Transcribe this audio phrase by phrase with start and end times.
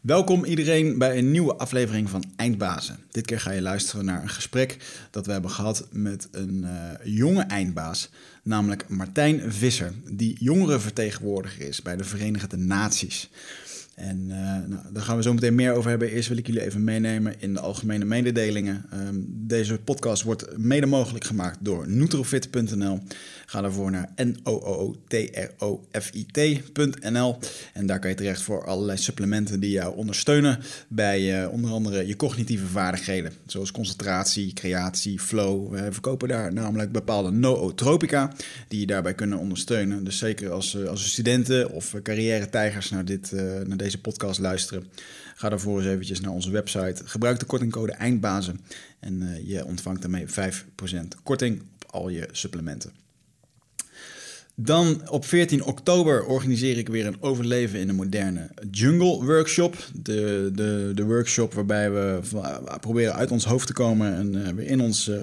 [0.00, 2.98] Welkom iedereen bij een nieuwe aflevering van Eindbazen.
[3.10, 4.76] Dit keer ga je luisteren naar een gesprek
[5.10, 8.10] dat we hebben gehad met een uh, jonge eindbaas,
[8.42, 13.30] namelijk Martijn Visser, die jongerenvertegenwoordiger is bij de Verenigde Naties.
[14.00, 14.36] En uh,
[14.66, 16.10] nou, daar gaan we zo meteen meer over hebben.
[16.10, 18.84] Eerst wil ik jullie even meenemen in de algemene mededelingen.
[18.94, 22.98] Um, deze podcast wordt mede mogelijk gemaakt door Nutrofit.nl.
[23.46, 24.98] Ga daarvoor naar n-o-o-t-r-o-f-i-t.nl
[27.72, 30.58] en daar kan je terecht voor allerlei supplementen die jou ondersteunen
[30.88, 35.72] bij uh, onder andere je cognitieve vaardigheden, zoals concentratie, creatie, flow.
[35.72, 38.32] We verkopen daar namelijk bepaalde nootropica
[38.68, 40.04] die je daarbij kunnen ondersteunen.
[40.04, 43.32] Dus zeker als, uh, als studenten of carrière-tijgers naar, dit,
[43.66, 44.86] naar deze podcast luisteren,
[45.34, 47.02] ga daarvoor eens eventjes naar onze website.
[47.04, 48.60] Gebruik de kortingcode EINDBAZEN
[49.00, 50.32] en je ontvangt daarmee 5%
[51.22, 52.99] korting op al je supplementen.
[54.62, 59.76] Dan op 14 oktober organiseer ik weer een overleven in de moderne jungle workshop.
[60.02, 62.20] De, de, de workshop waarbij we
[62.80, 65.16] proberen uit ons hoofd te komen en uh, weer in ons uh,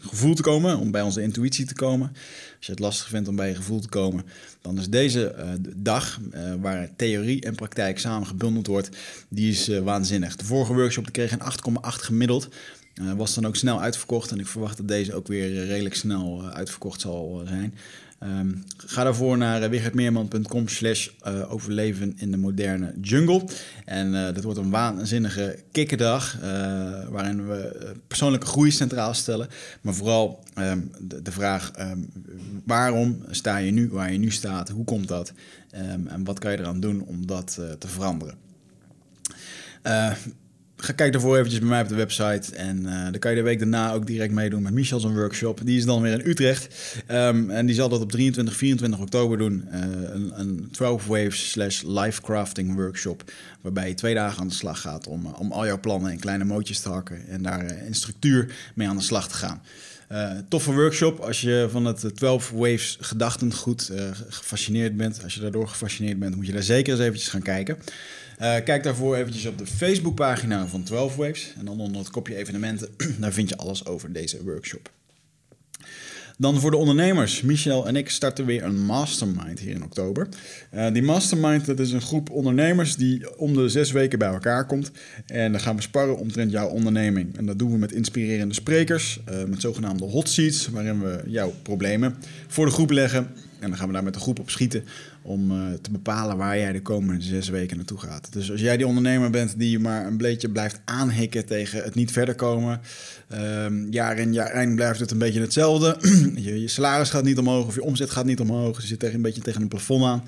[0.00, 2.08] gevoel te komen, om bij onze intuïtie te komen.
[2.56, 4.24] Als je het lastig vindt om bij je gevoel te komen,
[4.60, 5.34] dan is deze
[5.76, 6.20] dag,
[6.60, 8.88] waar theorie en praktijk samen gebundeld wordt,
[9.28, 10.36] die is waanzinnig.
[10.36, 11.46] De vorige workshop kreeg een 8,8
[11.82, 12.48] gemiddeld.
[12.94, 16.44] Uh, was dan ook snel uitverkocht en ik verwacht dat deze ook weer redelijk snel
[16.44, 17.74] uitverkocht zal zijn.
[18.24, 23.44] Um, ga daarvoor naar uh, wichertmeerman.com slash uh, overleven in de moderne jungle.
[23.84, 26.38] En uh, dat wordt een waanzinnige kikkerdag,
[27.10, 29.48] waarin we persoonlijke groei centraal stellen.
[29.80, 30.90] Maar vooral um,
[31.22, 32.08] de, vraag, um,
[32.64, 34.68] waarom sta je nu waar je nu staat?
[34.68, 35.32] Hoe komt dat?
[35.70, 38.34] en wat kan je eraan doen om dat te veranderen?
[40.84, 42.56] Ga kijk daarvoor eventjes bij mij op de website.
[42.56, 45.60] En uh, dan kan je de week daarna ook direct meedoen met Michel's een workshop.
[45.64, 46.68] Die is dan weer in Utrecht.
[47.10, 49.68] Um, en die zal dat op 23, 24 oktober doen.
[49.72, 53.32] Uh, een, een 12 Waves slash life crafting workshop.
[53.60, 56.44] Waarbij je twee dagen aan de slag gaat om, om al jouw plannen in kleine
[56.44, 57.28] mootjes te hakken.
[57.28, 59.62] En daar in structuur mee aan de slag te gaan.
[60.48, 61.18] Toffe workshop.
[61.18, 66.36] Als je van het 12 Waves gedachtengoed uh, gefascineerd bent, als je daardoor gefascineerd bent,
[66.36, 67.76] moet je daar zeker eens eventjes gaan kijken.
[68.40, 71.52] Uh, kijk daarvoor eventjes op de Facebookpagina van 12 Waves.
[71.58, 72.88] En dan onder het kopje evenementen,
[73.20, 74.90] daar vind je alles over deze workshop.
[76.38, 77.42] Dan voor de ondernemers.
[77.42, 80.28] Michel en ik starten weer een mastermind hier in oktober.
[80.74, 84.66] Uh, die mastermind dat is een groep ondernemers die om de zes weken bij elkaar
[84.66, 84.90] komt.
[85.26, 87.36] En dan gaan we sparren omtrent jouw onderneming.
[87.36, 91.52] En dat doen we met inspirerende sprekers, uh, met zogenaamde hot seats, waarin we jouw
[91.62, 92.14] problemen
[92.46, 93.28] voor de groep leggen.
[93.58, 94.84] En dan gaan we daar met de groep op schieten
[95.26, 98.32] om uh, te bepalen waar jij de komende zes weken naartoe gaat.
[98.32, 102.12] Dus als jij die ondernemer bent die maar een beetje blijft aanhikken tegen het niet
[102.12, 102.80] verder komen,
[103.32, 105.96] um, jaar in jaar eind blijft het een beetje hetzelfde.
[106.34, 108.80] je, je, salaris gaat niet omhoog of je omzet gaat niet omhoog.
[108.80, 110.24] Je zit tegen, een beetje tegen een plafond aan.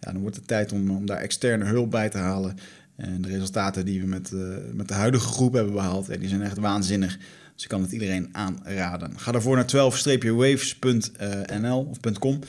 [0.00, 2.56] Ja, dan wordt het tijd om, om daar externe hulp bij te halen.
[2.96, 6.42] En de resultaten die we met, uh, met de huidige groep hebben behaald, die zijn
[6.42, 7.18] echt waanzinnig.
[7.56, 9.18] Dus ik kan het iedereen aanraden.
[9.18, 12.40] Ga daarvoor naar 12-waves.nl of .com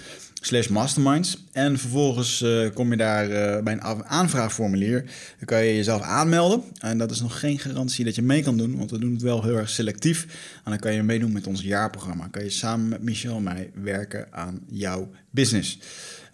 [0.41, 1.43] slash masterminds.
[1.51, 5.01] En vervolgens uh, kom je daar uh, bij een aanvraagformulier.
[5.37, 6.63] Dan kan je jezelf aanmelden.
[6.79, 9.21] En dat is nog geen garantie dat je mee kan doen, want we doen het
[9.21, 10.23] wel heel erg selectief.
[10.63, 12.27] En dan kan je meedoen met ons jaarprogramma.
[12.27, 15.79] Kan je samen met Michel en mij werken aan jouw business.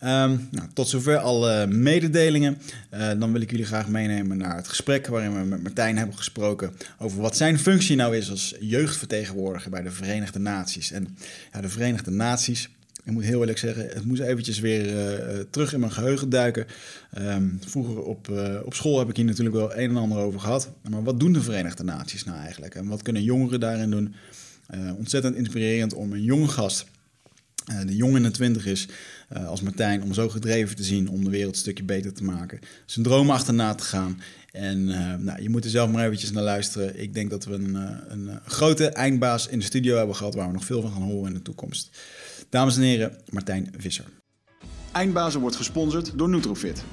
[0.05, 2.57] Um, nou, tot zover alle mededelingen.
[2.93, 6.17] Uh, dan wil ik jullie graag meenemen naar het gesprek waarin we met Martijn hebben
[6.17, 10.91] gesproken over wat zijn functie nou is als jeugdvertegenwoordiger bij de Verenigde Naties.
[10.91, 11.17] En
[11.53, 12.69] ja, de Verenigde Naties,
[13.03, 16.65] ik moet heel eerlijk zeggen, het moest eventjes weer uh, terug in mijn geheugen duiken.
[17.17, 20.39] Um, vroeger op, uh, op school heb ik hier natuurlijk wel een en ander over
[20.39, 20.69] gehad.
[20.89, 22.75] Maar wat doen de Verenigde Naties nou eigenlijk?
[22.75, 24.15] En wat kunnen jongeren daarin doen?
[24.97, 26.85] ontzettend inspirerend om een jonge gast
[27.85, 28.87] de jong in de twintig is,
[29.37, 32.23] uh, als Martijn, om zo gedreven te zien om de wereld een stukje beter te
[32.23, 32.59] maken.
[32.85, 34.21] Zijn droom achterna te gaan.
[34.51, 37.01] En uh, nou, je moet er zelf maar eventjes naar luisteren.
[37.01, 37.75] Ik denk dat we een,
[38.07, 41.27] een, grote eindbaas in de studio hebben gehad waar we nog veel van gaan horen
[41.27, 41.89] in de toekomst.
[42.49, 44.05] Dames en heren, Martijn Visser.
[44.91, 46.83] Eindbazen wordt gesponsord door Nutrofit.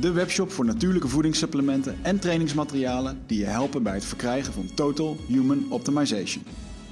[0.00, 5.16] De webshop voor natuurlijke voedingssupplementen en trainingsmaterialen die je helpen bij het verkrijgen van Total
[5.28, 6.44] Human Optimization.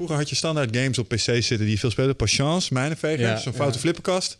[0.00, 2.14] Vroeger had je standaard games op PC zitten die je veel speelde.
[2.14, 3.58] Patience, Mijnenveger, Ja, zo'n ja.
[3.58, 4.36] foute flipperkast.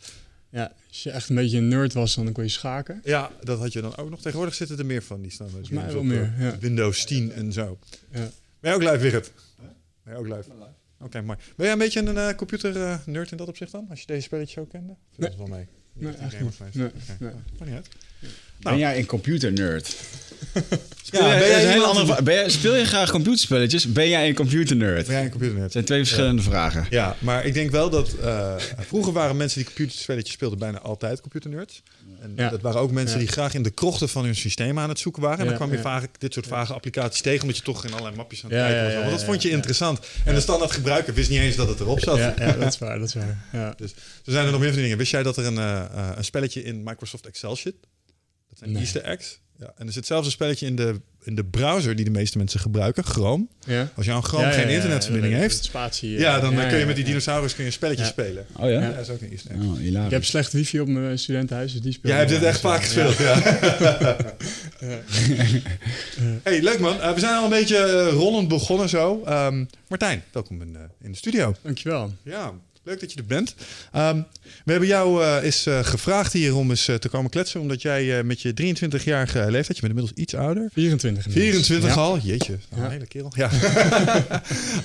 [0.51, 3.01] Ja, als je echt een beetje een nerd was, dan kon je schaken.
[3.05, 4.21] Ja, dat had je dan ook nog.
[4.21, 6.59] Tegenwoordig zitten er meer van die standaard games wel op meer, eh, ja.
[6.59, 7.79] Windows 10 en zo.
[8.12, 8.31] Ja.
[8.61, 9.33] Ben je ook live, Wigert?
[10.05, 10.51] Ben je ook live?
[11.01, 11.39] Oké, mooi.
[11.57, 13.87] Ben jij een beetje een eh, computer-nerd in dat opzicht dan?
[13.91, 14.95] Als je deze spelletjes ook kende?
[15.15, 15.67] Viel dat wel mee?
[15.93, 16.75] Nee, Niet niet.
[16.75, 17.31] Nee, nee.
[17.59, 17.89] Maakt niet uit.
[18.61, 19.95] Ben jij een computernerd?
[21.12, 23.93] Ja, ben jij jij een hele iemand- andere vra- ben jij, speel je graag computerspelletjes?
[23.93, 25.07] Ben jij een computernerd?
[25.07, 25.62] Ben jij een computernerd?
[25.65, 26.87] Het zijn twee verschillende vragen.
[26.91, 31.21] Ja, maar ik denk wel dat eh, vroeger waren mensen die computerspelletjes speelden bijna altijd
[31.21, 31.83] computernerds.
[32.21, 32.49] En Ja.
[32.51, 33.25] dat waren ook mensen Ja.
[33.25, 35.39] die graag in de krochten van hun systeem aan het zoeken waren.
[35.39, 37.91] En dan Ja, kwam je vaak dit soort vage applicaties tegen, omdat je toch in
[37.93, 38.93] allerlei mapjes aan het Ja, kijken was.
[38.93, 39.55] ja, Want dat vond je ja.
[39.55, 39.99] interessant.
[40.25, 42.17] En de standaard gebruiker wist niet eens dat het erop zat.
[42.19, 43.39] Ja, ja, dat is waar, dat is waar.
[43.53, 43.75] Ja.
[43.77, 43.91] Dus
[44.25, 44.99] er zijn er nog meer van die dingen.
[44.99, 47.75] Wist jij dat er een, eh, eh, een spelletje in Microsoft Excel zit?
[48.50, 48.82] Dat zijn Nee.
[48.82, 49.41] Easter eggs.
[49.58, 52.38] Ja, en er zit zelfs een spelletje in de, in de browser die de meeste
[52.38, 53.47] mensen gebruiken, Chrome.
[53.67, 53.91] Ja.
[53.97, 56.19] Als je aan Chrome Ja, ja, geen ja, internetverbinding ja, heeft, Spatie.
[56.19, 57.11] ja, dan eh, kun je met die ja.
[57.11, 58.08] dinosaurus kun je een spelletje Ja.
[58.08, 58.47] spelen.
[58.56, 58.81] Oh ja?
[58.81, 59.61] Ja, dat is ook een Easter egg.
[59.99, 60.05] Oh.
[60.05, 62.82] Ik heb slecht wifi op mijn studentenhuis, dus die speel Jij hebt dit echt vaak
[62.82, 63.41] gespeeld, ja.
[66.43, 67.00] hey, leuk man.
[67.00, 69.23] Eh, we zijn al een beetje eh, rollend begonnen zo.
[69.25, 71.55] Ehm, Martijn, welkom in, eh, in de studio.
[71.62, 72.12] Dankjewel.
[72.23, 72.52] Ja,
[72.90, 73.54] leuk dat je er bent.
[73.92, 74.20] Ehm,
[74.64, 77.82] we hebben jou eh eens eh, gevraagd hier om eens eh, te komen kletsen, omdat
[77.82, 81.66] jij eh, met je 23-jarige leeftijd, je bent inmiddels iets ouder, 24 inmiddels.
[81.66, 82.00] 24 Ja.
[82.00, 82.84] al, jeetje, Ja.
[82.84, 83.32] een hele kerel.
[83.37, 83.50] Ja.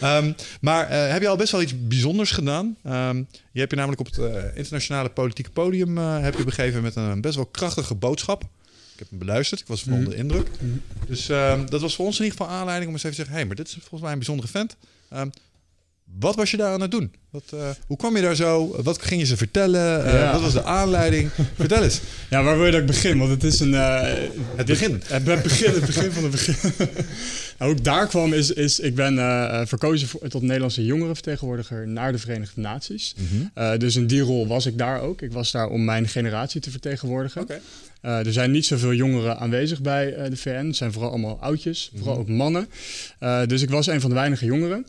[0.01, 0.31] Ehm,
[0.61, 2.77] maar eh, heb je al best wel iets bijzonders gedaan?
[2.83, 3.17] Ehm,
[3.51, 6.95] je hebt je namelijk op het eh, internationale politieke podium eh, heb je begeven met
[6.95, 8.43] een best wel krachtige boodschap.
[8.93, 10.47] Ik heb hem beluisterd, ik was van onder de indruk.
[11.07, 11.25] Dus
[11.69, 13.33] dat was voor ons in ieder geval aanleiding om eens even te zeggen...
[13.33, 14.75] hé, hey, maar dit is volgens mij een bijzondere vent.
[16.19, 17.11] Wat was je daar aan het doen?
[17.29, 18.75] Wat, eh, hoe kwam je daar zo?
[18.83, 20.05] Wat ging je ze vertellen?
[20.05, 20.31] Eh, Ja.
[20.31, 21.29] Wat was de aanleiding?
[21.55, 21.99] Vertel eens.
[22.29, 23.17] Ja, waar wil je dat ik begin?
[23.17, 23.73] Want het is een...
[23.73, 25.01] eh, Het dit- begin.
[25.05, 26.55] Het be- begin, het begin van het begin.
[27.57, 29.15] nou, hoe ik daar kwam is, is ik ben
[29.67, 33.15] verkozen voor, tot Nederlandse jongerenvertegenwoordiger naar de Verenigde Naties.
[33.53, 35.21] Eh, dus in die rol was ik daar ook.
[35.21, 37.47] Ik was daar om mijn generatie te vertegenwoordigen.
[38.01, 40.49] Er zijn niet zoveel jongeren aanwezig bij de VN.
[40.65, 42.67] Het zijn vooral allemaal oudjes, vooral ook mannen.
[43.47, 44.85] Dus ik was een van de weinige jongeren.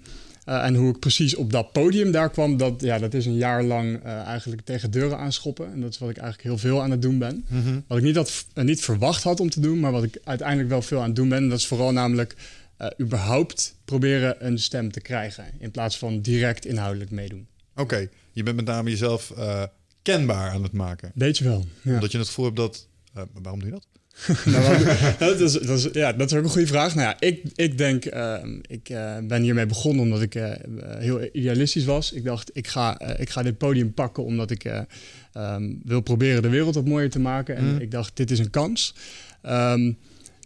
[0.47, 3.37] Eh, en hoe ik precies op dat podium daar kwam, dat, ja, dat is een
[3.37, 5.73] jaar lang eh, eigenlijk tegen deuren aanschoppen.
[5.73, 7.45] En dat is wat ik eigenlijk heel veel aan het doen ben.
[7.87, 10.69] Wat ik niet, had, eh, niet verwacht had om te doen, maar wat ik uiteindelijk
[10.69, 11.49] wel veel aan het doen ben.
[11.49, 12.37] Dat is vooral namelijk
[13.01, 15.45] überhaupt proberen een stem te krijgen.
[15.59, 17.47] In plaats van direct inhoudelijk meedoen.
[17.77, 19.33] Oké, je bent met name jezelf
[20.03, 21.13] kenbaar aan het maken.
[21.15, 21.67] Weet je wel.
[21.83, 21.95] Ja.
[21.95, 22.89] Omdat je het gevoel hebt dat...
[23.13, 23.87] waarom doe je dat?
[24.45, 24.85] Nou,
[25.19, 26.95] dat, is, dat, is, ja, dat is ook een goede vraag.
[26.95, 28.35] Nou ja, ik, ik denk, eh,
[28.67, 30.51] ik eh, ben hiermee begonnen omdat ik eh,
[30.99, 32.13] heel idealistisch was.
[32.13, 34.81] Ik dacht, ik ga, eh, ik ga dit podium pakken omdat ik eh,
[35.33, 37.57] ehm, wil proberen de wereld wat mooier te maken.
[37.57, 37.79] En Mm.
[37.81, 38.95] ik dacht, dit is een kans.
[39.43, 39.93] Ehm,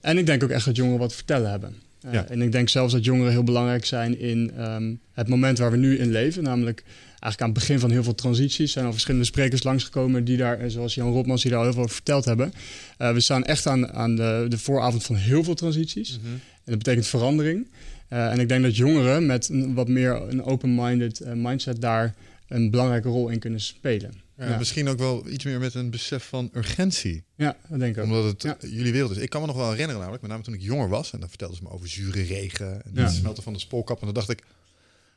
[0.00, 1.75] en ik denk ook echt dat jongeren wat te vertellen hebben.
[2.11, 2.26] Ja.
[2.28, 5.76] En ik denk zelfs dat jongeren heel belangrijk zijn in ehm, het moment waar we
[5.76, 6.43] nu in leven.
[6.43, 6.84] Namelijk
[7.20, 8.72] eigenlijk aan het begin van heel veel transities.
[8.72, 11.75] zijn al verschillende sprekers langsgekomen die daar, eh, zoals Jan Rotmans, die daar al heel
[11.75, 12.52] veel over verteld hebben.
[12.99, 16.19] Eh, we staan echt aan, aan de, de vooravond van heel veel transities.
[16.25, 17.67] En dat betekent verandering.
[18.08, 22.14] Eh, en ik denk dat jongeren met een wat meer een open-minded mindset daar
[22.49, 24.12] een belangrijke rol in kunnen spelen.
[24.38, 24.58] Ja, Ja.
[24.58, 27.22] Misschien ook wel iets meer met een besef van urgentie.
[27.37, 28.08] Ja, dat denk ik ook.
[28.11, 28.56] Omdat het Ja.
[28.69, 29.17] jullie wereld is.
[29.17, 31.12] Ik kan me nog wel herinneren namelijk, met name toen ik jonger was.
[31.12, 33.98] En dan vertelden ze me over zure regen en het smelten van de spoorkap.
[34.00, 34.43] En dan dacht ik,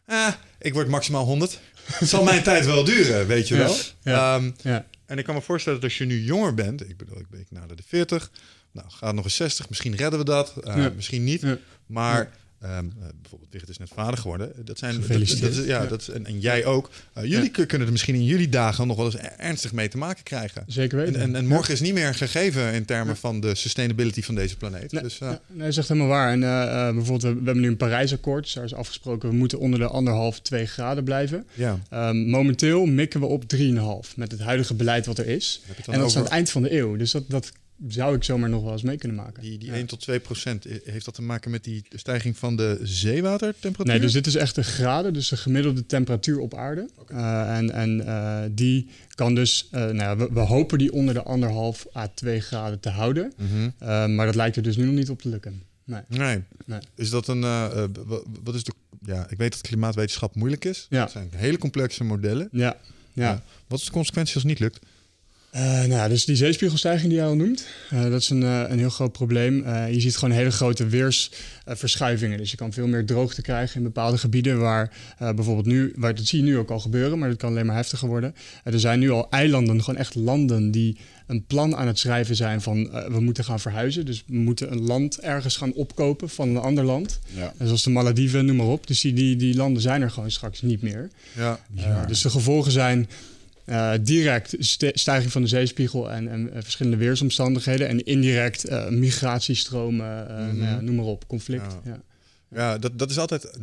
[0.06, 0.28] eh,
[0.60, 1.60] ik word maximaal 100.
[1.84, 3.76] Het zal mijn tijd wel duren, weet je wel.
[4.04, 4.36] Ja.
[4.36, 7.20] Ehm, Ja, en ik kan me voorstellen dat als je nu jonger bent, ik bedoel,
[7.20, 8.32] ik ben ik nader de 40,
[8.72, 11.46] nou gaat nog eens 60, misschien redden we dat, eh, misschien niet.
[11.86, 12.32] Maar
[12.64, 12.78] eh,
[13.22, 14.52] bijvoorbeeld Wigert is net vader geworden.
[14.66, 15.86] Dat zijn, dat, dat ja.
[15.86, 16.90] Dat is, en, en jij ook.
[17.14, 19.98] Eh, jullie kunnen er misschien in jullie dagen nog wel eens er- ernstig mee te
[19.98, 20.64] maken krijgen.
[20.68, 21.22] zeker En, weten.
[21.22, 24.92] en, en morgen is niet meer gegeven in termen van de sustainability van deze planeet.
[24.92, 26.32] Nee, dus, eh, nee, dat is echt helemaal waar.
[26.32, 28.44] En eh, eh, bijvoorbeeld, we, we hebben nu een Parijsakkoord.
[28.44, 31.46] Dus daar is afgesproken, we moeten onder de anderhalf, twee graden blijven.
[31.54, 31.80] ja.
[31.90, 35.62] Ehm, momenteel mikken we op 3,5 met het huidige beleid wat er is.
[35.92, 36.96] En dat is aan het eind van de eeuw.
[36.96, 37.52] Dus dat, dat
[37.88, 39.42] zou ik zomaar nog wel eens mee kunnen maken.
[39.42, 39.74] die, die Ja.
[39.76, 40.66] 1 tot 2 procent.
[40.66, 43.94] eh, Heeft dat te maken met die stijging van de zeewatertemperatuur?
[43.94, 46.90] Nee, dus dit is echt de graden, dus de gemiddelde temperatuur op aarde.
[47.08, 51.14] Eh, en en eh, die kan dus, eh, nou ja, we, we hopen die onder
[51.14, 53.34] de anderhalf à 2 graden te houden.
[53.80, 55.64] Eh, maar dat lijkt er dus nu nog niet op te lukken.
[55.86, 56.02] Nee.
[56.08, 56.44] Nee.
[56.66, 56.80] Nee.
[56.96, 57.42] Is dat een.
[57.42, 58.72] wa- wat is de.
[59.06, 60.88] Ja, ik weet dat klimaatwetenschap moeilijk is.
[60.90, 61.02] Ja.
[61.02, 62.48] Het zijn hele complexe modellen.
[62.52, 62.78] Ja,
[63.14, 63.24] ja.
[63.30, 63.44] Ja.
[63.68, 64.80] Wat is de consequentie als het niet lukt?
[65.56, 68.64] Uh, nou ja, dus die zeespiegelstijging die jij al noemt, uh, dat is een, uh,
[68.68, 69.56] een heel groot probleem.
[69.68, 72.38] je ziet gewoon hele grote weersverschuivingen.
[72.38, 76.26] dus je kan veel meer droogte krijgen in bepaalde gebieden waar bijvoorbeeld nu, waar, dat
[76.26, 78.36] zie je nu ook al gebeuren, maar dat kan alleen maar heftiger worden.
[78.64, 82.62] er zijn nu al eilanden, gewoon echt landen die een plan aan het schrijven zijn
[82.62, 84.06] van we moeten gaan verhuizen.
[84.06, 87.20] Dus we moeten een land ergens gaan opkopen van een ander land.
[87.36, 87.54] Ja.
[87.64, 88.88] Zoals de Malediven, noem maar op.
[88.88, 91.10] Dus die, die, die landen zijn er gewoon straks niet meer.
[91.36, 91.60] Ja.
[92.08, 93.08] dus de gevolgen zijn
[93.66, 94.56] uh, direct
[94.94, 97.88] stijging van de zeespiegel en, en uh, verschillende weersomstandigheden.
[97.88, 100.84] En indirect uh, migratiestromen, mm -hmm.
[100.84, 101.78] noem maar op, conflict.
[101.84, 102.02] Ja, ja.
[102.56, 103.58] ja dat, dat is altijd.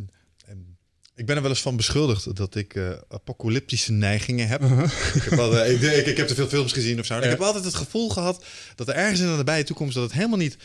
[1.15, 2.79] Ik ben er wel eens van beschuldigd dat ik
[3.09, 4.61] apocalyptische neigingen heb.
[4.61, 4.83] -huh.
[5.13, 7.17] ik, heb ik, ik, ik, heb te veel films gezien of zo.
[7.17, 10.13] Ik heb altijd het gevoel gehad dat er ergens in de nabije toekomst dat het
[10.13, 10.57] helemaal niet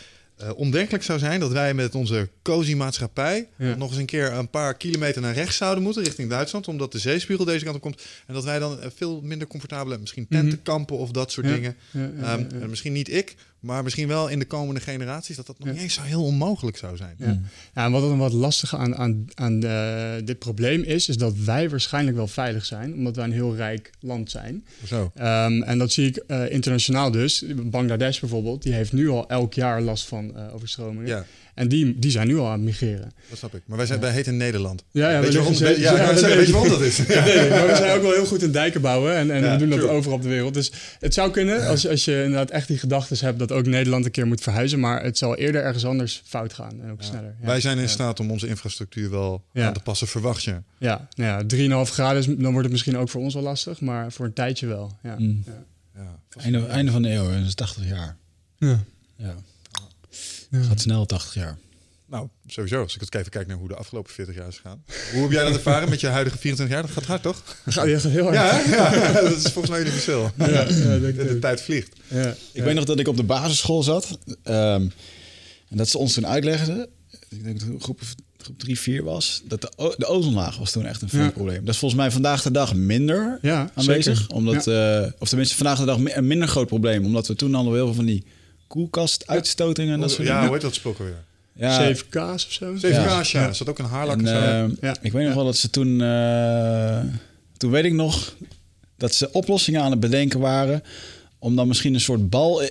[0.43, 4.51] uh, ondenkelijk zou zijn dat wij met onze cozy maatschappij nog eens een keer een
[4.51, 8.03] paar kilometer naar rechts zouden moeten richting Duitsland, omdat de zeespiegel deze kant op komt.
[8.27, 10.01] En dat wij dan veel minder comfortabel hebben.
[10.01, 11.77] Misschien tentenkampen of dat soort dingen.
[11.95, 15.83] Um, misschien niet ik, maar misschien wel in de komende generaties dat dat nog niet
[15.83, 17.15] eens zo heel onmogelijk zou zijn.
[17.19, 17.41] Ja,
[17.75, 21.37] ja en wat dan wat lastig aan, aan, aan de, dit probleem is, is dat
[21.37, 24.65] wij waarschijnlijk wel veilig zijn, omdat wij een heel rijk land zijn.
[24.87, 25.03] Zo.
[25.03, 27.45] Um, en dat zie ik uh, internationaal dus.
[27.65, 31.07] Bangladesh bijvoorbeeld, die heeft nu al elk jaar last van uh, overstromingen.
[31.07, 31.25] Ja.
[31.57, 33.13] En die, die zijn nu al aan het migreren.
[33.29, 33.63] Dat snap ik.
[33.67, 34.85] Maar wij, zijn, wij heten Nederland.
[34.91, 36.97] Ja, ja, weet, je waarom, ja, ja, weet je waarom dat is?
[37.07, 37.25] Ja.
[37.25, 39.15] Nee, maar we zijn ook wel heel goed in dijken bouwen.
[39.15, 40.55] En, en we doen dat overal op de wereld.
[40.55, 43.39] Dus het zou kunnen, als, als je inderdaad echt die gedachten hebt...
[43.39, 44.81] dat ook Nederland een keer moet verhuizen.
[44.81, 46.83] Maar het zal eerder ergens anders fout gaan.
[46.83, 47.35] En ook sneller.
[47.41, 50.57] Wij zijn in staat om onze infrastructuur wel aan te passen, verwacht je?
[50.79, 53.81] Ja, nou ja 3,5 graden, is, dan wordt het misschien ook voor ons wel lastig.
[53.81, 54.99] Maar voor een tijdje wel.
[55.03, 55.15] Ja.
[55.19, 55.45] Mm.
[56.37, 58.17] einde, einde van de eeuw, dat is 80 jaar.
[58.59, 58.85] Ja.
[59.17, 59.35] ja.
[60.65, 61.59] Gaat snel 80 jaar.
[62.09, 62.83] Nou, sowieso.
[62.83, 64.85] Als ik het even kijk naar hoe de afgelopen 40 jaar is gegaan.
[65.13, 66.87] Hoe heb jij dat ervaren met je huidige 24 jaar?
[66.87, 67.43] Dat gaat hard, toch?
[67.65, 68.35] Dat gaat echt heel hard.
[68.35, 70.31] Ja, ja, dat is volgens mij jullie verschil.
[70.37, 71.97] Ja, ja de, de tijd vliegt.
[72.09, 74.19] Ja, ik weet nog dat ik op de basisschool zat.
[74.45, 74.93] Um,
[75.69, 76.89] en dat ze ons toen uitlegden.
[77.29, 78.01] Ik denk dat groep,
[78.39, 79.43] groep 3, 4 was.
[79.45, 81.65] Dat de, de ozonlaag was toen echt een veel probleem.
[81.65, 83.39] Dat is volgens mij vandaag de dag minder
[83.75, 84.19] aanwezig.
[84.19, 84.35] Zeker.
[84.35, 87.05] Omdat, uh, of tenminste vandaag de dag een minder groot probleem.
[87.05, 88.25] Omdat we toen al heel veel van die
[88.67, 90.41] koelkastuitstotingen en dat soort ja, dingen.
[90.41, 91.25] Ja, hoe heet dat spoken weer?
[91.53, 91.95] Ja.
[91.95, 92.75] 7K's of zo.
[92.75, 93.41] 7K's, ja.
[93.41, 93.49] ja.
[93.49, 94.23] Is dat ook een haarlak?
[94.23, 94.97] En, uh, ja.
[95.03, 96.01] Ik weet nog wel dat ze toen...
[96.01, 97.01] Uh,
[97.57, 98.35] toen weet ik nog
[98.97, 100.83] dat ze oplossingen aan het bedenken waren...
[101.39, 102.63] om dan misschien een soort bal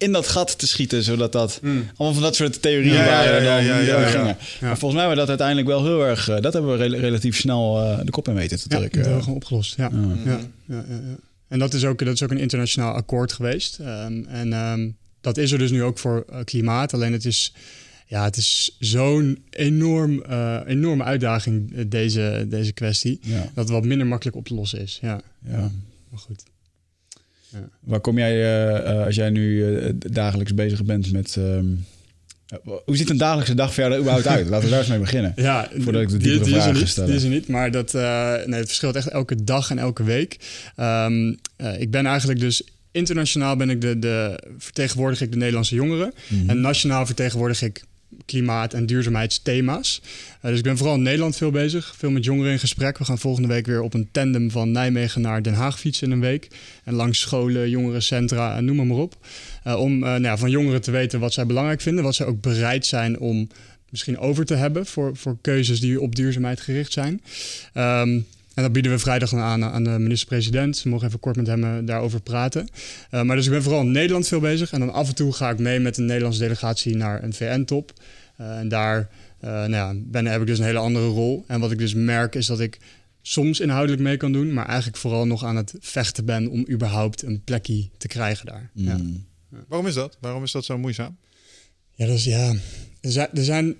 [0.00, 1.90] in dat gat te schieten, zodat dat mm.
[1.96, 4.36] allemaal van dat soort theorieën ja, waren ja, ja, ja, gingen.
[4.60, 6.98] Maar volgens mij hebben we dat uiteindelijk wel heel erg, uh, dat hebben we re
[6.98, 9.02] relatief snel uh, de kop in weten te drukken.
[9.02, 9.76] Ja, dat gewoon opgelost.
[9.76, 9.90] Ja.
[10.24, 10.40] Ja.
[10.66, 10.98] Ja, ja,
[11.48, 13.78] En dat is ook dat is ook een internationaal akkoord geweest.
[13.78, 16.94] Um, en um, dat is er dus nu ook voor uh, klimaat.
[16.94, 17.52] Alleen het is
[18.10, 23.20] ja, het is zo'n enorm, uh, enorme uitdaging, eh, deze, deze kwestie.
[23.28, 24.98] Dat het wat minder makkelijk op te lossen is.
[25.02, 25.70] Ja, ja.
[26.08, 26.42] maar goed.
[27.48, 27.68] Ja.
[27.80, 31.36] Waar kom jij, uh, als jij nu dagelijks bezig bent met...
[31.36, 31.84] Um,
[32.84, 34.48] hoe ziet een dagelijkse dag verder überhaupt uit?
[34.48, 35.32] Laten we daar eens mee beginnen.
[35.36, 37.06] Ja, voordat ik de diepere die, vragen stel.
[37.06, 40.36] Die is er niet, maar dat, nee, het verschilt echt elke dag en elke week.
[40.76, 41.38] Um,
[41.78, 46.12] ik ben eigenlijk dus internationaal ben ik de, de, vertegenwoordig ik de Nederlandse jongeren.
[46.28, 46.50] Mhm.
[46.50, 47.82] En nationaal vertegenwoordig ik
[48.26, 50.00] klimaat- en duurzaamheidsthema's.
[50.04, 52.98] Uh, dus ik ben vooral in Nederland veel bezig, veel met jongeren in gesprek.
[52.98, 56.12] We gaan volgende week weer op een tandem van Nijmegen naar Den Haag fietsen in
[56.12, 56.48] een week.
[56.84, 59.16] En langs scholen, jongerencentra en noem maar, op.
[59.66, 62.26] Uh, om uh, nou ja, van jongeren te weten wat zij belangrijk vinden, wat zij
[62.26, 63.48] ook bereid zijn om
[63.90, 67.22] misschien over te hebben voor, voor keuzes die op duurzaamheid gericht zijn.
[67.74, 68.26] Um,
[68.60, 70.82] en dat bieden we vrijdag aan aan de minister-president.
[70.82, 72.68] We mogen even kort met hem eh, daarover praten.
[73.10, 74.72] Uh, maar dus ik ben vooral in Nederland veel bezig.
[74.72, 77.92] En dan af en toe ga ik mee met een Nederlandse delegatie naar een VN-top.
[78.40, 79.08] Uh, en daar
[79.40, 81.44] nou ja, ben, heb ik dus een hele andere rol.
[81.46, 82.78] En wat ik dus merk is dat ik
[83.22, 87.22] soms inhoudelijk mee kan doen, maar eigenlijk vooral nog aan het vechten ben om überhaupt
[87.22, 88.70] een plekje te krijgen daar.
[88.74, 88.84] Mm.
[88.84, 88.98] Ja.
[89.68, 90.16] Waarom is dat?
[90.20, 91.16] Waarom is dat zo moeizaam?
[91.94, 92.54] Ja, dus ja,
[93.32, 93.76] er zijn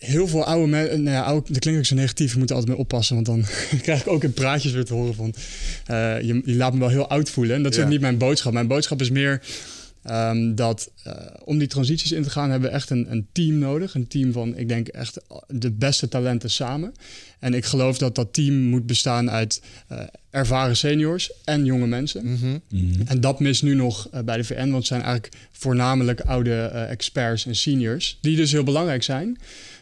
[0.00, 2.56] heel veel oude mensen, nou ja, oude, dat klinkt ook zo negatief, je moet er
[2.56, 3.44] altijd mee oppassen, want dan
[3.82, 5.34] krijg ik ook in praatjes weer te horen van,
[5.90, 7.56] uh, je, je, laat me wel heel oud voelen.
[7.56, 8.52] En dat is ook niet mijn boodschap.
[8.52, 9.42] Mijn boodschap is meer
[10.10, 11.14] um, dat uh,
[11.44, 13.94] om die transities in te gaan, hebben we echt een, een, team nodig.
[13.94, 16.92] Een team van, ik denk echt de beste talenten samen.
[17.38, 19.98] En ik geloof dat dat team moet bestaan uit uh,
[20.30, 22.26] ervaren seniors en jonge mensen.
[22.26, 22.60] Mm -hmm.
[22.68, 23.06] Mm -hmm.
[23.06, 26.64] En dat mist nu nog uh, bij de VN, want het zijn eigenlijk voornamelijk oude
[26.64, 29.38] experts en seniors, die dus heel belangrijk zijn.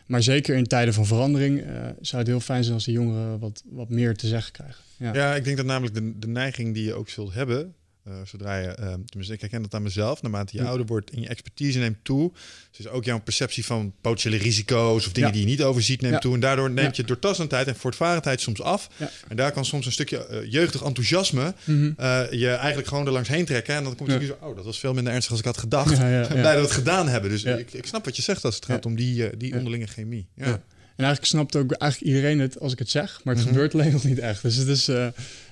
[0.09, 1.67] Maar zeker in tijden van verandering uh,
[2.00, 4.85] zou het heel fijn zijn als de jongeren wat, wat meer te zeggen krijgen.
[4.97, 7.75] Ja, ja ik denk dat namelijk de, de neiging die je ook zult hebben,
[8.09, 8.75] eh, zodra je, uh,
[9.07, 10.69] tenminste ik herken dat aan mezelf, naarmate je Ja.
[10.69, 12.33] ouder wordt en je expertise neemt toe,
[12.77, 15.35] dus ook jouw perceptie van potentiële risico's of dingen Ja.
[15.35, 16.21] die je niet overziet neemt Ja.
[16.21, 16.35] toe.
[16.35, 18.88] En daardoor neemt je doortastendheid en voortvarendheid soms af.
[19.29, 21.93] En daar kan soms een stukje eh, jeugdig enthousiasme Mhm.
[21.97, 23.75] eh, je eigenlijk gewoon er langs heen trekken.
[23.75, 25.95] En dan komt je zo, oh, dat was veel minder ernstig als ik had gedacht.
[25.97, 27.31] Blij dat we het gedaan hebben.
[27.31, 29.87] Dus ik, ik snap wat je zegt als het gaat om die, eh, die onderlinge
[29.87, 30.27] chemie.
[30.35, 33.53] En eigenlijk snapt ook eigenlijk iedereen het als ik het zeg, maar het Mhm.
[33.53, 34.43] gebeurt alleen nog niet echt.
[34.43, 35.07] Dus het is, eh,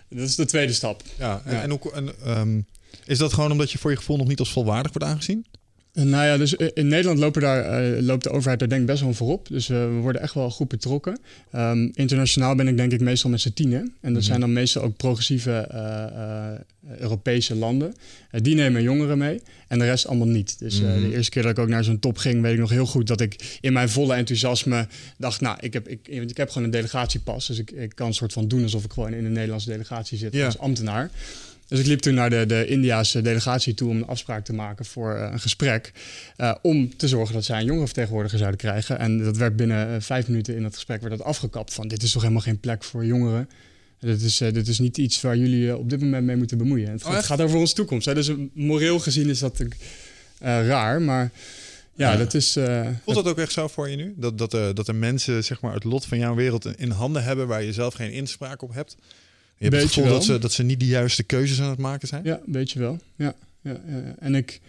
[0.09, 1.03] dat is de tweede stap.
[1.19, 1.91] Ja, en, Ja.
[1.93, 2.61] en, ehm,
[3.05, 5.47] is dat gewoon omdat je voor je gevoel nog niet als volwaardig wordt aangezien?
[5.97, 8.87] En nou ja, dus in Nederland lopen daar, eh, loopt de overheid daar denk ik
[8.87, 9.49] best wel voorop.
[9.49, 11.19] Dus eh, we worden echt wel goed betrokken.
[11.53, 13.81] Ehm, internationaal ben ik denk ik meestal met z'n tienen.
[13.81, 14.23] En dat Mhm.
[14.23, 16.59] zijn dan meestal ook progressieve eh, eh,
[16.99, 17.95] Europese landen.
[18.31, 20.59] Eh, die nemen jongeren mee en de rest allemaal niet.
[20.59, 21.01] Dus eh, Mhm.
[21.01, 23.07] de eerste keer dat ik ook naar zo'n top ging, weet ik nog heel goed
[23.07, 24.87] dat ik in mijn volle enthousiasme
[25.19, 27.47] dacht, nou, ik heb, ik, ik heb gewoon een delegatiepas.
[27.47, 30.19] Dus ik, ik kan een soort van doen alsof ik gewoon in een Nederlandse delegatie
[30.19, 31.11] zit als ambtenaar.
[31.69, 34.85] Dus ik liep toen naar de, de Indiaanse delegatie toe om een afspraak te maken
[34.85, 35.93] voor eh, een gesprek.
[36.37, 38.99] eh, om te zorgen dat zij een jongerenvertegenwoordiger zouden krijgen.
[38.99, 41.75] En dat werd binnen eh, vijf minuten in dat gesprek werd dat afgekapt.
[41.75, 43.49] Van dit is toch helemaal geen plek voor jongeren.
[44.01, 46.91] Dit is, dit is niet iets waar jullie op dit moment mee moeten bemoeien.
[46.91, 48.07] Het, Oh, het gaat over onze toekomst.
[48.07, 48.15] Hè?
[48.15, 49.61] Dus moreel gezien is dat
[50.41, 51.03] raar.
[51.03, 51.31] Maar
[51.95, 52.17] ja, Ja.
[52.17, 52.57] dat is...
[52.57, 54.15] eh, Voelt dat ook echt zo voor je nu?
[54.17, 57.47] Dat, dat, dat er mensen zeg maar, het lot van jouw wereld in handen hebben
[57.47, 58.97] waar je zelf geen inspraak op hebt?
[59.59, 62.09] Je hebt het gevoel dat ze, dat ze niet de juiste keuzes aan het maken
[62.09, 62.25] zijn?
[62.25, 62.99] Ja, weet je wel.
[63.17, 63.81] Ja, ja.
[64.19, 64.61] En ik,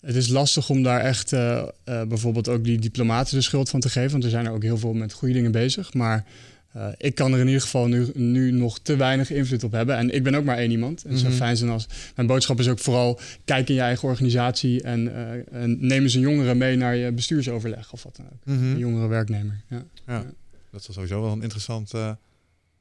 [0.00, 3.80] het is lastig om daar echt eh, eh, bijvoorbeeld ook die diplomaten de schuld van
[3.80, 4.10] te geven.
[4.10, 5.94] Want er zijn er ook heel veel met goede dingen bezig.
[5.94, 6.24] Maar
[6.72, 9.96] eh, ik kan er in ieder geval nu, nu nog te weinig invloed op hebben.
[9.96, 11.04] En ik ben ook maar één iemand.
[11.04, 11.40] En het zou Mhm.
[11.42, 11.86] fijn zijn als...
[12.16, 13.20] Mijn boodschap is ook vooral...
[13.44, 14.82] kijk in je eigen organisatie...
[14.82, 18.44] en, eh, en neem eens een jongere mee naar je bestuursoverleg of wat dan ook.
[18.44, 18.64] Mhm.
[18.70, 19.60] Een jongere werknemer.
[19.68, 19.84] Ja.
[20.06, 20.24] Ja.
[20.72, 21.92] Dat zal sowieso wel een interessant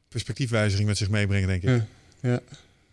[0.09, 1.69] perspectiefwijziging met zich meebrengen, denk ik.
[1.69, 1.85] Ja.
[2.29, 2.39] Ja.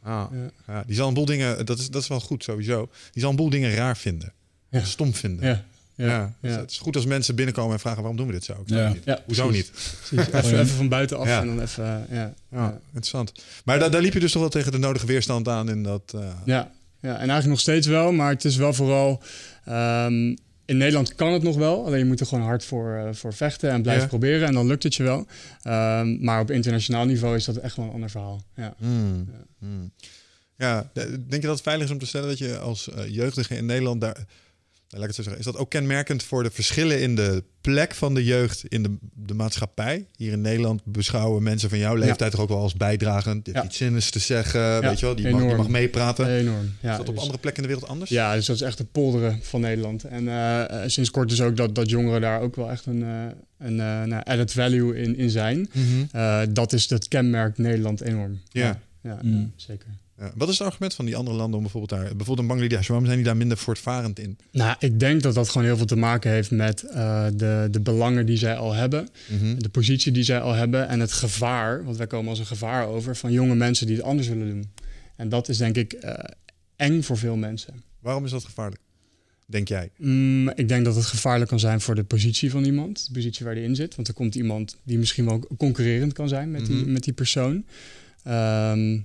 [0.03, 0.51] Ah, Ja.
[0.75, 2.89] ja, die zal een boel dingen, dat is, dat is wel goed sowieso.
[3.13, 4.33] Die zal een boel dingen raar vinden.
[4.71, 4.85] Ja.
[4.85, 5.47] Stom vinden.
[5.47, 5.65] Ja.
[5.95, 6.07] Ja.
[6.07, 6.35] Ja.
[6.41, 6.55] Dus.
[6.55, 8.53] Het is goed als mensen binnenkomen en vragen waarom doen we dit zo?
[8.53, 8.85] Ik snap Ja.
[8.85, 9.05] het niet.
[9.05, 9.71] Ja, Hoezo precies.
[9.71, 9.73] niet?
[10.11, 10.35] Precies.
[10.35, 11.41] Even, even van buitenaf Ja.
[11.41, 12.07] en dan even...
[12.09, 12.35] eh, ja.
[12.51, 13.33] Ja, interessant.
[13.65, 16.13] Maar daar, daar liep je dus toch wel tegen de nodige weerstand aan in dat...
[16.15, 16.71] eh, Ja,
[17.01, 19.23] ja, en eigenlijk nog steeds wel, maar het is wel vooral.
[19.65, 20.35] ehm,
[20.67, 23.33] in Nederland kan het nog wel, alleen je moet er gewoon hard voor, eh, voor
[23.35, 24.09] vechten en blijven Ja.
[24.09, 25.27] proberen en dan lukt het je wel.
[25.63, 28.43] Ehm, maar op internationaal niveau is dat echt wel een ander verhaal.
[28.57, 28.75] Ja.
[28.79, 29.27] Hmm.
[29.33, 29.45] Ja.
[29.59, 29.93] Hmm.
[30.57, 33.09] Ja, de- denk je dat het veilig is om te stellen dat je als eh,
[33.15, 34.25] jeugdige in Nederland daar.
[34.89, 35.39] Nou, Laat ik het zo zeggen.
[35.39, 38.97] Is dat ook kenmerkend voor de verschillen in de plek van de jeugd in de,
[39.15, 40.07] de maatschappij?
[40.17, 43.47] Hier in Nederland beschouwen mensen van jouw leeftijd toch ook wel als bijdragend.
[43.47, 43.65] Hebt Ja.
[43.65, 46.29] iets zinnigs te zeggen, weet je wel, die mag, die mag meepraten.
[46.29, 46.75] Enorm.
[46.81, 48.11] Ja, is dat op dus- andere plekken in de wereld anders?
[48.11, 50.05] Ja, dus dat is echt de polderen van Nederland.
[50.05, 53.03] En eh, eh, sinds kort dus ook dat, dat jongeren daar ook wel echt een,
[53.03, 53.09] eh,
[53.59, 55.69] een eh, nou, added value in, in zijn.
[55.73, 55.85] Mhm.
[56.13, 58.41] Eh, dat is dat kenmerkt Nederland enorm.
[58.49, 58.63] Ja.
[58.65, 59.53] ja, ja, Mm.
[59.57, 59.89] zeker.
[60.19, 60.33] Ja.
[60.37, 63.05] Wat is het argument van die andere landen om bijvoorbeeld daar, bijvoorbeeld in Bangladesh, waarom
[63.07, 64.39] zijn die daar minder voortvarend in?
[64.53, 67.81] Nou, ik denk dat dat gewoon heel veel te maken heeft met eh, de, de
[67.81, 69.09] belangen die zij al hebben.
[69.31, 69.59] Mhm.
[69.59, 72.87] de positie die zij al hebben en het gevaar, want wij komen als een gevaar
[72.87, 74.71] over van jonge mensen die het anders willen doen.
[75.17, 76.15] En dat is denk ik eh,
[76.77, 77.83] eng voor veel mensen.
[78.01, 78.81] Waarom is dat gevaarlijk?
[79.47, 79.91] Denk jij?
[79.99, 83.45] Mm, ik denk dat het gevaarlijk kan zijn voor de positie van iemand, de positie
[83.45, 83.95] waar die in zit.
[83.95, 86.93] Want er komt iemand die misschien wel concurrerend kan zijn met, die, Mhm.
[86.93, 87.65] met die persoon.
[88.23, 88.99] Ehm,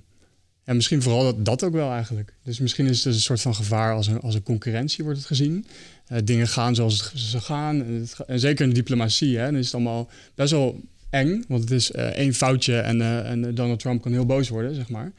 [0.64, 2.34] en misschien vooral dat, dat ook wel eigenlijk.
[2.42, 5.18] Dus misschien is het dus een soort van gevaar als een, als een concurrentie wordt
[5.18, 5.66] het gezien.
[6.06, 7.84] Eh, dingen gaan zoals het, ze gaan.
[7.84, 11.44] En, het en zeker in de diplomatie, hè, dan is het allemaal best wel eng.
[11.48, 14.74] Want het is eh, één foutje en, eh, en Donald Trump kan heel boos worden,
[14.74, 15.12] zeg maar.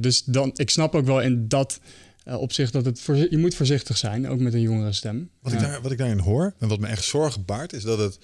[0.00, 1.80] Dus dan, ik snap ook wel in dat
[2.24, 5.30] opzicht dat het voor, je moet voorzichtig zijn, ook met een jongere stem.
[5.40, 5.58] Wat, Ja.
[5.58, 8.18] ik daar, wat ik daarin hoor en wat me echt zorgen baart, is dat het.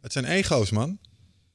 [0.00, 0.98] het zijn ego's, man.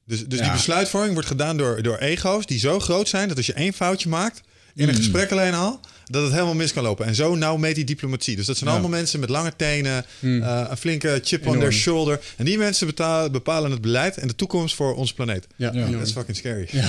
[0.06, 3.46] Dus, dus die besluitvorming wordt gedaan door, door ego's die zo groot zijn dat als
[3.46, 4.40] je één foutje maakt
[4.74, 5.00] in een Mm.
[5.00, 7.06] gesprek alleen al, dat het helemaal mis kan lopen.
[7.06, 8.36] En zo nou meet die diplomatie.
[8.36, 8.76] Dus dat zijn Ja.
[8.76, 10.42] allemaal mensen met lange tenen, Hmm.
[10.42, 12.20] eh, een flinke chip on their shoulder.
[12.36, 15.46] En die mensen betalen, bepalen het beleid en de toekomst voor onze planeet.
[15.56, 15.70] Ja.
[15.70, 16.68] Dat is fucking scary.
[16.70, 16.88] Ja.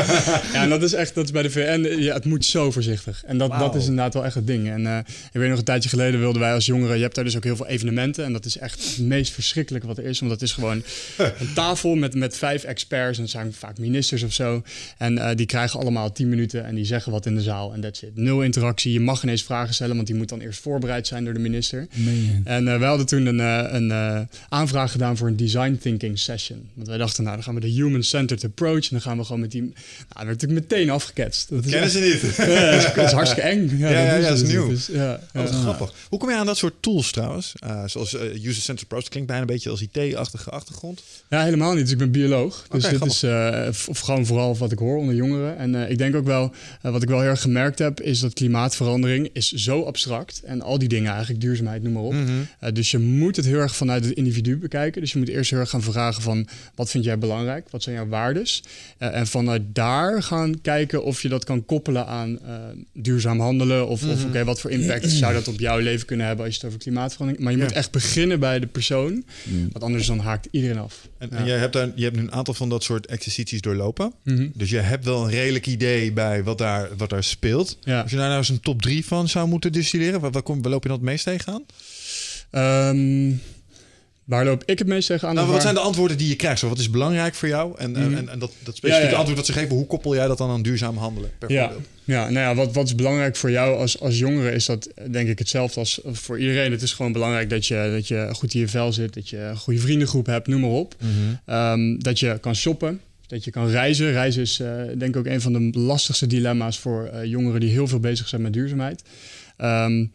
[0.52, 3.22] ja, en dat is echt, dat is bij de VN, ja, het moet zo voorzichtig.
[3.26, 4.68] En dat, dat is inderdaad wel echt het ding.
[4.70, 4.98] En eh,
[5.32, 7.44] ik weet nog een tijdje geleden wilden wij als jongeren, je hebt daar dus ook
[7.44, 8.24] heel veel evenementen.
[8.24, 10.18] En dat is echt het meest verschrikkelijke wat er is.
[10.18, 10.82] Want dat is gewoon
[11.16, 13.18] een tafel met, met vijf experts.
[13.18, 14.62] En zijn vaak ministers of zo.
[14.98, 17.72] En eh, die krijgen allemaal tien minuten en die zeggen wat in de zaal.
[17.72, 18.16] En that's it.
[18.16, 18.92] Nul interactie.
[18.92, 21.38] Je mag geen eens vragen stellen, want die moet dan eerst voorbereid zijn door de
[21.40, 21.86] minister.
[22.44, 26.18] En eh, wij hadden toen een, eh, een eh, aanvraag gedaan voor een design thinking
[26.18, 26.68] session.
[26.74, 28.82] Want wij dachten, nou, dan gaan we de human-centered approach.
[28.82, 29.60] En dan gaan we gewoon met die...
[29.62, 29.72] Nou,
[30.08, 31.48] dat werd natuurlijk meteen afgeketst.
[31.48, 32.36] Dat is Kennen echt- ze niet?
[32.52, 33.78] Ja, dat is, dat is hartstikke eng.
[33.78, 34.68] Ja, Ja, ja, ja, doen dat is nieuw.
[34.68, 35.42] Dus, ja, Oh, ja.
[35.42, 35.92] dat is grappig.
[36.08, 37.52] Hoe kom je aan dat soort tools trouwens?
[37.58, 41.02] Eh, zoals user-centered approach klinkt bijna een beetje als IT-achtige achtergrond.
[41.30, 41.82] Ja, helemaal niet.
[41.82, 42.66] Dus ik ben bioloog.
[42.70, 45.58] Dus Oké, dit is eh, of gewoon vooral wat ik hoor onder jongeren.
[45.58, 48.34] En eh, ik denk ook wel, wat ik wel heel erg gemerkt heb, is dat
[48.46, 50.42] klimaatverandering is zo abstract.
[50.44, 52.12] En al die dingen eigenlijk, duurzaamheid, noem maar op.
[52.12, 52.28] Mhm.
[52.64, 55.00] Uh, dus je moet het heel erg vanuit het individu bekijken.
[55.00, 56.46] Dus je moet eerst heel erg gaan vragen van...
[56.74, 57.66] wat vind jij belangrijk?
[57.70, 58.62] Wat zijn jouw waardes?
[58.98, 62.54] Uh, en vanuit daar gaan kijken of je dat kan koppelen aan uh,
[62.92, 63.88] duurzaam handelen.
[63.88, 64.10] Of, Mhm.
[64.10, 66.44] of oké, wat voor impact zou dat op jouw leven kunnen hebben...
[66.44, 67.44] als je het over klimaatverandering...
[67.44, 67.64] Maar je Ja.
[67.64, 69.24] moet echt beginnen bij de persoon.
[69.72, 71.08] Want anders dan haakt iedereen af.
[71.18, 71.36] En, Ja.
[71.36, 74.12] en jij hebt, daar, je hebt nu een aantal van dat soort exercities doorlopen.
[74.24, 74.46] Mhm.
[74.54, 77.78] Dus je hebt wel een redelijk idee bij wat daar, wat daar speelt.
[77.80, 78.00] Ja.
[78.00, 80.62] Als je daar nou eens een top 3 van zou moeten distilleren, waar, waar, kom,
[80.62, 81.62] waar loop je dan het meest tegenaan?
[82.50, 83.30] Ehm,
[84.24, 85.34] waar loop ik het meest tegenaan?
[85.34, 86.58] Nou, wat waar- zijn de antwoorden die je krijgt?
[86.58, 87.78] Zo, wat is belangrijk voor jou?
[87.78, 88.14] En, en- Mhm.
[88.18, 89.16] en, en dat, dat specifieke Ja, ja.
[89.16, 91.30] antwoord dat ze geven, hoe koppel jij dat dan aan duurzaam handelen?
[91.48, 91.72] Ja,
[92.04, 95.28] ja nou ja, wat, wat is belangrijk voor jou als, als jongere is dat denk
[95.28, 96.70] ik hetzelfde als voor iedereen.
[96.72, 99.36] Het is gewoon belangrijk dat je, dat je goed in je vel zit, dat je
[99.38, 100.94] een goede vriendengroep hebt, noem maar op.
[101.00, 101.10] Mhm.
[101.46, 103.00] Ehm, dat je kan shoppen,
[103.32, 104.12] dat je kan reizen.
[104.12, 107.70] Reizen is eh, denk ik ook een van de lastigste dilemma's voor eh, jongeren die
[107.70, 109.02] heel veel bezig zijn met duurzaamheid.
[109.56, 110.06] Ehm,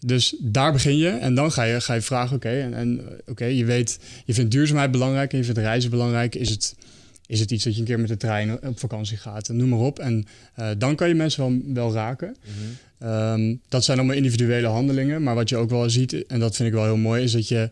[0.00, 3.14] dus daar begin je en dan ga je, ga je vragen, oké, en, en eh,
[3.26, 6.34] oké, je weet, je vindt duurzaamheid belangrijk en je vindt reizen belangrijk.
[6.34, 6.74] Is het,
[7.26, 9.48] is het iets dat je een keer met de trein op vakantie gaat?
[9.48, 9.98] En noem maar op.
[9.98, 10.26] En
[10.78, 12.36] dan kan je mensen wel, wel raken.
[12.98, 15.22] Ehm, dat zijn allemaal individuele handelingen.
[15.22, 17.48] Maar wat je ook wel ziet, en dat vind ik wel heel mooi, is dat
[17.48, 17.70] je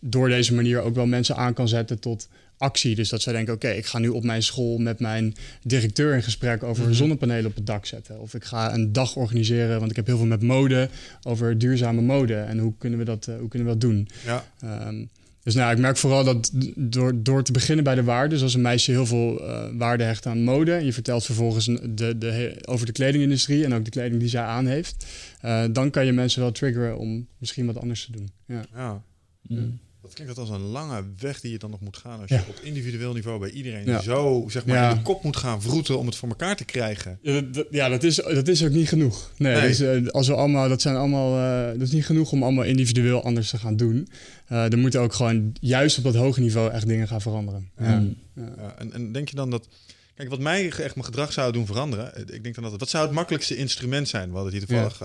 [0.00, 2.28] door deze manier ook wel mensen aan kan zetten tot
[2.60, 2.94] actie.
[2.94, 6.22] Dus dat zij denken, oké, ik ga nu op mijn school met mijn directeur in
[6.22, 8.20] gesprek over zonnepanelen op het dak zetten.
[8.20, 10.88] Of ik ga een dag organiseren, want ik heb heel veel met mode,
[11.22, 12.34] over duurzame mode.
[12.34, 14.08] En hoe kunnen we dat, eh, hoe kunnen we dat doen?
[14.24, 14.44] Ja.
[14.60, 15.04] Ehm,
[15.42, 18.54] dus nou, ik merk vooral dat door, door te beginnen bij de waarden, dus als
[18.54, 22.58] een meisje heel veel eh, waarde hecht aan mode, en je vertelt vervolgens de, de,
[22.64, 25.06] over de kledingindustrie en ook de kleding die zij aan heeft,
[25.40, 28.30] eh, dan kan je mensen wel triggeren om misschien wat anders te doen.
[28.46, 28.64] Ja.
[28.74, 29.02] Ja.
[29.42, 29.78] Mm.
[30.02, 32.36] Dat klinkt als een lange weg die je dan nog moet gaan als Ja.
[32.36, 34.00] je op individueel niveau bij iedereen Ja.
[34.00, 34.90] zo zeg maar Ja.
[34.90, 37.18] in de kop moet gaan vroeten om het voor elkaar te krijgen.
[37.22, 39.30] Ja, dat, ja, is, dat is ook niet genoeg.
[39.36, 39.66] Nee, Nee.
[39.68, 42.64] Dus, eh, als we allemaal, dat, zijn allemaal, eh, dat is niet genoeg om allemaal
[42.64, 44.08] individueel anders te gaan doen.
[44.46, 47.70] Eh er moeten ook gewoon juist op dat hoge niveau echt dingen gaan veranderen.
[47.78, 48.02] Ja.
[48.34, 49.68] Ja, en, en denk je dan dat.
[50.14, 52.12] Kijk, wat mij echt mijn gedrag zou doen veranderen.
[52.34, 52.78] Ik denk dan dat.
[52.80, 54.28] Wat zou het makkelijkste instrument zijn?
[54.30, 54.98] We hadden het hier toevallig.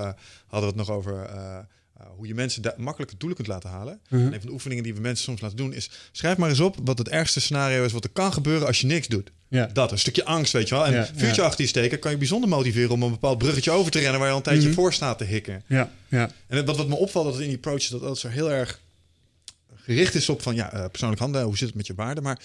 [0.47, 1.29] hadden we het nog over.
[1.99, 3.99] Eh, hoe je mensen makkelijke doelen kunt laten halen.
[4.09, 4.21] Mhm.
[4.21, 5.89] En een van de oefeningen die we mensen soms laten doen is...
[6.11, 7.91] schrijf maar eens op wat het ergste scenario is...
[7.91, 9.31] wat er kan gebeuren als je niks doet.
[9.47, 9.69] Ja.
[9.73, 10.85] Dat, een stukje angst, weet je wel.
[10.85, 11.47] En Ja, vuurtje ja.
[11.47, 12.89] achter je steken kan je bijzonder motiveren...
[12.89, 14.17] om een bepaald bruggetje over te rennen...
[14.17, 14.75] waar je al een tijdje Mhm.
[14.75, 15.63] voor staat te hikken.
[15.67, 16.29] Ja, ja.
[16.47, 17.87] En wat, wat me opvalt dat in die approach...
[17.87, 18.79] dat dat zo heel erg
[19.75, 20.55] gericht is op van...
[20.55, 22.21] ja, eh, persoonlijk handelen, hoe zit het met je waarde?
[22.21, 22.39] Maar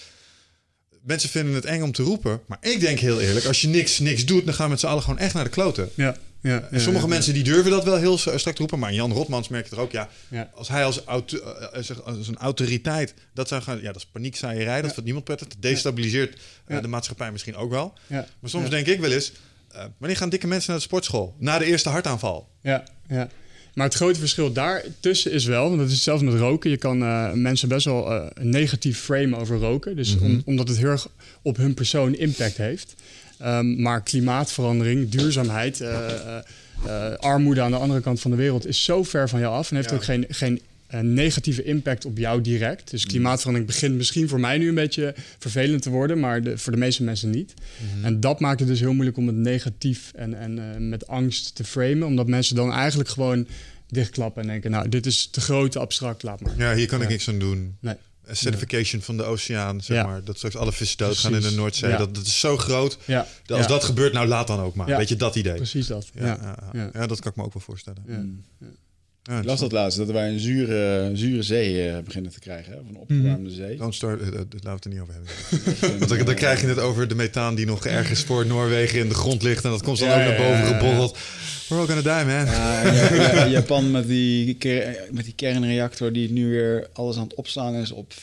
[1.01, 2.41] mensen vinden het eng om te roepen.
[2.47, 3.45] Maar ik denk heel eerlijk...
[3.45, 4.45] als je niks, niks doet...
[4.45, 5.89] dan gaan we met z'n allen gewoon echt naar de kloten.
[5.95, 8.79] ja, ja, En sommige mensen die durven dat wel heel strak te roepen.
[8.79, 10.09] Maar Jan Rotmans merkt er ook, ja,
[10.55, 14.05] als hij als, auto, eh, zeg, als een autoriteit dat zou gaan, ja, dat is
[14.11, 15.47] paniekzaaierij, dat vindt niemand prettig.
[15.47, 17.93] Dat destabiliseert eh, de maatschappij misschien ook wel.
[18.07, 18.25] Ja.
[18.39, 19.31] Maar soms denk ik wel eens,
[19.71, 21.35] eh, wanneer gaan dikke mensen naar de sportschool?
[21.37, 22.47] Na de eerste hartaanval.
[22.61, 23.29] Ja, ja.
[23.73, 26.69] Maar het grote verschil daartussen is wel, want dat is hetzelfde met roken.
[26.69, 29.95] Je kan eh, mensen best wel eh, een negatief frame over roken.
[29.95, 31.07] Dus om- omdat het heel erg
[31.41, 32.95] op hun persoon impact heeft.
[33.41, 36.37] Ehm, maar klimaatverandering, duurzaamheid, eh, eh,
[36.85, 39.69] eh, armoede aan de andere kant van de wereld is zo ver van jou af.
[39.69, 39.95] En heeft Ja.
[39.95, 40.61] ook geen, geen
[41.01, 42.89] negatieve impact op jou direct.
[42.91, 46.71] Dus klimaatverandering begint misschien voor mij nu een beetje vervelend te worden, maar de, voor
[46.71, 47.53] de meeste mensen niet.
[48.03, 51.63] En dat maakt het dus heel moeilijk om het negatief en, en met angst te
[51.63, 53.47] framen, omdat mensen dan eigenlijk gewoon
[53.89, 56.53] dichtklappen en denken, nou, dit is te groot, te abstract, laat maar.
[56.57, 57.75] Ja, hier kan ik niks aan doen.
[57.79, 57.95] Nee.
[58.29, 60.03] Acidification van de oceaan, zeg Ja.
[60.05, 60.23] maar.
[60.23, 61.51] Dat straks alle vissen doodgaan in de.
[61.51, 61.89] Noordzee.
[61.89, 61.97] Ja.
[61.97, 62.97] Dat, dat is zo groot.
[63.05, 64.87] Ja, Dat als ja, dat gebeurt, nou laat dan ook maar.
[64.87, 64.97] Ja.
[64.97, 65.55] Weet je, dat idee.
[65.55, 66.09] precies dat.
[66.13, 66.81] Ja, Ja, ja, ja.
[66.81, 66.89] ja.
[66.93, 68.03] Ja, dat kan ik me ook wel voorstellen.
[69.23, 69.37] Ja.
[69.39, 72.71] Ik las dat laatst, dat wij een zure, zure zee eh, beginnen te krijgen.
[72.73, 72.79] Hè?
[72.79, 73.77] Of een opgewarmde zee.
[73.77, 75.31] Don't start, eh, eh, laten we het er niet over hebben.
[75.99, 79.07] Want dan, dan krijg je het over de methaan die nog ergens voor Noorwegen in
[79.09, 79.63] de grond ligt.
[79.63, 81.17] En dat komt dan Ja, ook naar boven ja, geborreld.
[81.67, 82.45] We're all gonna die, man.
[82.45, 84.57] Ja, en Ja- Ja- Japan met die,
[85.11, 88.13] met die kernreactor die nu weer alles aan het opslaan is op,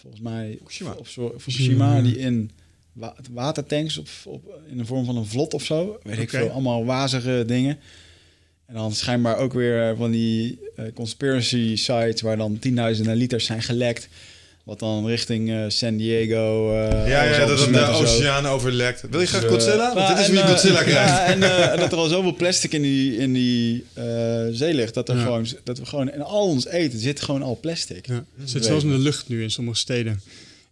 [0.00, 0.90] volgens mij, Fukushima.
[0.90, 1.06] Op,
[1.38, 2.50] Fukushima, die in
[2.92, 5.98] wa watertanks op, op, in de vorm van een vlot of zo.
[6.02, 7.78] Weet ik veel, allemaal wazige dingen.
[8.66, 13.62] En dan schijnbaar ook weer van die eh, conspiracy sites waar dan tienduizenden liters zijn
[13.62, 14.08] gelekt.
[14.64, 16.72] Wat dan richting eh, San Diego.
[16.72, 19.04] eh, Ja, ja dat het de oceaan overlekt.
[19.10, 19.94] Wil je graag Dus, eh, Godzilla?
[19.94, 21.08] Want dit is en, wie eh, Godzilla krijgt.
[21.10, 24.04] Ja, en, eh, en dat er al zoveel plastic in die, in die eh,
[24.50, 24.94] zee ligt.
[24.94, 25.22] Dat, er Ja.
[25.22, 28.06] gewoon, dat we gewoon in al ons eten zit gewoon al plastic.
[28.06, 28.24] Ja.
[28.38, 30.12] Het zit zelfs in de lucht nu in sommige steden.
[30.12, 30.20] In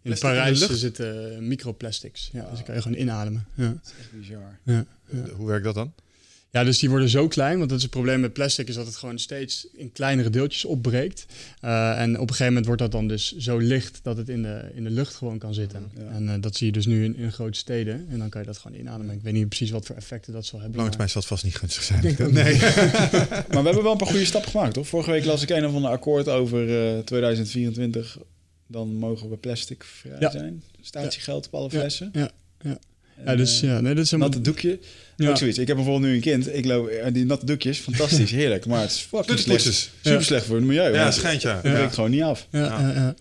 [0.01, 0.77] Plastic in Parijs lucht?
[0.79, 2.29] zitten eh, microplastics.
[2.33, 3.45] Ja, dus die kan je gewoon inademen.
[3.53, 3.75] Ja.
[3.99, 4.59] Echt bizar.
[4.63, 4.85] Ja.
[5.35, 5.93] Hoe werkt dat dan?
[6.55, 8.85] Ja, dus die worden zo klein, want dat is het probleem met plastic, is dat
[8.85, 11.25] het gewoon steeds in kleinere deeltjes opbreekt.
[11.61, 14.41] Uh, en op een gegeven moment wordt dat dan dus zo licht dat het in
[14.41, 15.91] de, in de lucht gewoon kan zitten.
[16.09, 18.07] En uh, dat zie je dus nu in, in grote steden.
[18.09, 19.15] En dan kan je dat gewoon inademen.
[19.15, 20.77] Ik weet niet precies wat voor effecten dat zal hebben.
[20.77, 22.01] Lange termijn zal het vast niet gunstig zijn.
[22.33, 22.59] Nee.
[23.51, 24.87] maar we hebben wel een paar goede stappen gemaakt, toch?
[24.87, 28.17] Vorige week las ik een of ander akkoord over uh, 2024.
[28.67, 30.31] Dan mogen we plastic vrij ja.
[30.31, 30.63] zijn.
[30.81, 32.09] Statiegeld op alle flessen.
[32.13, 32.29] Ja,
[32.61, 32.77] ja.
[33.25, 34.79] Ja, dus ja, nee, dat is een natte doekje.
[35.15, 35.29] Ja.
[35.29, 35.57] Ook zoiets.
[35.57, 36.55] Ik heb bijvoorbeeld nu een kind.
[36.55, 38.65] Ik loop die natte doekjes, fantastisch, heerlijk.
[38.65, 39.91] Maar het is fucking slecht.
[40.01, 40.93] Super slecht voor het milieu.
[40.93, 41.53] Ja, schijnt ja.
[41.61, 42.47] Dat breekt gewoon niet af.
[42.51, 42.91] Ja, ja.
[42.95, 43.15] ja.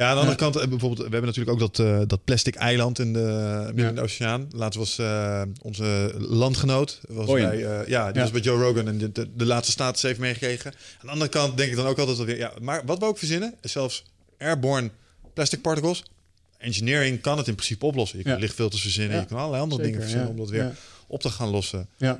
[0.00, 2.98] Ja, aan de andere kant, bijvoorbeeld, we hebben natuurlijk ook dat, uh, dat plastic eiland
[2.98, 4.48] in de, midden in de oceaan.
[4.50, 8.20] Laatst was uh, onze landgenoot, was bij, uh, ja, die ja.
[8.20, 10.72] was bij Joe Rogan en de, de, de laatste status heeft meegekregen.
[10.72, 13.18] Aan de andere kant denk ik dan ook altijd weer, ja, maar wat we ook
[13.18, 14.04] verzinnen, is zelfs
[14.38, 14.90] airborne
[15.34, 16.02] plastic particles.
[16.58, 18.18] Engineering kan het in principe oplossen.
[18.18, 18.38] Je kan ja.
[18.38, 20.76] lichtfilters verzinnen, je kan allerlei andere Zeker, dingen verzinnen om dat weer
[21.10, 21.88] op te gaan lossen.
[21.96, 22.12] Ja.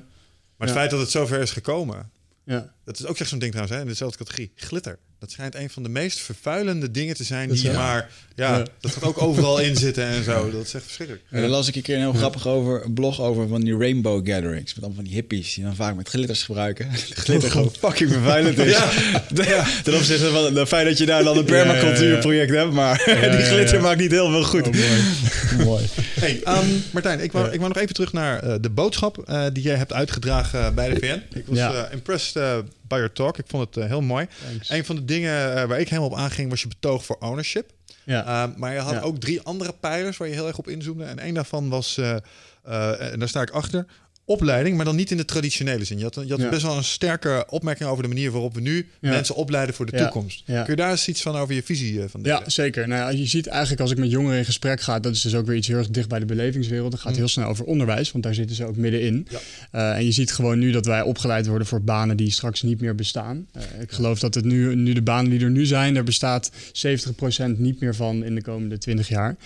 [0.56, 2.10] Maar het feit dat het zover is gekomen,
[2.44, 2.72] ja.
[2.84, 4.52] dat is ook echt zo'n ding trouwens, hè, in dezelfde categorie.
[4.54, 4.98] Glitter.
[5.20, 8.10] Dat schijnt een van de meest vervuilende dingen te zijn die je maar...
[8.34, 10.50] Ja, ja, dat gaat ook overal in zitten en zo.
[10.50, 11.24] Dat is echt verschrikkelijk.
[11.30, 13.76] Ja, daar las ik een keer een heel grappig over, een blog over van die
[13.76, 14.74] rainbow gatherings.
[14.74, 16.90] Met allemaal van die hippies die dan vaak met glitters gebruiken.
[17.24, 18.70] Glitter gewoon fucking vervuilend is.
[18.70, 18.90] Ja.
[19.44, 19.66] ja.
[19.82, 22.72] Ten opzichte van het feit dat je daar dan een permacultuurproject hebt.
[22.72, 23.02] Maar
[23.36, 24.66] die glitter maakt niet heel veel goed.
[24.66, 25.64] Oh, mooi.
[25.64, 25.84] mooi.
[26.20, 29.44] Hey, um, Martijn, ik wou, ik wou nog even terug naar uh, de boodschap uh,
[29.52, 31.38] die jij hebt uitgedragen bij de VN.
[31.38, 33.38] Ik was uh, impressed by your talk.
[33.38, 34.28] Ik vond het heel mooi.
[34.48, 34.70] Thanks.
[34.70, 37.70] Een van de dingen waar ik helemaal op aanging was je betoog voor ownership.
[38.04, 38.46] Ja.
[38.48, 39.00] Uh, maar je had ja.
[39.00, 41.04] ook drie andere pijlers waar je heel erg op inzoomde.
[41.04, 42.16] En één daarvan was, uh,
[42.68, 43.86] uh, en daar sta ik achter,
[44.30, 45.98] opleiding, maar dan niet in de traditionele zin.
[45.98, 46.48] Je had, je had ja.
[46.48, 49.10] best wel een sterke opmerking over de manier waarop we nu ja.
[49.10, 50.02] mensen opleiden voor de ja.
[50.02, 50.42] toekomst.
[50.44, 52.38] Kun je daar eens iets van over je visie van delen?
[52.38, 52.88] Ja, zeker.
[52.88, 55.46] Nou, je ziet eigenlijk als ik met jongeren in gesprek ga, dat is dus ook
[55.46, 56.90] weer iets heel erg dicht bij de belevingswereld.
[56.90, 57.18] Dat gaat mm.
[57.18, 59.28] heel snel over onderwijs, want daar zitten ze ook middenin.
[59.74, 62.80] Uh, en je ziet gewoon nu dat wij opgeleid worden voor banen die straks niet
[62.80, 63.46] meer bestaan.
[63.56, 66.50] Uh, ik geloof dat het nu, nu de banen die er nu zijn, daar bestaat
[66.52, 66.52] 70%
[67.56, 69.36] niet meer van in de komende 20 jaar.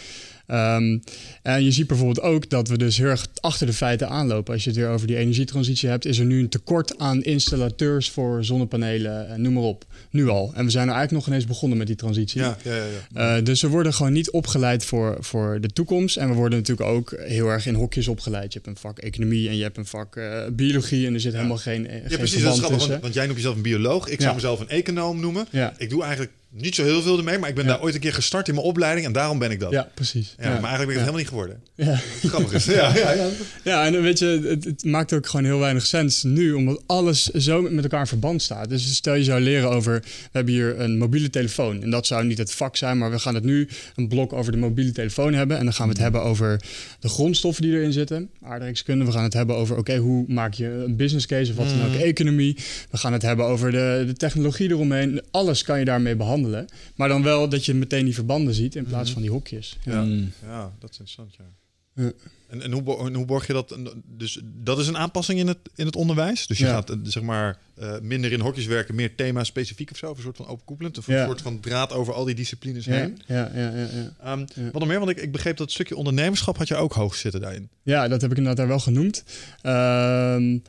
[0.46, 1.02] Um,
[1.42, 4.54] en je ziet bijvoorbeeld ook dat we dus heel erg achter de feiten aanlopen.
[4.54, 8.10] Als je het weer over die energietransitie hebt, is er nu een tekort aan installateurs
[8.10, 9.84] voor zonnepanelen, en noem maar op.
[10.10, 10.52] Nu al.
[10.54, 12.40] En we zijn er eigenlijk nog ineens begonnen met die transitie.
[12.40, 13.36] Ja, ja, ja.
[13.36, 16.16] Uh, dus we worden gewoon niet opgeleid voor, voor de toekomst.
[16.16, 18.52] En we worden natuurlijk ook heel erg in hokjes opgeleid.
[18.52, 21.06] Je hebt een vak economie en je hebt een vak uh, biologie.
[21.06, 21.82] En er zit helemaal geen.
[21.82, 22.42] Ja, geen precies.
[22.42, 24.08] Dat is grappig, want, want, jij noemt jezelf een bioloog.
[24.08, 25.46] Ik zou mezelf een econoom noemen.
[25.76, 28.12] Ik doe eigenlijk niet zo heel veel ermee, maar ik ben daar ooit een keer
[28.12, 29.70] gestart in mijn opleiding en daarom ben ik dat.
[29.70, 30.34] Ja, precies.
[30.38, 31.60] Ja, Maar eigenlijk ben ik het helemaal niet geworden.
[31.74, 32.00] Ja.
[32.30, 32.64] Grappig is.
[32.64, 33.28] Ja, ja, ja.
[33.64, 37.22] ja, en weet je, het, het, maakt ook gewoon heel weinig sens nu, omdat alles
[37.24, 38.68] zo met elkaar in verband staat.
[38.68, 42.24] Dus stel je zou leren over, we hebben hier een mobiele telefoon en dat zou
[42.24, 45.34] niet het vak zijn, maar we gaan het nu een blok over de mobiele telefoon
[45.34, 46.60] hebben en dan gaan we het hebben over
[47.00, 49.04] de grondstoffen die erin zitten, aardrijkskunde.
[49.04, 51.68] We gaan het hebben over, oké, okay, hoe maak je een business case of wat
[51.68, 52.56] dan ook, economie.
[52.90, 55.22] We gaan het hebben over de, de technologie eromheen.
[55.30, 56.43] Alles kan je daarmee behandelen.
[56.94, 59.78] Maar dan wel dat je meteen die verbanden ziet in plaats van die hokjes.
[59.84, 60.32] Ja, mm.
[60.42, 61.44] ja dat is interessant, ja.
[62.04, 62.12] ja.
[62.48, 63.78] En, en, hoe, en hoe borg je dat?
[64.04, 66.46] Dus dat is een aanpassing in het, in het onderwijs.
[66.46, 69.96] Dus je gaat eh, zeg maar uh, minder in hokjes werken, meer thema specifiek of
[69.96, 72.86] zo, of een soort van overkoepelend, of een soort van draad over al die disciplines
[72.86, 73.18] heen.
[73.26, 73.88] Ja, ja, ja.
[74.22, 74.98] ja, um, Wat nog meer?
[74.98, 77.68] Want ik, ik begreep dat het stukje ondernemerschap had je ook hoog zitten daarin.
[77.82, 79.24] Ja, dat heb ik inderdaad daar wel genoemd.
[79.62, 80.62] Um,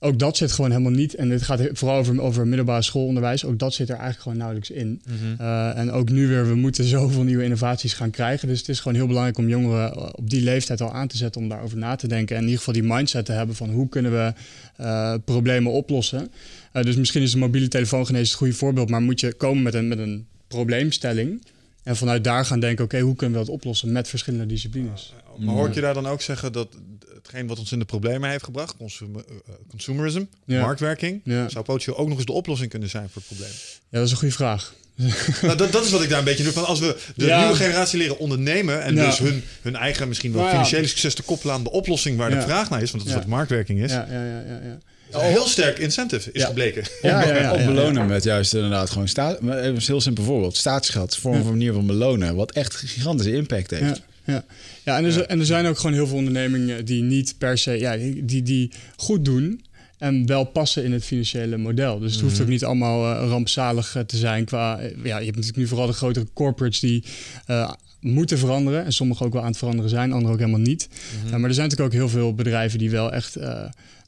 [0.00, 1.14] ook dat zit gewoon helemaal niet.
[1.14, 3.44] En het gaat vooral over, over middelbare schoolonderwijs.
[3.44, 4.88] Ook dat zit er eigenlijk gewoon nauwelijks in.
[4.88, 5.46] Mm -hmm.
[5.46, 8.48] uh, en ook nu weer, we moeten zoveel nieuwe innovaties gaan krijgen.
[8.48, 11.40] Dus het is gewoon heel belangrijk om jongeren op die leeftijd al aan te zetten
[11.40, 12.36] om daarover na te denken.
[12.36, 14.32] En in ieder geval die mindset te hebben van hoe kunnen we
[14.80, 16.28] uh, problemen oplossen.
[16.72, 19.74] Uh, dus misschien is de mobiele telefoongenees het goede voorbeeld, maar moet je komen met
[19.74, 21.42] een, met een probleemstelling.
[21.88, 25.12] En vanuit daar gaan denken, oké, okay, hoe kunnen we dat oplossen met verschillende disciplines.
[25.38, 26.68] Maar hoor ik je daar dan ook zeggen dat
[27.14, 30.60] hetgeen wat ons in de problemen heeft gebracht, consumer, uh, consumerism, ja.
[30.60, 31.48] marktwerking, ja.
[31.48, 33.50] zou potentieel ook nog eens de oplossing kunnen zijn voor het probleem?
[33.88, 34.74] Ja, dat is een goede vraag.
[35.42, 36.52] nou, dat, dat, is wat ik daar een beetje doe.
[36.52, 37.40] Van als we de ja.
[37.40, 41.54] nieuwe generatie leren ondernemen en dus hun, hun eigen misschien wel financiële succes te koppelen
[41.54, 43.92] aan de oplossing waar de vraag naar is, want dat is wat marktwerking is.
[43.92, 44.78] Ja, ja, ja, ja,
[45.12, 45.22] Oh.
[45.22, 46.84] Heel sterk incentive is gebleken.
[47.02, 49.40] Ja, ja, belonen met juist inderdaad gewoon staat.
[49.40, 50.56] Een heel simpel voorbeeld.
[50.56, 54.02] Staatsschat, vorm van manier van belonen, wat echt gigantische impact heeft.
[54.24, 54.44] Ja,
[54.84, 55.22] ja en, er, ja.
[55.22, 58.70] en er zijn ook gewoon heel veel ondernemingen die niet per se, ja, die, die
[58.96, 59.62] goed doen
[59.98, 61.98] en wel passen in het financiële model.
[61.98, 65.56] Dus het hoeft ook niet allemaal uh, rampzalig te zijn qua, ja, je hebt natuurlijk
[65.56, 67.04] nu vooral de grotere corporates die
[67.50, 70.88] uh, moeten veranderen en sommige ook wel aan het veranderen zijn, andere ook helemaal niet.
[71.24, 73.36] Uh, maar er zijn natuurlijk ook heel veel bedrijven die wel echt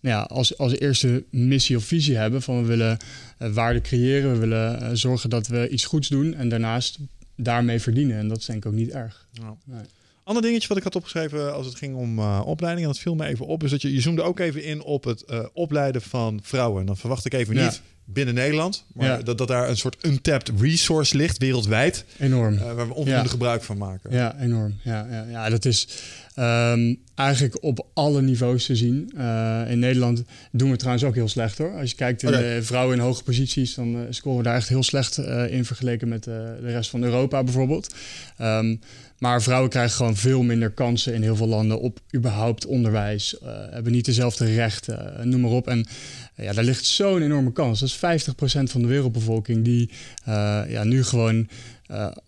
[0.01, 2.99] nou ja, als, als eerste missie of visie hebben van we willen
[3.39, 6.99] waarde creëren, we willen zorgen dat we iets goeds doen en daarnaast
[7.37, 8.17] daarmee verdienen.
[8.17, 9.29] En dat is denk ik ook niet erg.
[9.33, 9.55] Nou.
[9.65, 9.83] Nee.
[10.25, 13.15] Ander dingetje wat ik had opgeschreven als het ging om uh, opleiding, en dat viel
[13.15, 16.03] me even op, is dat je, je zoomde ook even in op het uh, opleiden
[16.03, 16.81] van vrouwen.
[16.81, 17.65] En dan verwacht ik even Ja.
[17.65, 19.17] niet binnen Nederland, maar Ja.
[19.23, 22.55] dat, dat daar een soort untapped resource ligt wereldwijd, Enorm.
[22.55, 23.25] uh, waar we onvoldoende Ja.
[23.25, 24.11] gebruik van maken.
[24.13, 24.75] Ja, enorm.
[24.83, 25.89] Ja, ja, ja dat is
[26.35, 29.13] ehm, eigenlijk op alle niveaus te zien.
[29.17, 31.73] Eh, in Nederland doen we trouwens ook heel slecht hoor.
[31.79, 32.39] Als je kijkt in Oké.
[32.39, 35.65] de vrouwen in hoge posities, dan eh, scoren we daar echt heel slecht eh, in
[35.65, 37.95] vergeleken met eh, de rest van Europa bijvoorbeeld.
[38.37, 38.77] Ehm,
[39.21, 43.39] maar vrouwen krijgen gewoon veel minder kansen in heel veel landen op überhaupt onderwijs.
[43.39, 45.69] eh, hebben niet dezelfde rechten, eh, noem maar op.
[45.69, 45.87] En
[46.35, 47.81] eh, ja, daar ligt zo'n enorme kans.
[47.81, 49.91] Dat is 50% van de wereldbevolking die
[50.25, 51.49] eh, ja, nu gewoon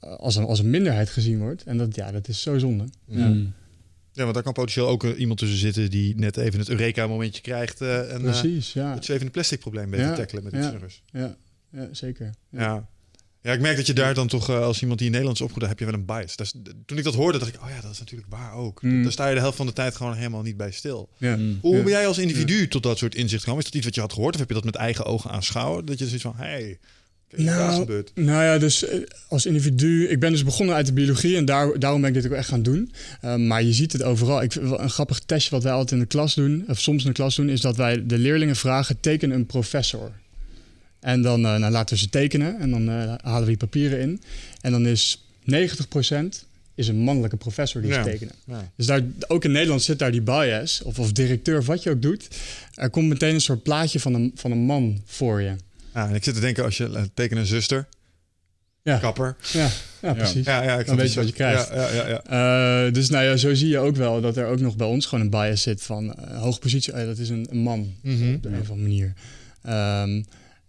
[0.00, 1.62] als, een, als een minderheid gezien wordt.
[1.62, 2.84] En dat, ja, dat is zo zonde.
[3.06, 3.28] Ja.
[3.28, 3.52] Mm.
[4.12, 7.80] Ja, want daar kan potentieel ook iemand tussen zitten die net even het Eureka-momentje krijgt
[7.80, 8.94] eh, en eh, Precies, ja.
[8.94, 10.74] het zwevende plastic probleem te Ja, tackelen met ja.
[10.84, 11.36] iets ja.
[11.70, 12.30] Ja, zeker.
[12.48, 12.88] Ja.
[13.42, 13.52] Ja.
[13.52, 15.78] Ik merk dat je daar dan toch, eh, als iemand die in Nederlands is opgegroeid,
[15.78, 16.36] heb je wel een bias.
[16.36, 16.54] Dat is,
[16.86, 18.82] toen ik dat hoorde, dacht ik, oh ja, dat is natuurlijk waar ook.
[18.82, 19.02] Mm.
[19.02, 21.08] Daar sta je de helft van de tijd gewoon helemaal niet bij stil.
[21.18, 21.36] Ja.
[21.36, 21.58] Mm.
[21.60, 21.82] Hoe Ja.
[21.82, 23.64] ben jij als individu tot dat soort inzicht gekomen?
[23.64, 25.84] Is dat iets wat je had gehoord of heb je dat met eigen ogen aanschouwen?
[25.84, 26.78] Dat je zoiets van, hey,
[27.28, 28.12] daar is Nou, gebeurd.
[28.14, 30.08] Nou ja, dus eh, als individu...
[30.08, 32.48] Ik ben dus begonnen uit de biologie en daar, daarom ben ik dit ook echt
[32.48, 32.92] gaan doen.
[33.20, 34.42] Eh, maar je ziet het overal.
[34.42, 37.14] Ik, een grappig testje wat wij altijd in de klas doen, of soms in de
[37.14, 37.48] klas doen...
[37.48, 40.12] is dat wij de leerlingen vragen, teken een professor.
[41.02, 44.00] En dan eh, nou, laten we ze tekenen en dan eh, halen we die papieren
[44.00, 44.22] in.
[44.60, 45.54] En dan is 90%
[46.74, 48.02] is een mannelijke professor die Ja.
[48.04, 48.34] ze tekenen.
[48.46, 48.70] Ja.
[48.76, 51.90] Dus daar, ook in Nederland zit daar die bias, of, of directeur, of wat je
[51.90, 52.28] ook doet.
[52.74, 55.56] Er komt meteen een soort plaatje van een, van een man voor je.
[55.94, 57.86] Ja, en ik zit te denken, als je uh, teken een zuster,
[58.82, 58.98] Ja.
[58.98, 59.36] kapper.
[59.52, 59.68] Ja,
[60.02, 60.44] ja precies.
[60.46, 61.68] Ja, ja, ik Dan weet je wat je krijgt.
[61.68, 62.86] Ja, ja, ja, ja.
[62.86, 65.06] Eh, dus nou ja, zo zie je ook wel dat er ook nog bij ons
[65.06, 66.92] gewoon een bias zit van eh, hoge positie.
[66.92, 68.34] eh, dat is een, een man Mhm.
[68.34, 69.12] op de een of andere manier.
[69.62, 70.22] Ehm,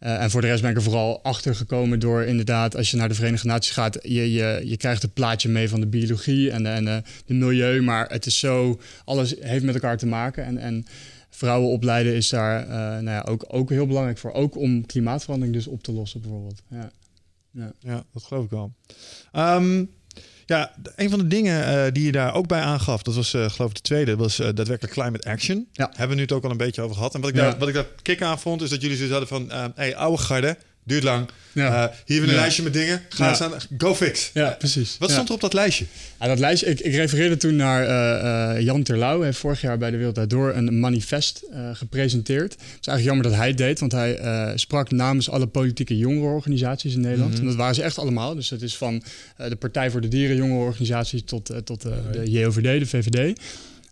[0.03, 2.97] eh, en voor de rest ben ik er vooral achter gekomen door inderdaad, als je
[2.97, 6.51] naar de Verenigde Naties gaat, je, je, je krijgt het plaatje mee van de biologie
[6.51, 10.05] en de, en de, de milieu, maar het is zo, alles heeft met elkaar te
[10.05, 10.45] maken.
[10.45, 10.85] En, en
[11.29, 14.31] vrouwen opleiden is daar eh, nou ja, ook, ook heel belangrijk voor.
[14.31, 16.61] Ook om klimaatverandering dus op te lossen bijvoorbeeld.
[16.69, 16.91] Ja.
[17.79, 18.73] Ja, dat geloof ik wel.
[19.31, 19.85] Ehm,
[20.45, 23.49] ja, een van de dingen eh, die je daar ook bij aangaf, dat was eh,
[23.49, 25.67] geloof ik de tweede, was eh, daadwerkelijk climate action.
[25.71, 25.87] Ja.
[25.89, 27.13] Hebben we nu het ook al een beetje over gehad.
[27.15, 27.41] En wat ik, Ja.
[27.41, 30.21] daar, wat ik daar kick aan vond, is dat jullie zoiets hadden van, hey, oude
[30.21, 31.27] garde, duurt lang.
[31.51, 31.67] Ja.
[31.67, 32.39] Eh, hier hebben we een Ja.
[32.41, 33.01] lijstje met dingen.
[33.09, 33.29] Ga Ja.
[33.29, 34.29] eens aan, go fix.
[34.33, 34.95] ja, precies.
[34.99, 35.85] Wat stond er op dat lijstje?
[36.19, 39.17] Dat lijstje, ik, ik refereerde toen naar eh, eh, Jan Terlouw.
[39.17, 41.43] Hij heeft vorig jaar bij de Wereld Door een manifest
[41.73, 42.51] gepresenteerd.
[42.51, 44.19] Het is eigenlijk jammer dat hij het deed, want hij
[44.55, 47.31] sprak namens alle politieke jongerenorganisaties in Nederland.
[47.31, 47.39] Mhm.
[47.41, 48.35] En dat waren ze echt allemaal.
[48.35, 49.03] Dus het is van
[49.37, 53.39] de Partij voor de Dieren jongerenorganisaties tot, tot de JOVD, de VVD.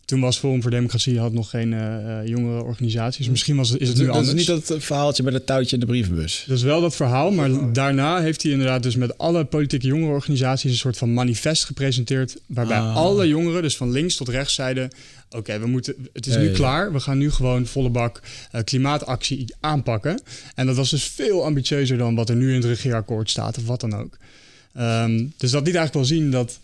[0.06, 3.30] Toen was Forum voor Democratie had nog geen eh, jongere organisaties.
[3.30, 4.48] Misschien was, het- is het nu Dat is anders.
[4.50, 6.44] niet dat verhaaltje met het touwtje in de brievenbus.
[6.48, 10.72] Dat is wel dat verhaal, maar daarna heeft hij inderdaad dus met alle politieke jongerenorganisaties
[10.72, 12.38] een soort van manifest gepresenteerd.
[12.46, 12.96] Waarbij Ah.
[12.96, 14.90] alle jongeren, dus van links tot rechts, zeiden:
[15.30, 16.94] Oké, we moeten, het is nu klaar.
[16.94, 20.20] We gaan nu gewoon volle bak eh, klimaatactie aanpakken.
[20.56, 23.66] En dat was dus veel ambitieuzer dan wat er nu in het regeerakkoord staat, of
[23.66, 24.18] wat dan ook.
[24.74, 26.60] Ehm, dus dat liet eigenlijk wel zien dat,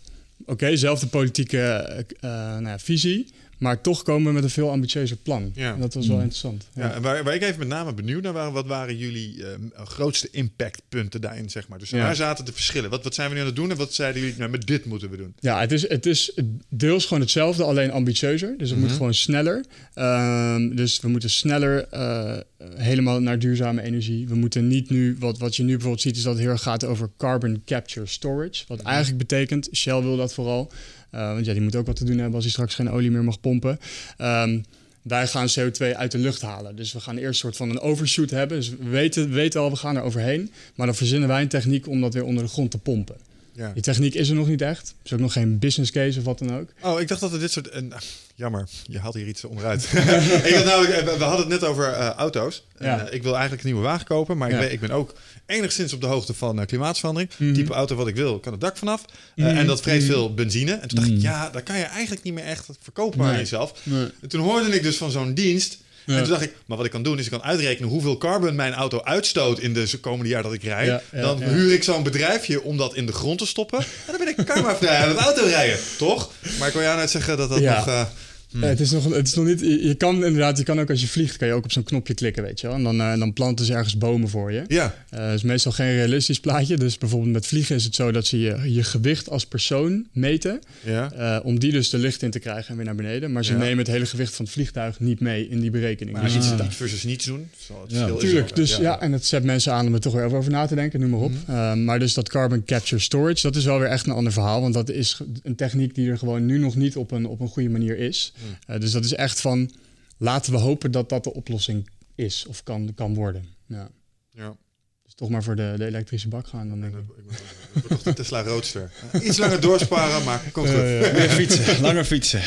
[0.48, 3.26] oké, zelfde politieke eh, eh, nou ja, visie.
[3.58, 5.50] Maar toch komen we met een veel ambitieuzer plan.
[5.54, 5.74] Ja.
[5.74, 6.22] En dat was wel Mm.
[6.22, 6.68] interessant.
[6.74, 6.94] Ja.
[6.94, 10.28] en waar, waar ik even met name benieuwd naar waren, wat waren jullie eh, grootste
[10.30, 11.78] impactpunten daarin, zeg maar?
[11.78, 11.98] Dus Ja.
[11.98, 12.90] waar zaten de verschillen?
[12.90, 14.84] Wat, wat zijn we nu aan het doen en wat zeiden jullie, nou, met dit
[14.84, 15.34] moeten we doen?
[15.40, 16.32] Ja, het is, het is
[16.68, 18.54] deels gewoon hetzelfde, alleen ambitieuzer.
[18.58, 18.96] Dus het moet Mhm.
[18.96, 19.64] gewoon sneller.
[19.94, 22.36] Ehm, dus we moeten sneller eh,
[22.74, 24.28] helemaal naar duurzame energie.
[24.28, 26.62] We moeten niet nu, wat, wat je nu bijvoorbeeld ziet, is dat het heel erg
[26.62, 28.64] gaat over carbon capture storage.
[28.68, 30.72] Wat eigenlijk betekent, Shell wil dat vooral.
[31.10, 33.10] Eh, want ja, die moet ook wat te doen hebben als hij straks geen olie
[33.10, 33.80] meer mag pompen.
[34.16, 34.58] Ehm,
[35.02, 36.76] wij gaan CO2 uit de lucht halen.
[36.76, 38.56] Dus we gaan eerst een soort van een overshoot hebben.
[38.56, 40.50] Dus we weten, we weten al, we gaan er overheen.
[40.74, 43.16] Maar dan verzinnen wij een techniek om dat weer onder de grond te pompen.
[43.52, 43.72] Ja.
[43.72, 44.88] Die techniek is er nog niet echt.
[44.88, 46.72] Er is ook nog geen business case of wat dan ook.
[46.82, 47.68] Oh, ik dacht dat er dit soort...
[47.68, 48.00] en, ah,
[48.38, 49.82] jammer, je haalt hier iets onderuit.
[50.48, 52.64] ik had eh, we hadden het net over eh, auto's.
[52.78, 53.06] Ja.
[53.06, 55.14] eh, ik wil eigenlijk een nieuwe wagen kopen, maar ik, ben, ik ben ook
[55.46, 57.32] enigszins op de hoogte van eh, klimaatverandering.
[57.36, 57.52] Mhm.
[57.54, 59.04] Type auto wat ik wil, kan het dak vanaf.
[59.36, 59.48] Mhm.
[59.48, 60.10] En dat vreet Mhm.
[60.10, 60.72] veel benzine.
[60.72, 61.22] En toen dacht ik, Mhm.
[61.24, 63.36] ja, dat kan je eigenlijk niet meer echt verkopen aan Nee.
[63.38, 63.72] jezelf.
[64.20, 65.78] En toen hoorde ik dus van zo'n dienst...
[66.08, 66.16] Ja.
[66.16, 68.54] En toen dacht ik, maar wat ik kan doen is ik kan uitrekenen hoeveel carbon
[68.54, 70.62] mijn auto uitstoot in de komende jaar dat ik.
[70.62, 73.78] Ja, ja, dan huur ik zo'n bedrijfje om dat in de grond te stoppen.
[73.78, 76.30] En dan ben ik karma vrij aan het autorijden, toch?
[76.58, 78.08] Maar ik wil jou net zeggen dat dat nog...
[78.54, 79.60] eh, Eh, het, is nog, het is nog niet.
[79.60, 81.82] Je, je kan inderdaad, je kan ook als je vliegt, kan je ook op zo'n
[81.82, 82.76] knopje klikken, weet je wel.
[82.76, 84.64] En dan, eh, dan planten ze ergens bomen voor je.
[84.68, 86.76] Ja, Eh, Het is meestal geen realistisch plaatje.
[86.76, 90.60] Dus bijvoorbeeld met vliegen is het zo dat ze je, je gewicht als persoon meten.
[90.84, 91.12] ja.
[91.12, 93.32] eh, om die dus de licht in te krijgen en weer naar beneden.
[93.32, 93.58] Maar ze Ja.
[93.58, 96.16] nemen het hele gewicht van het vliegtuig niet mee in die berekening.
[96.16, 97.48] Maar Dus iets, iets versus niets doen.
[97.58, 99.00] Zo, het Ja, verschil is Tuurlijk, dus ja.
[99.00, 101.20] en het zet mensen aan om er toch weer over na te denken, noem maar
[101.20, 101.32] op.
[101.46, 104.60] Eh, maar dus dat carbon capture storage, dat is wel weer echt een ander verhaal.
[104.60, 107.48] Want dat is een techniek die er gewoon nu nog niet op een, op een
[107.48, 108.32] goede manier is.
[108.66, 109.70] Eh, dus dat is echt van,
[110.18, 113.44] laten we hopen dat dat de oplossing is of kan, kan worden.
[113.66, 113.88] Ja.
[114.30, 114.56] Ja.
[115.04, 117.00] Dus toch maar voor de, de elektrische bak gaan dan denk ik.
[117.00, 117.36] Ik ben-
[117.74, 118.92] ik ben toch de Tesla Roadster.
[119.22, 120.76] Iets langer doorsparen, maar komt goed.
[121.12, 122.40] Meer fietsen, langer fietsen.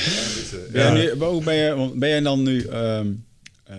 [0.72, 0.94] Ben, Ja.
[0.98, 2.62] jij nu, hoe ben, je, ben jij dan nu...
[2.66, 3.12] ehm,
[3.64, 3.78] eh,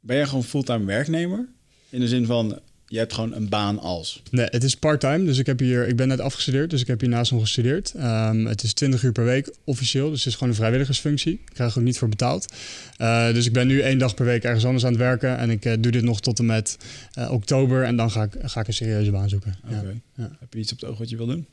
[0.00, 1.48] ben jij gewoon fulltime werknemer?
[1.88, 2.60] In de zin van,
[2.90, 4.22] je hebt gewoon een baan als...
[4.30, 5.24] Nee, het is part-time.
[5.24, 7.92] Dus ik, heb hier, ik ben net afgestudeerd, dus ik heb hiernaast nog gestudeerd.
[7.96, 11.32] Ehm, het is 20 uur per week officieel, dus het is gewoon een vrijwilligersfunctie.
[11.32, 12.54] Ik krijg er ook niet voor betaald.
[12.96, 15.38] Eh, dus ik ben nu één dag per week ergens anders aan het werken.
[15.38, 16.76] En ik eh, doe dit nog tot en met
[17.12, 17.84] eh, oktober.
[17.84, 19.56] En dan ga ik, ga ik een serieuze baan zoeken.
[19.68, 19.82] Ja.
[20.40, 21.46] Heb je iets op het oog wat je wil doen?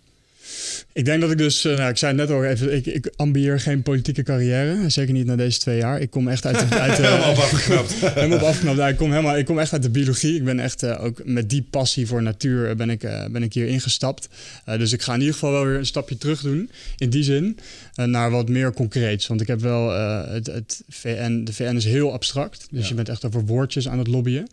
[0.94, 3.12] Ik denk dat ik dus, eh, nou, ik zei het net al even, ik, ik
[3.16, 4.90] ambieer geen politieke carrière.
[4.90, 6.02] Zeker niet na deze twee jaar.
[6.02, 6.76] Ik kom echt uit de...
[6.88, 7.94] Uit Helemaal op afgeknapt.
[8.14, 8.78] helemaal op afgeknapt.
[8.78, 10.36] Ja, ik, kom helemaal, ik kom echt uit de biologie.
[10.36, 13.00] Ik ben echt eh, ook met die passie voor natuur eh, ben ik,
[13.32, 14.28] ben ik hier ingestapt.
[14.66, 16.70] Dus ik ga in ieder geval wel weer een stapje terug doen.
[16.98, 17.58] In die zin.
[17.96, 19.28] naar wat meer concreets.
[19.28, 19.90] Want ik heb wel
[20.30, 21.44] het, het VN.
[21.44, 22.68] De VN is heel abstract.
[22.72, 22.88] Dus Ja.
[22.90, 24.48] je bent echt over woordjes aan het lobbyen.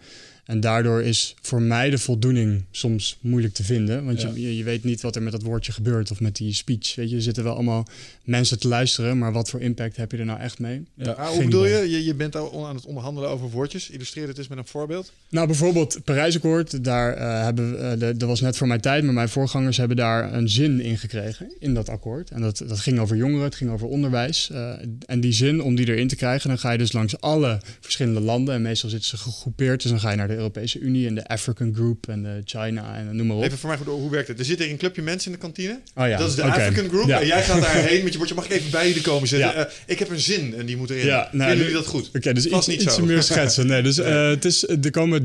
[0.44, 4.04] En daardoor is voor mij de voldoening soms moeilijk te vinden.
[4.04, 4.30] Want Ja.
[4.34, 6.94] je, je, weet niet wat er met dat woordje gebeurt of met die speech.
[6.94, 7.86] Weet je, er zitten wel allemaal
[8.24, 9.18] mensen te luisteren.
[9.18, 10.82] Maar wat voor impact heb je er nou echt mee?
[10.94, 11.10] Ja.
[11.10, 11.90] Ah, hoe bedoel je?
[11.90, 12.04] je?
[12.04, 13.90] Je bent al aan het onderhandelen over woordjes.
[13.90, 15.12] Illustreer het eens met een voorbeeld.
[15.28, 16.84] Nou, bijvoorbeeld Parijsakkoord.
[16.84, 19.76] Daar eh, hebben we, eh, de- dat was net voor mijn tijd, maar mijn voorgangers
[19.76, 22.30] hebben daar een zin in gekregen in dat akkoord.
[22.30, 24.50] En dat, dat ging over jongeren, het ging over onderwijs.
[24.50, 24.72] Eh,
[25.06, 28.20] en die zin, om die erin te krijgen, dan ga je dus langs alle verschillende
[28.20, 28.54] landen.
[28.54, 29.82] En meestal zitten ze gegroepeerd.
[29.82, 32.96] Dus dan ga je naar de Europese Unie en de African Group en de China
[32.96, 33.42] en noem maar op.
[33.42, 34.38] Even voor mij goed, hoe werkt het?
[34.38, 35.80] Er zit een clubje mensen in de kantine.
[35.94, 36.42] Oh ja, Dat is de.
[36.42, 37.06] African Group.
[37.06, 37.20] Ja.
[37.20, 38.34] En jij gaat daarheen met je bordje.
[38.34, 39.48] Mag ik even bij jullie komen zitten?
[39.48, 39.54] Ja.
[39.54, 41.06] Eh, ik heb een zin en die moet erin.
[41.06, 42.10] Ja, nou, Vinden jullie dat goed?
[42.14, 43.04] Oké, dus iets, niet iets zo.
[43.04, 43.66] meer schetsen.
[43.66, 45.22] Nee, dus eh, het is, er komen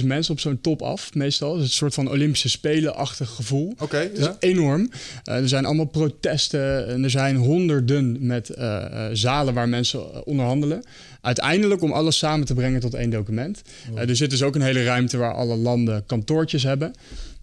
[0.00, 1.52] 30.000 mensen op zo'n top af, meestal.
[1.52, 3.74] Het is een soort van Olympische Spelen-achtig gevoel.
[3.78, 4.36] Oké, Het is ja.
[4.40, 4.90] enorm.
[5.24, 8.50] Eh, er zijn allemaal protesten en er zijn honderden met
[9.12, 10.82] zalen waar mensen onderhandelen.
[11.26, 13.62] Uiteindelijk om alles samen te brengen tot één document.
[13.94, 16.94] Eh, er zit dus ook een hele ruimte waar alle landen kantoortjes hebben.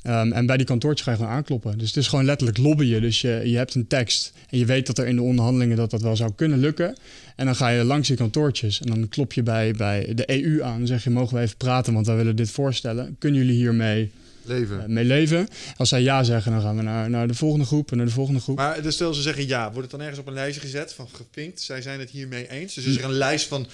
[0.01, 1.77] Ehm, en bij die kantoortjes ga je gewoon aankloppen.
[1.77, 3.01] Dus het is gewoon letterlijk lobbyen.
[3.01, 5.91] Dus je, je hebt een tekst en je weet dat er in de onderhandelingen dat
[5.91, 6.95] dat wel zou kunnen lukken.
[7.35, 10.63] En dan ga je langs die kantoortjes en dan klop je bij, bij de EU
[10.63, 10.77] aan.
[10.77, 13.15] Dan zeg je, mogen we even praten, want wij willen dit voorstellen.
[13.19, 14.11] Kunnen jullie hiermee
[14.43, 14.81] Leven.
[14.81, 15.47] eh, mee leven?
[15.77, 18.11] Als zij ja zeggen, dan gaan we naar, naar de volgende groep en naar de
[18.11, 18.57] volgende groep.
[18.57, 21.07] Maar dus stel ze zeggen ja, wordt het dan ergens op een lijstje gezet van
[21.13, 21.61] gepinkt?
[21.61, 22.73] Zij zijn het hiermee eens.
[22.73, 23.67] Dus is er een lijst van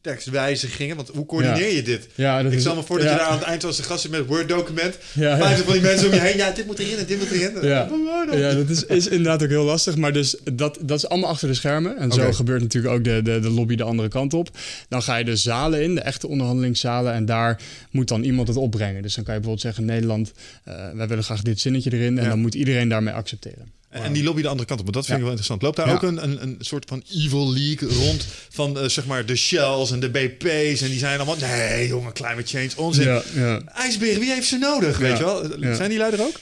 [0.00, 0.96] tekstwijzigingen?
[0.96, 2.08] Want hoe coördineer je dit?
[2.14, 4.08] Ja, Ik stel me voor dat ja, je daar aan het eind als de gast
[4.08, 4.98] met een Word-document.
[5.12, 6.36] Ja, van die mensen om je heen.
[6.36, 7.68] Ja, dit moet erin en dit moet erin.
[7.68, 8.54] Ja.
[8.54, 9.96] Dat is, is inderdaad ook heel lastig.
[9.96, 11.96] Maar dus dat, dat is allemaal achter de schermen.
[11.96, 14.50] En zo gebeurt natuurlijk ook de, de, de lobby de andere kant op.
[14.88, 17.12] Dan ga je de zalen in, de echte onderhandelingszalen.
[17.12, 17.60] En daar
[17.90, 19.02] moet dan iemand het opbrengen.
[19.02, 20.32] Dus dan kan je bijvoorbeeld zeggen: Nederland,
[20.64, 22.18] eh, wij willen graag dit zinnetje erin.
[22.18, 23.79] En dan moet iedereen daarmee accepteren.
[23.90, 24.86] En die lobby de andere kant op.
[24.86, 25.62] Maar dat vind ik wel interessant.
[25.62, 25.92] Loopt daar Ja.
[25.94, 29.90] ook een, een, een soort van evil league rond van eh, zeg maar de Shells
[29.90, 30.80] en de BP's.
[30.80, 33.22] En die zijn allemaal, nee jongen, climate change, onzin.
[33.34, 33.60] Ja.
[33.74, 35.74] IJsberen, wie heeft ze nodig, weet je wel?
[35.74, 36.34] Zijn die lui er ook?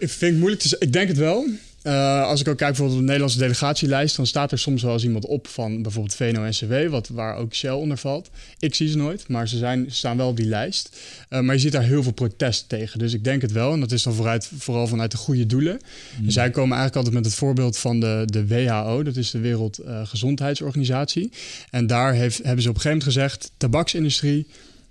[0.00, 0.86] Vind ik moeilijk te zeggen.
[0.86, 1.46] Ik denk het wel.
[1.86, 4.92] Eh, als ik ook kijk bijvoorbeeld op de Nederlandse delegatielijst, dan staat er soms wel
[4.92, 8.30] eens iemand op van bijvoorbeeld VNO-NCW, wat, waar ook Shell onder valt.
[8.58, 10.96] Ik zie ze nooit, maar ze, zijn, staan wel op die lijst.
[11.28, 12.98] Eh, maar je ziet daar heel veel protest tegen.
[12.98, 13.72] Dus ik denk het wel.
[13.72, 15.80] En dat is dan vooruit, vooral vanuit de goede doelen.
[16.24, 19.38] En zij komen eigenlijk altijd met het voorbeeld van de, de WHO, dat is de
[19.38, 21.30] Wereldgezondheidsorganisatie.
[21.70, 24.46] en daar heeft, hebben ze op een gegeven moment gezegd: tabaksindustrie,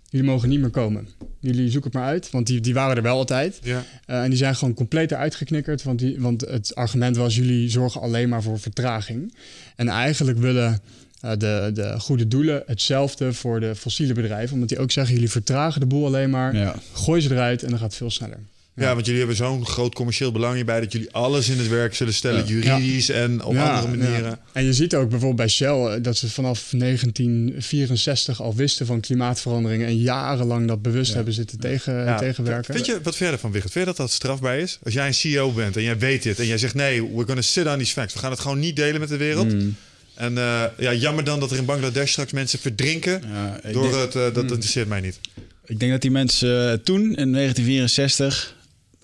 [0.10, 1.08] jullie mogen niet meer komen.
[1.39, 3.60] Jullie zoeken het maar uit, want die, die waren er wel altijd.
[3.64, 3.84] Ja.
[4.08, 5.84] Uh, en die zijn gewoon compleet eruit geknikkerd.
[5.84, 9.36] Want, die, want het argument was: jullie zorgen alleen maar voor vertraging.
[9.76, 10.82] En eigenlijk willen
[11.26, 14.53] uh, de, de goede doelen hetzelfde voor de fossiele bedrijven.
[14.53, 16.56] Omdat die ook zeggen: jullie vertragen de boel alleen maar.
[16.56, 16.76] Ja.
[16.93, 18.39] Gooi ze eruit en dan gaat het veel sneller.
[18.76, 21.95] Ja, want jullie hebben zo'n groot commercieel belang hierbij dat jullie alles in het werk
[21.95, 24.39] zullen stellen, juridisch en op andere manieren.
[24.51, 28.99] En je ziet ook bijvoorbeeld bij Shell eh, dat ze vanaf 1964 al wisten van
[28.99, 32.73] klimaatverandering en jarenlang dat bewust hebben zitten tegen, tegenwerken.
[32.73, 33.71] Vind je, wat verder van Wigert?
[33.71, 34.80] Vind je dat dat strafbaar is?
[34.84, 37.41] Als jij een CEO bent en jij weet dit en jij zegt nee, we're gonna
[37.41, 38.13] sit on these facts.
[38.13, 39.53] We gaan het gewoon niet delen met de wereld.
[39.53, 39.76] Mm.
[40.15, 43.95] En eh, ja, jammer dan dat er in Bangladesh straks mensen verdrinken Ja, door denk,
[43.95, 45.19] het, eh, dat interesseert mij niet.
[45.65, 48.53] ik denk dat die mensen toen, in 1964...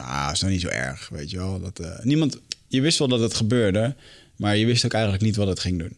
[0.01, 1.59] Ah, is nog niet zo erg, weet je wel.
[1.59, 2.37] Dat, eh, niemand,
[2.67, 3.95] je wist wel dat het gebeurde...
[4.35, 5.97] Maar je wist ook eigenlijk niet wat het ging doen.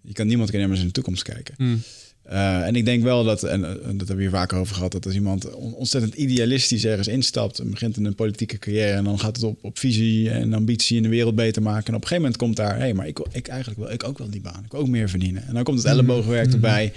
[0.00, 1.54] Je kan niemand kan immers in de toekomst kijken.
[2.30, 4.92] Uh, en ik denk wel dat, en uh, dat hebben we hier vaker over gehad,
[4.92, 9.04] dat als iemand on ontzettend idealistisch ergens instapt en begint in een politieke carrière en
[9.04, 11.86] dan gaat het op, op visie en ambitie in de wereld beter maken.
[11.86, 14.04] En op een gegeven moment komt daar, hé, hey, maar ik, ik eigenlijk wil ik
[14.04, 15.46] ook wel die baan, ik wil ook meer verdienen.
[15.46, 16.92] En dan komt het ellebogenwerk erbij.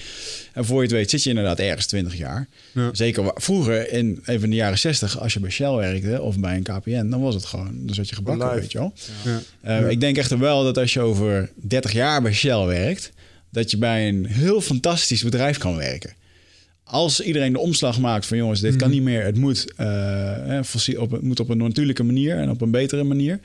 [0.53, 2.47] En voor je het weet zit je inderdaad ergens 20 jaar.
[2.71, 2.89] Ja.
[2.93, 6.55] Zeker vroeger, in even in de jaren 60, als je bij Shell werkte of bij
[6.55, 8.93] een KPN, dan was het gewoon, dan zat je gebakken, weet je wel.
[9.23, 9.81] Ja.
[9.81, 13.11] Uh, ik denk echter wel dat als je over 30 jaar bij Shell werkt,
[13.55, 16.13] dat je bij een heel fantastisch bedrijf kan werken.
[16.83, 21.11] Als iedereen de omslag maakt van jongens, dit kan niet meer, het moet, uh, op,
[21.11, 23.39] het moet op een natuurlijke manier en op een betere manier.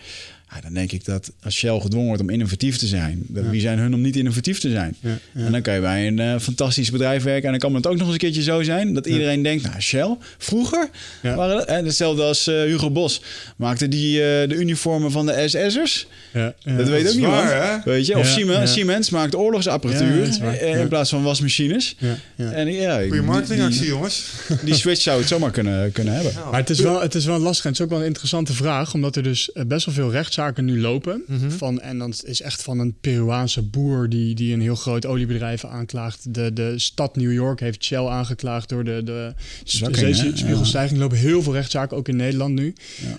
[0.54, 3.60] Ja, dan denk ik dat als Shell gedwongen wordt om innovatief te zijn, dat wie
[3.60, 4.96] zijn hun om niet innovatief te zijn?
[5.00, 5.44] Ja, ja.
[5.44, 7.44] En dan kan je bij een uh, fantastisch bedrijf werken.
[7.44, 9.80] En dan kan het ook nog eens een keertje zo zijn dat iedereen denkt, nou
[9.80, 10.88] Shell, vroeger
[11.22, 13.22] waren dat, en hetzelfde als uh, Hugo Bos
[13.56, 16.06] maakte die uh, de uniformen van de SS'ers.
[16.32, 17.44] Ja, dat weet ook niemand.
[17.44, 18.18] Waar, weet je?
[18.18, 21.96] Of Siemens, Siemens maakt oorlogsapparatuur in plaats van wasmachines.
[22.36, 24.24] En, ja, Goeie marketingactie, jongens.
[24.64, 26.32] Die switch zou het zomaar kunnen, kunnen hebben.
[26.50, 28.52] Maar het is, wel, het is wel lastig en het is ook wel een interessante
[28.52, 31.22] vraag, omdat er dus best wel veel rechtszaken zaken nu lopen.
[31.26, 31.50] Mm -hmm.
[31.50, 35.64] van, en dan is echt van een Peruaanse boer die, die een heel groot oliebedrijf
[35.64, 36.34] aanklaagt.
[36.34, 39.34] De, de stad New York heeft Shell aangeklaagd door de, de
[39.64, 40.92] zeespiegelstijging.
[40.92, 42.74] Er lopen heel veel rechtszaken, ook in Nederland nu.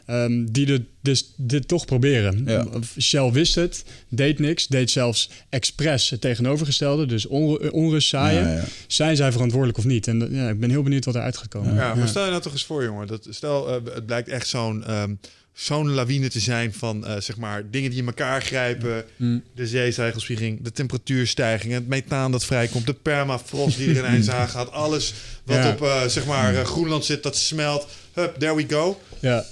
[0.05, 0.23] Ja.
[0.23, 2.43] Um, die de, dus dit toch proberen.
[2.45, 2.67] Ja.
[2.99, 7.05] Shell wist het, deed niks, deed zelfs expres het tegenovergestelde.
[7.05, 8.49] Dus on, onrust zaaien.
[8.49, 10.07] Ja, Zijn zij verantwoordelijk of niet?
[10.07, 11.75] En ja, ik ben heel benieuwd wat eruit gaat komen.
[11.75, 13.07] Ja, maar stel je nou toch eens voor, jongen.
[13.07, 14.91] Dat, stel, uh, het blijkt echt zo'n...
[14.91, 15.19] Um,
[15.53, 19.05] zo'n lawine te zijn van uh, zeg maar dingen die in elkaar grijpen.
[19.15, 19.43] Mm.
[19.55, 24.71] De zeecijgelspieging, de temperatuurstijging, het methaan dat vrijkomt, de permafrost die er ineens aangaat.
[24.71, 25.69] Alles wat ja.
[25.69, 27.87] op uh, zeg maar uh, Groenland zit, dat smelt.
[28.13, 29.01] Hup, there we go.
[29.19, 29.45] Ja.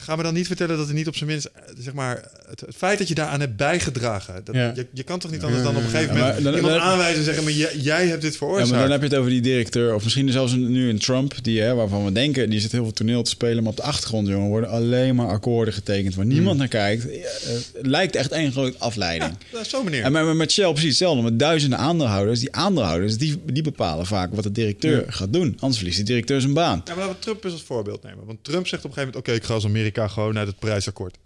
[0.00, 2.76] Ga me dan niet vertellen dat er niet op zijn minst, zeg maar, het, het
[2.76, 4.40] feit dat je daaraan hebt bijgedragen.
[4.44, 4.72] Dat, ja.
[4.74, 7.18] je, je kan toch niet anders dan op een gegeven moment dan, iemand dan, aanwijzen
[7.18, 8.68] en zeggen, maar jij, jij, hebt dit veroorzaakt.
[8.68, 11.34] Ja, maar dan heb je het over die directeur, of misschien zelfs nu een Trump,
[11.42, 13.82] die, hè, waarvan we denken, die zit heel veel toneel te spelen, maar op de
[13.82, 16.58] achtergrond, jongen, worden alleen maar akkoorden getekend waar niemand mm.
[16.58, 17.02] naar kijkt.
[17.02, 19.32] Het lijkt echt één grote afleiding.
[19.52, 20.02] Ja, zo meneer.
[20.02, 22.40] En met, met Shell precies hetzelfde, met duizenden aandeelhouders.
[22.40, 25.56] Die aandeelhouders, die, die bepalen vaak wat de directeur gaat doen.
[25.58, 26.82] Anders verliest de directeur zijn baan.
[26.84, 28.26] Ja, maar laten we Trump eens als voorbeeld nemen.
[28.26, 30.46] Want Trump zegt op een gegeven moment, oké, okay, ik ga als Amerika gewoon naar
[30.46, 31.18] het Parijsakkoord.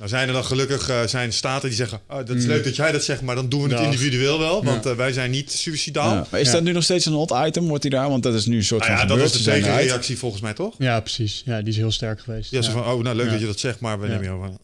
[0.00, 2.00] Nou zijn er dan gelukkig uh, zijn staten die zeggen...
[2.08, 4.64] Oh, dat is leuk dat jij dat zegt, maar dan doen we het individueel wel.
[4.64, 4.90] Want ja.
[4.90, 6.14] uh, wij zijn niet suicidaal.
[6.14, 6.26] Ja.
[6.30, 7.68] Maar is dat nu nog steeds een hot item?
[7.68, 8.08] Wordt hij daar?
[8.08, 10.52] Want dat is nu een soort nou van Ja, dat was de tegenreactie volgens mij,
[10.52, 10.74] toch?
[10.78, 11.42] Ja, precies.
[11.44, 12.50] Ja, die is heel sterk geweest.
[12.50, 14.58] Ja, zo van, oh, nou leuk dat je dat zegt, maar we nemen jou van...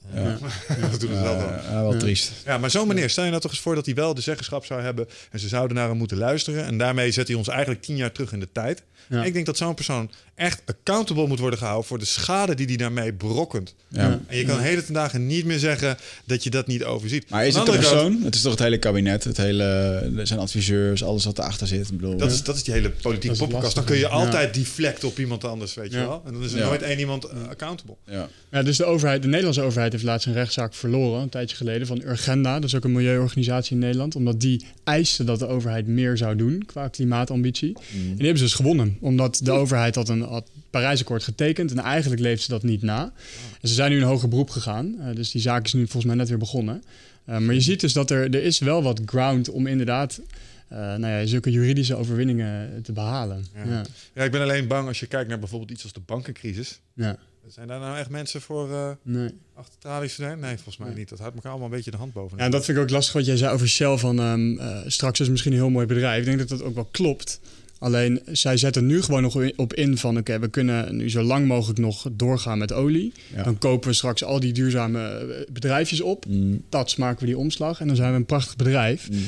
[0.91, 1.83] dat doen het wel dan.
[1.83, 2.33] wel triest.
[2.45, 4.65] Ja, maar zo'n meneer, stel je nou toch eens voor dat hij wel de zeggenschap
[4.65, 5.09] zou hebben...
[5.31, 6.65] en ze zouden naar hem moeten luisteren.
[6.65, 8.83] En daarmee zet hij ons eigenlijk tien jaar terug in de tijd.
[9.09, 11.87] Ik denk dat zo'n persoon echt accountable moet worden gehouden...
[11.87, 13.75] voor de schade die hij daarmee berokkent.
[13.93, 17.31] En je kan hele ten dagen niet meer zeggen dat je dat niet overziet.
[17.31, 18.13] Maar is het de persoon?
[18.13, 21.89] Kant, het is toch het hele kabinet, het hele, zijn adviseurs, alles wat erachter zit.
[21.91, 23.75] Ik bedoel, dat, is, dat is die hele politieke podcast.
[23.75, 24.63] Dan kun je altijd ja.
[24.63, 26.23] deflect op iemand anders, weet je wel.
[26.27, 27.95] En dan is er nooit één iemand uh, accountable.
[28.05, 28.29] Ja.
[28.51, 31.87] ja, dus de overheid, de Nederlandse overheid heeft laatst een rechtszaak verloren, een tijdje geleden,
[31.87, 32.55] van Urgenda.
[32.55, 34.17] Dat is ook een milieuorganisatie in Nederland.
[34.17, 37.73] Omdat die eiste dat de overheid meer zou doen qua klimaatambitie.
[37.73, 38.01] Mm.
[38.01, 38.96] En die hebben ze dus gewonnen.
[39.01, 43.13] Omdat de overheid had een had Parijsakkoord getekend en eigenlijk leeft ze dat niet na.
[43.61, 44.97] En ze zijn nu in een hoger beroep gegaan.
[44.99, 46.83] Uh, dus die zaak is nu volgens mij net weer begonnen.
[47.29, 50.21] Uh, maar je ziet dus dat er, er is wel wat ground om inderdaad
[50.73, 53.47] uh, nou ja, zulke juridische overwinningen te behalen.
[53.55, 53.65] Ja.
[53.65, 53.85] Ja.
[54.15, 54.25] ja.
[54.25, 56.81] ik ben alleen bang als je kijkt naar bijvoorbeeld iets als de bankencrisis.
[56.95, 57.19] Ja.
[57.49, 59.31] Zijn daar nou echt mensen voor uh, nee.
[59.55, 60.41] achter tralies te zijn?
[60.41, 60.97] Nee, volgens mij nee.
[60.97, 61.09] niet.
[61.09, 62.39] Dat houdt elkaar allemaal een beetje de hand boven.
[62.39, 63.97] Ja, en dat vind ik ook lastig wat jij zei over Shell.
[63.97, 66.19] Van um, uh, straks is misschien een heel mooi bedrijf.
[66.19, 67.41] Ik denk dat dat ook wel klopt.
[67.79, 71.23] Alleen zij zetten nu gewoon nog op in van oké, okay, we kunnen nu zo
[71.23, 73.13] lang mogelijk nog doorgaan met olie.
[73.35, 73.43] Ja.
[73.43, 76.27] Dan kopen we straks al die duurzame bedrijfjes op.
[76.29, 76.63] Mm.
[76.69, 79.11] Dat maken we die omslag en dan zijn we een prachtig bedrijf.
[79.11, 79.19] Mm.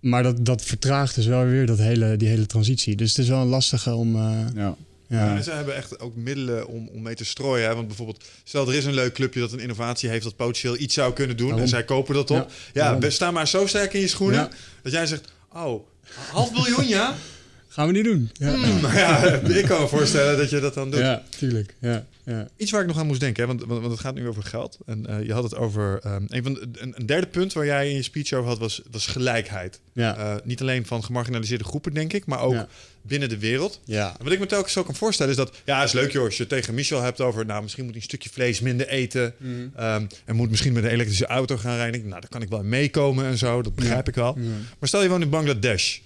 [0.00, 2.96] Maar dat, dat vertraagt dus wel weer dat hele, die hele transitie.
[2.96, 4.16] Dus het is wel een lastige om.
[4.16, 4.76] Uh, ja.
[5.08, 5.36] Ja.
[5.36, 7.68] En ze hebben echt ook middelen om, om mee te strooien.
[7.68, 7.74] Hè?
[7.74, 10.94] Want bijvoorbeeld, stel er is een leuk clubje dat een innovatie heeft dat potentieel iets
[10.94, 11.58] zou kunnen doen.
[11.58, 12.50] En zij kopen dat op.
[12.72, 14.50] Ja, ja sta maar zo sterk in je schoenen
[14.82, 15.86] dat jij zegt: Oh,
[16.30, 17.14] half miljoen ja.
[17.76, 18.30] Gaan we niet doen.
[18.32, 18.54] Ja.
[18.66, 21.00] Mm, ja, ik kan me voorstellen dat je dat dan doet.
[21.00, 21.74] Ja, tuurlijk.
[21.80, 22.48] Ja, ja.
[22.56, 24.42] Iets waar ik nog aan moest denken, hè, want, want, want het gaat nu over
[24.42, 24.78] geld.
[24.86, 26.00] En uh, je had het over...
[26.06, 28.58] Um, een, van de, een, een, derde punt waar jij in je speech over had,
[28.58, 29.80] was, was gelijkheid.
[29.92, 30.18] Ja.
[30.18, 32.68] Uh, niet alleen van gemarginaliseerde groepen, denk ik, maar ook ja.
[33.02, 33.80] binnen de wereld.
[33.84, 34.14] Ja.
[34.18, 35.56] En wat ik me telkens zo kan voorstellen is dat...
[35.64, 37.46] Ja, is leuk joh, als je tegen Michel hebt over...
[37.46, 39.34] Nou, misschien moet hij een stukje vlees minder eten.
[39.38, 39.72] Mm.
[39.80, 42.08] Um, en moet misschien met een elektrische auto gaan rijden.
[42.08, 43.62] Nou, daar kan ik wel meekomen en zo.
[43.62, 44.38] Dat begrijp ik wel.
[44.78, 45.98] Maar stel je woont in Bangladesh...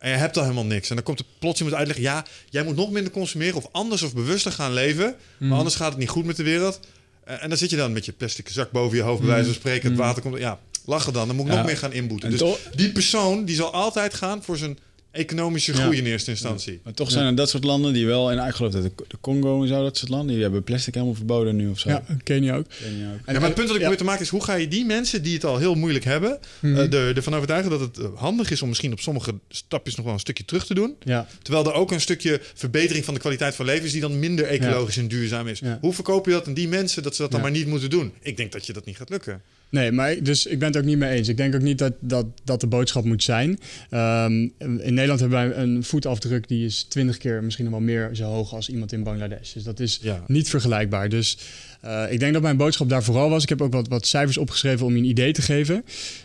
[0.00, 0.88] En je hebt al helemaal niks.
[0.88, 2.04] En dan komt er plots iemand uitleggen...
[2.04, 5.14] ja, jij moet nog minder consumeren of anders of bewuster gaan leven.
[5.38, 5.48] Mm.
[5.48, 6.80] Maar anders gaat het niet goed met de wereld.
[7.24, 9.20] en dan zit je dan met je plastic zak boven je hoofd...
[9.20, 10.38] bij wijze van spreken, het water komt...
[10.38, 11.26] Ja, lachen dan.
[11.26, 11.56] Dan moet ik Ja.
[11.58, 12.30] nog meer gaan inboeten.
[12.32, 14.78] En Dus die persoon die zal altijd gaan voor zijn
[15.10, 16.80] economische groei in eerste instantie.
[16.84, 18.30] Maar toch zijn er dat soort landen die wel...
[18.30, 20.32] En ik geloof dat de, de Congo en zo, dat soort landen...
[20.34, 21.88] die hebben plastic helemaal verboden nu of zo.
[21.88, 22.66] Ja, Kenia ook.
[22.82, 23.18] Kenia ook.
[23.24, 23.78] En- ja, maar het punt dat ik ja.
[23.78, 24.28] probeer te maken is...
[24.28, 26.38] hoe ga je die mensen die het al heel moeilijk hebben...
[26.60, 26.76] Mhm.
[26.76, 28.62] eh, er- ervan overtuigen dat het eh, handig is...
[28.62, 30.96] om misschien op sommige stapjes nog wel een stukje terug te doen...
[31.04, 31.26] Ja.
[31.42, 33.92] Terwijl er ook een stukje verbetering van de kwaliteit van leven is...
[33.92, 35.58] die dan minder ecologisch en duurzaam is.
[35.58, 35.78] Ja.
[35.80, 37.46] Hoe verkoop je dat aan die mensen dat ze dat dan Ja.
[37.46, 38.12] maar niet moeten doen?
[38.20, 39.42] Ik denk dat je dat niet gaat lukken.
[39.70, 41.28] Nee, maar ik- dus ik ben het ook niet mee eens.
[41.28, 43.58] Ik denk ook niet dat dat, dat de boodschap moet zijn.
[43.90, 48.10] Ehm, in Nederland hebben wij een voetafdruk die is twintig keer, misschien nog wel meer,
[48.12, 49.52] zo hoog als iemand in Bangladesh.
[49.52, 50.24] Dus dat is Ja.
[50.26, 51.08] niet vergelijkbaar.
[51.08, 51.38] Dus
[51.80, 53.42] eh, ik denk dat mijn boodschap daar vooral was.
[53.42, 55.84] Ik heb ook wat, wat cijfers opgeschreven om je een idee te geven.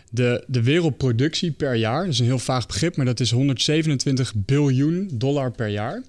[0.10, 4.34] De, de wereldproductie per jaar, dat is een heel vaag begrip, maar dat is 127
[4.36, 6.04] biljoen dollar per jaar.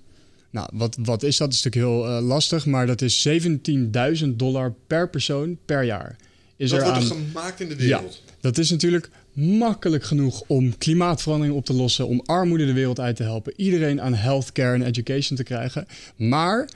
[0.50, 1.46] Nou, wat, wat is dat?
[1.48, 6.16] Dat is natuurlijk heel eh, lastig, maar dat is 17.000 dollar per persoon per jaar.
[6.56, 7.18] Is dat er wordt aan...
[7.18, 8.22] er gemaakt in de wereld.
[8.40, 13.16] Dat is natuurlijk makkelijk genoeg om klimaatverandering op te lossen, om armoede de wereld uit
[13.16, 15.86] te helpen, iedereen aan healthcare en education te krijgen.
[16.16, 16.68] Maar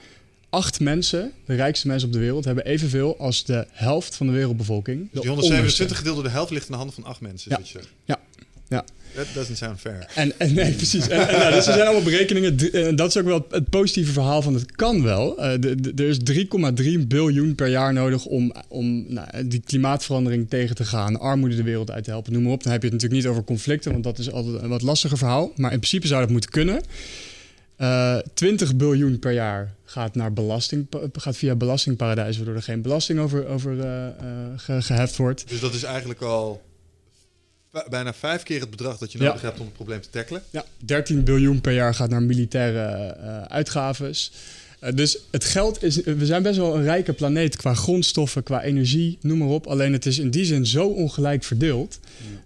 [0.49, 4.33] acht mensen, de rijkste mensen op de wereld, hebben evenveel als de helft van de
[4.33, 5.09] wereldbevolking.
[5.11, 7.51] Dus die 127 gedeeld door de helft ligt in de handen van acht mensen.
[7.51, 7.81] Ja.
[8.05, 8.19] Ja,
[8.71, 8.85] ja.
[9.15, 10.05] That doesn't sound fair.
[10.15, 11.07] En, en nee, precies.
[11.07, 12.71] En, en, nou, dus er zijn allemaal berekeningen.
[12.73, 15.37] En dat is ook wel het, positieve verhaal van het kan wel.
[15.39, 15.63] Eh,
[15.99, 16.17] er is
[17.01, 21.19] 3,3 biljoen per jaar nodig om, om nou, die klimaatverandering tegen te gaan.
[21.19, 22.63] Armoede de wereld uit te helpen, noem maar op.
[22.63, 25.17] Dan heb je het natuurlijk niet over conflicten, want dat is altijd een wat lastiger
[25.17, 25.51] verhaal.
[25.55, 26.81] Maar in principe zou dat moeten kunnen.
[27.75, 33.19] Eh 20 biljoen per jaar gaat, naar belasting, gaat via belastingparadijzen, waardoor er geen belasting
[33.19, 34.13] over, over eh, eh,
[34.55, 35.43] ge- geheft wordt.
[35.49, 36.61] Dus dat is eigenlijk al
[37.89, 39.23] bijna vijf keer het bedrag dat je Ja.
[39.25, 40.43] nodig hebt om het probleem te tackelen.
[40.49, 42.79] Ja, 13 biljoen per jaar gaat naar militaire
[43.13, 44.31] eh uitgaves.
[44.79, 45.95] Eh, dus het geld is.
[46.03, 49.67] We zijn best wel een rijke planeet qua grondstoffen, qua energie, noem maar op.
[49.67, 51.99] Alleen het is in die zin zo ongelijk verdeeld.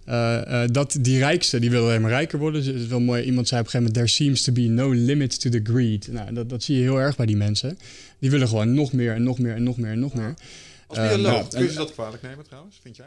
[0.04, 2.64] eh, dat die rijkste, die willen alleen maar rijker worden.
[2.64, 3.22] Dus het is wel mooi.
[3.22, 6.08] Iemand zei op een gegeven moment: There seems to be no limit to the greed.
[6.12, 7.78] Nou, dat, dat zie je heel erg bij die mensen.
[8.18, 10.34] Die willen gewoon nog meer en nog meer en nog meer en nog meer.
[10.86, 13.06] Als bioloog, nou, kun je ze dat kwalijk nemen trouwens, vind jij?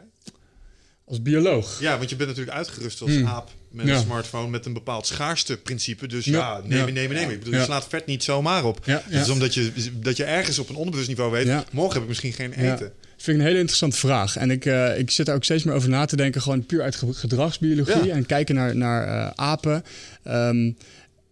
[1.10, 1.80] Als bioloog.
[1.80, 3.26] Ja, want je bent natuurlijk uitgerust als Hmm.
[3.26, 3.94] aap met Ja.
[3.94, 6.06] een smartphone met een bepaald schaarste principe.
[6.06, 6.32] Dus Ja.
[6.32, 6.92] ja, nemen, Ja.
[6.92, 7.32] nemen, nemen.
[7.34, 8.78] Ik bedoel, je slaat vet niet zomaar op.
[8.84, 11.64] Ja, Het is omdat je, dat je ergens op een onderbewust niveau weet, Ja.
[11.72, 12.92] morgen heb ik misschien geen eten.
[13.16, 14.36] Vind ik een hele interessante vraag.
[14.36, 16.42] En ik, eh, ik zit daar ook steeds meer over na te denken.
[16.42, 18.10] Gewoon puur uit ge- gedragsbiologie.
[18.12, 19.82] En kijken naar, naar eh, apen.
[20.22, 20.72] Ehm,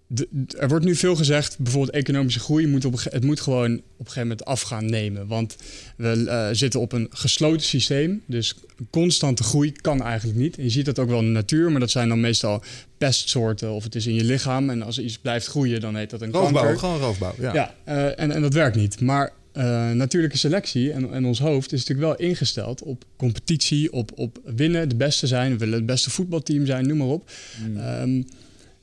[0.06, 3.80] de- er wordt nu veel gezegd, bijvoorbeeld economische groei, moet op, het moet gewoon op
[3.98, 5.26] een gegeven moment af gaan nemen.
[5.26, 5.56] Want
[5.96, 8.22] we eh, zitten op een gesloten systeem.
[8.26, 8.54] Dus
[8.90, 10.56] constante groei kan eigenlijk niet.
[10.56, 12.62] En je ziet dat ook wel in de natuur, maar dat zijn dan meestal
[12.98, 14.70] pestsoorten of het is in je lichaam.
[14.70, 16.78] En als er iets blijft groeien, dan heet dat een Roofbouw, kanker.
[16.78, 17.34] gewoon roofbouw.
[17.38, 17.52] Ja.
[17.54, 19.00] Ja, eh, en, en dat werkt niet.
[19.00, 24.10] Maar eh, natuurlijke selectie en, en ons hoofd is natuurlijk wel ingesteld op competitie, op,
[24.14, 25.52] op winnen, de beste zijn.
[25.52, 27.30] We willen het beste voetbalteam zijn, noem maar op.
[27.76, 28.22] Ehm,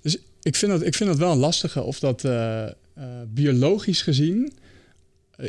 [0.01, 1.81] dus ik vind, dat, ik vind dat wel een lastige.
[1.83, 2.65] Of dat eh,
[3.33, 4.53] biologisch gezien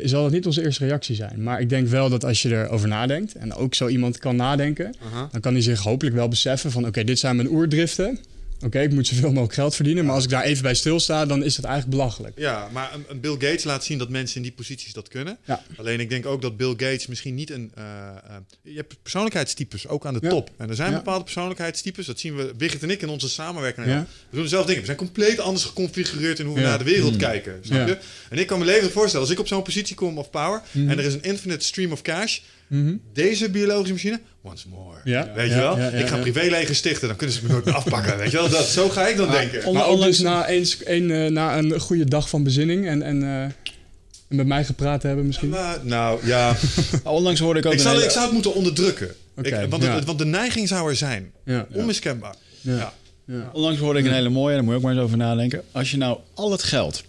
[0.03, 1.43] zal dat niet onze eerste reactie zijn.
[1.43, 4.93] Maar ik denk wel dat als je erover nadenkt, en ook zo iemand kan nadenken,
[5.31, 6.85] dan kan hij zich hopelijk wel beseffen van...
[6.85, 8.19] oké, dit zijn mijn oerdriften.
[8.65, 10.05] Oké, ik moet zoveel mogelijk geld verdienen.
[10.05, 12.37] Maar als ik daar even bij stilsta, dan is dat eigenlijk belachelijk.
[12.39, 15.37] Ja, maar een, een Bill Gates laat zien dat mensen in die posities dat kunnen.
[15.45, 15.63] Ja.
[15.77, 17.71] Alleen ik denk ook dat Bill Gates misschien niet een...
[17.75, 20.29] eh, eh, je hebt persoonlijkheidstypes, ook aan de Ja.
[20.29, 20.49] top.
[20.57, 20.97] En er zijn Ja.
[20.97, 23.87] bepaalde persoonlijkheidstypes, dat zien we, Wigert en ik in onze samenwerking.
[23.87, 23.99] Ja.
[24.29, 24.81] We doen dezelfde dingen.
[24.81, 26.67] We zijn compleet anders geconfigureerd in hoe we Ja.
[26.67, 27.17] naar de wereld Mm.
[27.19, 27.59] kijken.
[27.61, 27.85] Snap Ja.
[27.85, 27.97] je?
[28.29, 30.61] En ik kan me levendig voorstellen, als ik op zo'n positie kom of power...
[30.71, 30.89] Mhm.
[30.89, 32.39] en er is een infinite stream of cash...
[32.67, 32.95] Mhm.
[33.13, 34.97] Deze biologische machine, once more.
[35.03, 35.31] Ja.
[35.35, 35.77] Weet je wel?
[35.77, 38.17] ja, ja, ik ga privéleger stichten, dan kunnen ze me nooit meer afpakken.
[38.17, 38.49] Weet je wel?
[38.49, 39.65] Dat, zo ga ik dan denken.
[39.65, 43.23] on- Maar dus na, eens, een, eh, na een goede dag van bezinning en, en,
[43.23, 45.49] eh, en met mij gepraat te hebben misschien.
[45.49, 46.55] Maar, nou, ja...
[47.03, 49.07] Onlangs hoorde ik ook Ik zou, hele- ik zou het moeten onderdrukken.
[49.41, 49.93] Ik- want, ja.
[49.95, 51.31] het- want de neiging zou er zijn.
[51.45, 51.67] Ja.
[51.73, 52.35] Onmiskenbaar.
[52.61, 52.75] Ja.
[52.77, 52.93] Ja.
[53.25, 53.49] Ja.
[53.53, 55.61] Onlangs hoorde ik een hele mooie, daar moet je ook maar eens over nadenken.
[55.71, 57.03] Als je nou al het geld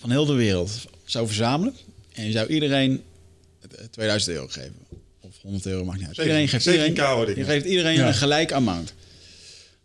[0.00, 0.70] van heel de wereld
[1.04, 1.74] zou verzamelen...
[2.14, 3.02] en je zou iedereen
[3.90, 4.74] 2000 euro geven...
[5.20, 6.16] of 100 euro, maakt niet uit.
[6.18, 6.94] Iedereen geeft iedereen,
[7.36, 8.06] je geeft iedereen Ja.
[8.08, 8.92] een gelijk amount.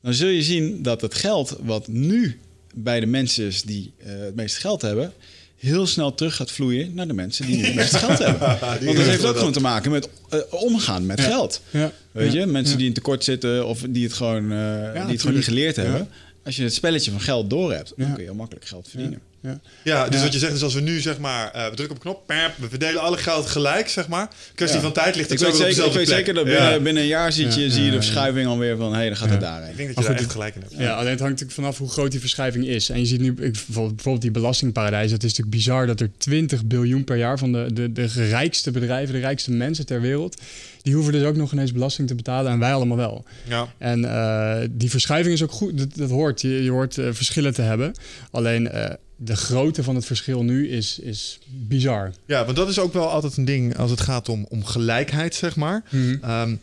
[0.02, 2.40] Dan zul je zien dat het geld wat nu
[2.76, 5.14] bij de mensen is die eh, het meeste geld hebben...
[5.58, 8.48] heel snel terug gaat vloeien naar de mensen die nu het meeste geld hebben.
[8.60, 11.24] Want dat heeft ook gewoon te maken met eh, omgaan met Ja.
[11.26, 11.62] geld.
[11.70, 11.92] Ja.
[12.12, 12.40] Weet Ja.
[12.40, 12.78] je, mensen Ja.
[12.80, 16.10] die in tekort zitten of die het gewoon, eh, die het gewoon niet geleerd hebben.
[16.46, 18.12] Als je het spelletje van geld door hebt, dan Ja.
[18.14, 19.20] kun je heel makkelijk geld verdienen.
[19.42, 19.60] ja.
[19.84, 20.24] Ja, dus Ja.
[20.24, 22.26] wat je zegt is als we nu zeg maar, eh, we drukken op een knop,
[22.28, 24.30] pap, we verdelen alle geld gelijk, zeg maar.
[24.56, 24.84] Kwestie Ja.
[24.84, 26.70] van tijd ligt Ik het weet, zo weer op zeker, ik weet zeker dat binnen,
[26.72, 26.80] Ja.
[26.80, 28.92] binnen een jaar ziet je, Ja, zie je de verschuiving alweer van...
[28.92, 29.70] hé, hey, dan gaat het daarheen.
[29.72, 30.74] Ik denk dat je daar goed, echt gelijk in hebt.
[30.78, 32.90] Ja, alleen het hangt natuurlijk vanaf hoe groot die verschuiving is.
[32.90, 35.12] En je ziet nu ik, bijvoorbeeld, bijvoorbeeld die belastingparadijs.
[35.12, 38.72] Het is natuurlijk bizar dat er 20 biljoen per jaar van de, de, de rijkste
[38.72, 40.42] bedrijven, de rijkste mensen ter wereld,
[40.82, 43.26] die hoeven dus ook nog ineens belasting te betalen en wij allemaal wel.
[43.48, 43.74] Ja.
[43.78, 46.42] En eh, die verschuiving is ook goed, dat, dat hoort.
[46.42, 47.94] Je, je hoort eh, verschillen te hebben.
[48.32, 52.14] Alleen eh, de grootte van het verschil nu is, is bizar.
[52.26, 55.36] ja, want dat is ook wel altijd een ding als het gaat om, om gelijkheid,
[55.36, 55.84] zeg maar.
[56.22, 56.56] Ehm,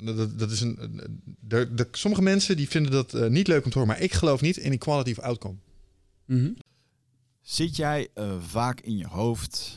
[0.00, 0.78] dat, dat is een,
[1.48, 4.56] er- sommige mensen die vinden dat niet leuk om te horen, maar ik geloof niet
[4.56, 5.54] in equality of outcome.
[6.26, 6.50] Mhm.
[7.42, 8.08] Zit jij
[8.48, 9.76] vaak in je hoofd?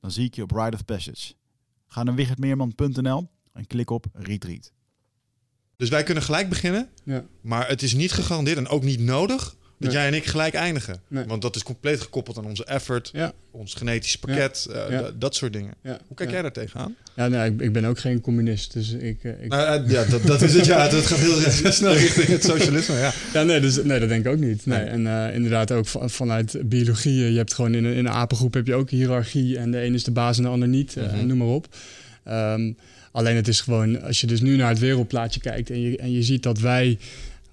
[0.00, 1.34] Dan zie ik je op Ride of Passage.
[1.86, 4.72] Ga naar wichertmeerman.nl en klik op Retreat.
[5.76, 7.24] Dus wij kunnen gelijk beginnen, Ja.
[7.40, 11.00] maar het is niet gegarandeerd en ook niet nodig dat jij en ik gelijk eindigen.
[11.08, 13.12] Want dat is compleet gekoppeld aan onze effort,
[13.50, 15.74] ons genetisch pakket, eh, dat soort dingen.
[15.82, 15.98] Ja.
[16.06, 16.94] Hoe kijk jij daar tegenaan?
[17.16, 19.24] Ja, nee, ik, ik ben ook geen communist, dus ik...
[19.24, 20.66] eh, ik Nou, eh, ja, dat, dat is het.
[20.66, 22.94] Ja, dat gaat heel snel richting het socialisme.
[22.94, 23.12] Ja.
[23.32, 24.66] Ja, nee, dus, nee, dat denk ik ook niet.
[24.66, 24.78] Nee.
[24.78, 27.30] En inderdaad ook van- vanuit biologie.
[27.30, 29.58] Je hebt gewoon in een, in een apengroep heb je ook hiërarchie.
[29.58, 30.96] En de een is de baas en de ander niet.
[30.96, 31.26] Mhm.
[31.26, 31.76] noem maar op.
[32.24, 32.72] Ehm,
[33.12, 35.70] alleen het is gewoon, als je dus nu naar het wereldplaatje kijkt...
[35.70, 36.98] en je, en je ziet dat wij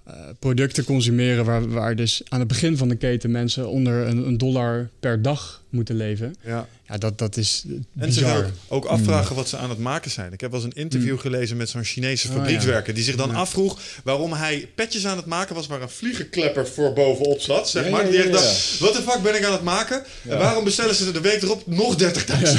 [0.04, 1.45] eh, producten consumeren...
[1.45, 5.64] Waar, waar dus aan het begin van de keten mensen onder een, dollar per dag
[5.70, 6.36] moeten leven.
[6.45, 6.68] Ja.
[6.94, 8.50] Ja, dat, dat is eh, En zich bizar.
[8.68, 10.34] ook, afvragen wat ze aan het maken zijn.
[10.34, 12.94] Ik heb wel eens een interview gelezen met zo'n Chinese Oh, fabriekswerker...
[12.94, 13.36] die zich dan Ja.
[13.36, 15.68] afvroeg waarom hij petjes aan het maken was...
[15.68, 18.04] waar een vliegenklepper voor bovenop zat, zeg Ja, maar.
[18.06, 18.39] ja, Die ja, echt ja.
[18.39, 20.04] dacht, wat de fuck ben ik aan het maken?
[20.30, 22.08] En waarom bestellen ze er de week erop nog 30.000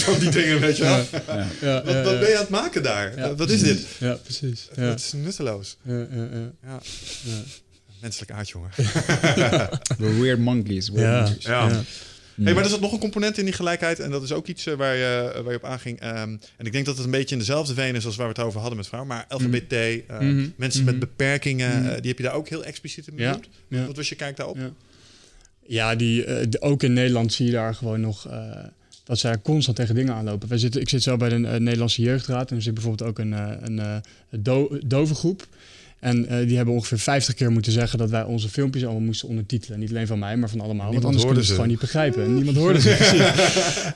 [0.05, 1.05] van die dingen, weet je wel?
[1.27, 2.19] Ja, ja, Wat, ja, wat ja.
[2.19, 3.17] ben je aan het maken daar?
[3.19, 3.81] Ja, wat is dit?
[3.99, 4.69] Ja, precies.
[4.77, 5.77] Ja, Het is nutteloos.
[5.83, 6.51] ja, ja, ja.
[6.63, 6.81] Ja.
[7.25, 7.33] Ja.
[8.01, 8.71] Menselijk aard, jongen.
[9.99, 10.89] We're weird monkeys.
[10.91, 11.21] Weird Ja.
[11.21, 11.45] monkeys.
[11.45, 11.83] Ja.
[12.43, 13.99] Hey, maar er zat nog een component in die gelijkheid.
[14.01, 16.01] En dat is ook iets eh, waar, je, waar je op aanging.
[16.01, 18.33] Ehm, en ik denk dat het een beetje in dezelfde vein is als waar we
[18.33, 19.11] het over hadden met vrouwen.
[19.13, 20.49] Maar LGBT, eh, Mhm.
[20.57, 20.91] mensen Mhm.
[20.91, 21.89] met beperkingen, Mhm.
[21.91, 23.49] eh, die heb je daar ook heel expliciet in benoemd.
[23.69, 23.87] Ja.
[23.87, 24.57] Wat was je kijk daarop?
[24.57, 24.71] Ja.
[25.67, 28.65] Ja, die, eh, de- ook in Nederland zie je daar gewoon nog eh,
[29.05, 30.49] dat zij constant tegen dingen aanlopen.
[30.49, 33.19] Wij zitten, ik zit zelf bij de eh, Nederlandse Jeugdraad en er zit bijvoorbeeld ook
[33.19, 33.97] een, eh, een eh,
[34.31, 34.79] do.
[36.05, 39.29] En eh, die hebben ongeveer 50 keer moeten zeggen dat wij onze filmpjes allemaal moesten
[39.29, 39.79] ondertitelen.
[39.79, 40.91] Niet alleen van mij, maar van allemaal.
[40.91, 42.25] Niemand want anders hoorde kunnen ze het gewoon niet begrijpen.
[42.25, 43.23] En niemand hoorde ze precies.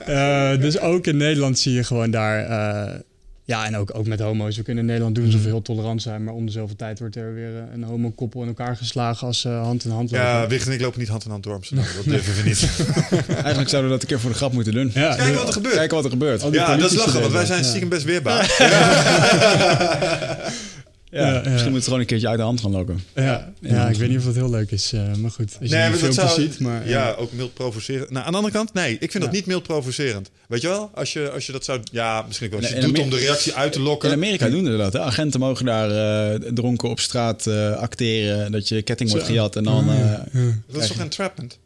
[0.19, 2.45] Eh, dus ook in Nederland zie je gewoon daar...
[2.45, 3.01] eh,
[3.45, 4.57] ja, en ook, ook met homo's.
[4.57, 6.25] We kunnen in Nederland doen alsof we heel tolerant zijn.
[6.25, 9.49] Maar om de zoveel tijd wordt er weer een homo-koppel in elkaar geslagen als ze
[9.49, 10.27] hand in hand lopen.
[10.27, 11.85] Ja, Wicht en ik lopen niet hand in hand door Amsterdam.
[11.97, 12.69] Dat durven we niet.
[13.47, 14.91] Eigenlijk zouden we dat een keer voor de grap moeten doen.
[14.95, 15.75] Ja, Kijken wat er gebeurt.
[15.75, 16.43] Kijken wat er gebeurt.
[16.53, 18.55] Ja, dat is lachen, want wij zijn stiekem best weerbaar.
[18.59, 20.39] Ja,
[21.11, 21.33] Ja, ja.
[21.35, 23.01] Misschien moeten we het gewoon een keertje uit de hand gaan lokken.
[23.15, 25.57] Ja, ja, ik weet niet of dat heel leuk is, eh, maar goed.
[25.61, 26.89] Als je Nee, maar dat filmpjes zou, ziet, maar...
[26.89, 28.11] ja, ook mild provocerend.
[28.11, 30.31] Nou, aan de andere kant, nee, ik vind dat niet mild provocerend.
[30.49, 30.91] Weet je wel?
[30.95, 32.63] Als je, als je dat zou, ja, misschien ook wel.
[32.63, 34.09] Als je het doet om de reactie uit te lokken.
[34.09, 34.93] In Amerika doen ze dat.
[34.93, 35.01] Hè?
[35.01, 35.91] Agenten mogen daar
[36.33, 38.53] eh, dronken op straat eh, acteren.
[38.53, 39.31] Dat je ketting wordt Zo.
[39.33, 39.91] gejat en dan...
[39.91, 40.53] Eh, ja, ja.
[40.73, 41.59] dat is toch entrapment?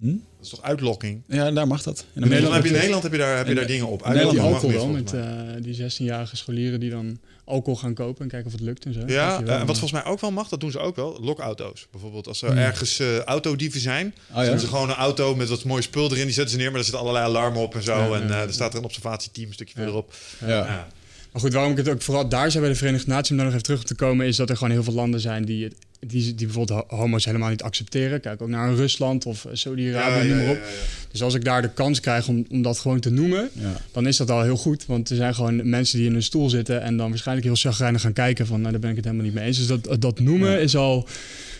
[0.00, 0.06] Hm?
[0.06, 1.22] Dat is toch uitlokking?
[1.28, 2.04] ja, daar mag dat.
[2.14, 3.86] In In Nederland heb je, in ook- Nederland heb je daar, heb je daar dingen
[3.88, 4.06] op.
[4.06, 5.30] In Nederland mag wel, niet, met eh,
[5.62, 7.18] die 16-jarige scholieren die dan
[7.48, 9.00] alcohol gaan kopen en kijken of het lukt en zo.
[9.06, 11.18] Ja, wel, eh, en wat volgens mij ook wel mag, dat doen ze ook wel,
[11.20, 11.86] lokauto's.
[11.90, 12.58] Bijvoorbeeld als er Hmm.
[12.58, 14.42] ergens eh autodieven zijn, Oh, ja?
[14.42, 16.78] zetten ze gewoon een auto met wat mooi spul erin, die zetten ze neer, maar
[16.78, 17.98] er zitten allerlei alarmen op en zo.
[18.14, 20.14] Ja, en eh, er staat er een observatieteam een stukje verderop.
[20.40, 20.48] Ja.
[20.48, 20.88] Ja.
[21.32, 23.44] Maar goed, waarom ik het ook vooral daar zijn bij de Verenigde Naties om daar
[23.46, 25.74] nog even terug te komen, is dat er gewoon heel veel landen zijn die, het,
[26.00, 28.20] die, die bijvoorbeeld ho- homo's helemaal niet accepteren.
[28.20, 30.58] Kijk ook naar Rusland of Saudi-Arabië, noem maar op.
[31.10, 33.80] Dus als ik daar de kans krijg om, om dat gewoon te noemen, Ja.
[33.92, 34.86] dan is dat al heel goed.
[34.86, 38.00] Want er zijn gewoon mensen die in een stoel zitten en dan waarschijnlijk heel chagrijnig
[38.00, 39.56] gaan kijken van, nou daar ben ik het helemaal niet mee eens.
[39.58, 40.56] Dus dat, dat noemen Ja.
[40.58, 41.08] is al,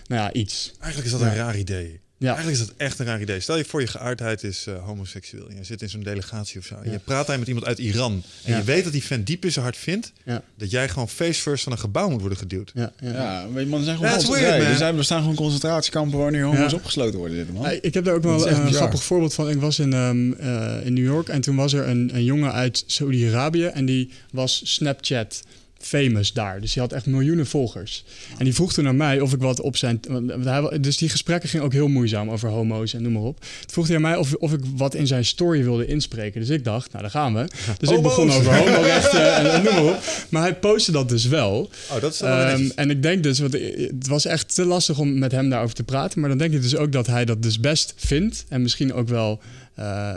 [0.07, 0.73] nou ja, iets.
[0.81, 1.37] Eigenlijk is dat Ja.
[1.37, 2.01] een raar idee.
[2.19, 2.27] Ja.
[2.35, 3.41] Eigenlijk is dat echt een raar idee.
[3.41, 5.49] Stel je voor je geaardheid is eh, homoseksueel.
[5.49, 6.75] En je zit in zo'n delegatie of zo.
[6.75, 6.93] En Ja.
[6.93, 8.23] je praat daar met iemand uit Iran.
[8.45, 8.59] En Ja.
[8.59, 10.13] je weet dat die fan diep in zijn hart vindt...
[10.25, 10.43] Ja.
[10.57, 12.71] dat jij gewoon face first van een gebouw moet worden geduwd.
[12.75, 13.13] Ja, ja.
[13.13, 14.71] Ja, weet je, man, er zijn gewoon weird, nee, man.
[14.71, 16.77] er, zijn, er staan gewoon concentratiekampen waar nu homo's Ja.
[16.77, 17.37] opgesloten worden.
[17.37, 17.71] Dit, man.
[17.81, 18.73] Ik heb daar ook wel een bizar.
[18.73, 19.51] grappig voorbeeld van.
[19.51, 22.53] Ik was in, ehm, eh, in New York en toen was er een, een jongen
[22.53, 25.43] uit Saudi-Arabië en die was Snapchat
[25.79, 26.61] famous daar.
[26.61, 28.05] Dus die had echt miljoenen volgers.
[28.39, 30.01] En die vroeg toen aan mij of ik wat op zijn...
[30.43, 33.41] hij Dus die gesprekken gingen ook heel moeizaam over homo's en noem maar op.
[33.41, 36.41] Toen vroeg hij aan mij of, of ik wat in zijn story wilde inspreken.
[36.41, 37.47] Dus ik dacht, nou daar gaan we.
[37.79, 40.03] Dus ik begon over homorechten en, en noem maar op.
[40.29, 41.71] Maar hij postte dat dus wel.
[41.91, 44.99] Oh, dat is wel Ehm, en ik denk dus, want het was echt te lastig
[44.99, 46.21] om met hem daarover te praten.
[46.21, 48.45] Maar dan denk ik dus ook dat hij dat dus best vindt.
[48.49, 49.41] En misschien ook wel
[49.79, 50.17] eh, eh,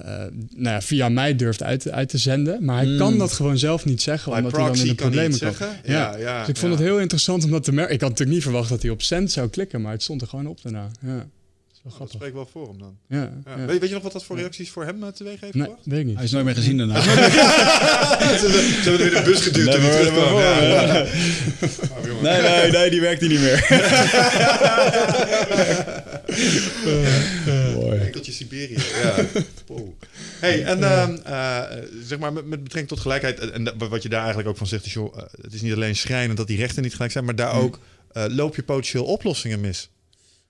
[0.56, 2.66] nou ja, via mij durft uit, uit te zenden.
[2.66, 2.98] Maar hij Mm.
[2.98, 5.68] kan dat gewoon zelf niet zeggen, By omdat hij dan in de problemen zeggen.
[5.84, 6.78] Ja, ja, dus ik vond ja.
[6.80, 7.94] het heel interessant om dat te merken.
[7.94, 10.28] Ik had natuurlijk niet verwacht dat hij op cent zou klikken, maar het stond er
[10.28, 10.88] gewoon op daarna.
[11.02, 11.26] Ja, dat
[11.74, 12.96] is wel Oh, dat spreekt wel voor hem dan.
[13.08, 13.32] Ja, Ja.
[13.58, 13.66] ja.
[13.66, 15.86] Weet, weet je nog wat dat voor reacties voor hem uh, teweeg heeft Nee, gebracht?
[15.86, 16.16] weet ik niet.
[16.16, 17.02] Hij is nooit meer gezien daarna.
[17.02, 17.32] Ze hebben
[18.92, 20.34] er weer de bus geduwd Nee, toen hij maar- terugkwam.
[20.34, 21.06] maar- Ja.
[22.22, 23.60] Nee, nee, nee, die werkt hier niet meer.
[27.76, 28.00] Mooi.
[28.00, 28.78] Enkeltje Siberië.
[29.04, 29.26] Ja.
[29.68, 29.90] Wow.
[30.40, 31.62] Hey, en ehm, eh,
[32.04, 34.86] zeg maar met, met betrekking tot gelijkheid, en, wat je daar eigenlijk ook van zegt,
[34.86, 37.36] is joh, eh, het is niet alleen schrijnend dat die rechten niet gelijk zijn, maar
[37.36, 37.80] daar ook
[38.12, 39.90] eh, loop je potentieel oplossingen mis.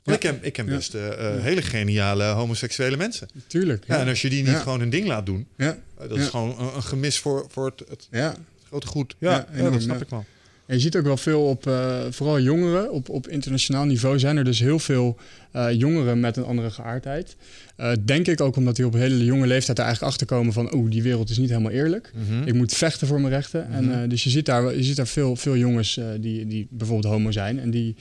[0.04, 0.76] Want ik ken, ik ken Ja.
[0.76, 3.28] best eh, eh, hele geniale homoseksuele mensen.
[3.48, 3.84] Tuurlijk.
[3.88, 3.96] Ja.
[3.96, 4.60] Ja, en als je die niet Ja.
[4.60, 7.66] gewoon hun ding laat doen, ja, eh, dat is gewoon een, een gemis voor, voor
[7.66, 8.36] het, het ja.
[8.68, 9.16] grote goed.
[9.20, 10.04] Ja, Ja, ja, enorm, dat snap ja.
[10.04, 10.26] ik wel.
[10.66, 14.38] En je ziet ook wel veel op, eh, vooral jongeren, op, op internationaal niveau zijn
[14.38, 15.18] er dus heel veel
[15.52, 17.36] eh, jongeren met een andere geaardheid.
[17.76, 20.54] Eh, denk ik ook omdat die op een hele jonge leeftijd er eigenlijk achter komen
[20.54, 22.12] van, oeh, die wereld is niet helemaal eerlijk.
[22.30, 22.48] Mhm.
[22.48, 23.70] Ik moet vechten voor mijn rechten.
[23.70, 23.94] En, Mhm.
[24.04, 27.32] eh, dus je ziet daar, je ziet daar veel, veel jongens die, die bijvoorbeeld homo
[27.32, 27.60] zijn.
[27.60, 27.96] En die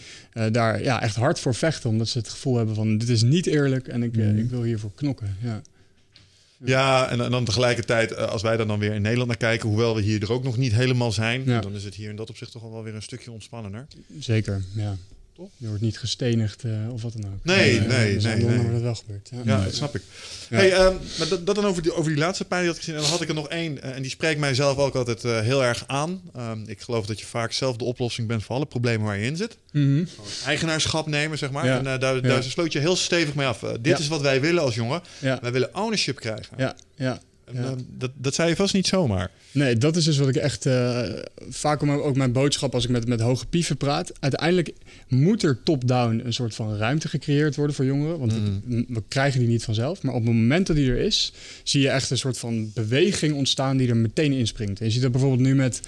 [0.53, 1.91] daar ja, echt hard voor vechten.
[1.91, 4.39] Omdat ze het gevoel hebben van dit is niet eerlijk en ik, Mhm.
[4.39, 5.37] ik wil hiervoor knokken.
[5.43, 5.63] Ja.
[6.65, 9.95] Ja, en, en dan tegelijkertijd, als wij daar dan weer in Nederland naar kijken, hoewel
[9.95, 11.61] we hier er ook nog niet helemaal zijn, Ja.
[11.61, 13.87] dan is het hier in dat opzicht toch wel weer een stukje ontspannender.
[14.19, 14.97] Zeker, ja.
[15.41, 15.51] Toch?
[15.57, 17.45] Je wordt niet gestenigd eh, of wat dan ook.
[17.45, 18.59] Nee, Eh, nee, dus in nee, Londen nee.
[18.59, 19.29] wordt het wel gebeurd.
[19.33, 19.57] Ja.
[19.59, 20.03] Ja, dat snap ik.
[20.51, 20.57] Ja.
[20.57, 22.85] Hey, ehm, maar dat, dat dan over die, over die laatste pijn die had ik
[22.85, 22.97] gezien.
[22.99, 23.83] En dan had ik er nog één.
[23.83, 26.21] eh, en die spreekt mij zelf ook altijd heel erg aan.
[26.35, 29.25] Ehm, ik geloof dat je vaak zelf de oplossing bent voor alle problemen waar je
[29.27, 29.57] in zit.
[29.73, 30.05] Mhm.
[30.47, 31.67] Eigenaarschap nemen, zeg maar.
[31.67, 31.79] Ja.
[31.79, 32.43] En daar, daar Ja.
[32.43, 33.59] sloot je heel stevig mee af.
[33.59, 33.99] Dit Ja.
[33.99, 35.03] is wat wij willen als jongen.
[35.19, 35.39] ja.
[35.43, 36.57] Wij willen ownership krijgen.
[36.57, 37.21] Ja, ja.
[37.53, 37.75] Ja.
[37.99, 39.31] dat, dat zei je vast niet zomaar.
[39.53, 41.03] Nee, dat is dus wat ik echt eh,
[41.49, 44.13] vaak ook mijn boodschap als ik met, met hoge pieven praat.
[44.21, 44.73] Uiteindelijk
[45.09, 48.19] moet er top-down een soort van ruimte gecreëerd worden voor jongeren.
[48.19, 48.63] Want Mm.
[48.67, 50.03] we, we krijgen die niet vanzelf.
[50.03, 51.33] Maar op het moment dat die er is,
[51.63, 54.79] zie je echt een soort van beweging ontstaan die er meteen inspringt.
[54.81, 55.81] En je ziet dat bijvoorbeeld nu met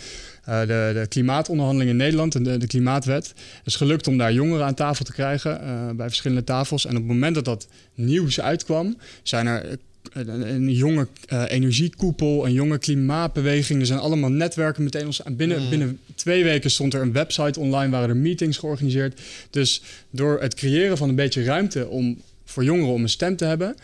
[0.44, 3.26] eh, de, de klimaatonderhandelingen in Nederland en de, de klimaatwet.
[3.28, 6.84] Het is gelukt om daar jongeren aan tafel te krijgen eh, bij verschillende tafels.
[6.84, 9.78] En op het moment dat dat nieuws uitkwam, zijn er
[10.12, 13.80] een, een jonge eh, energiekoepel, een jonge klimaatbeweging.
[13.80, 15.68] Er zijn allemaal netwerken meteen ons binnen, Mm.
[15.70, 19.20] binnen twee weken stond er een website online, waren er meetings georganiseerd.
[19.50, 23.44] Dus door het creëren van een beetje ruimte om voor jongeren om een stem te
[23.44, 23.74] hebben,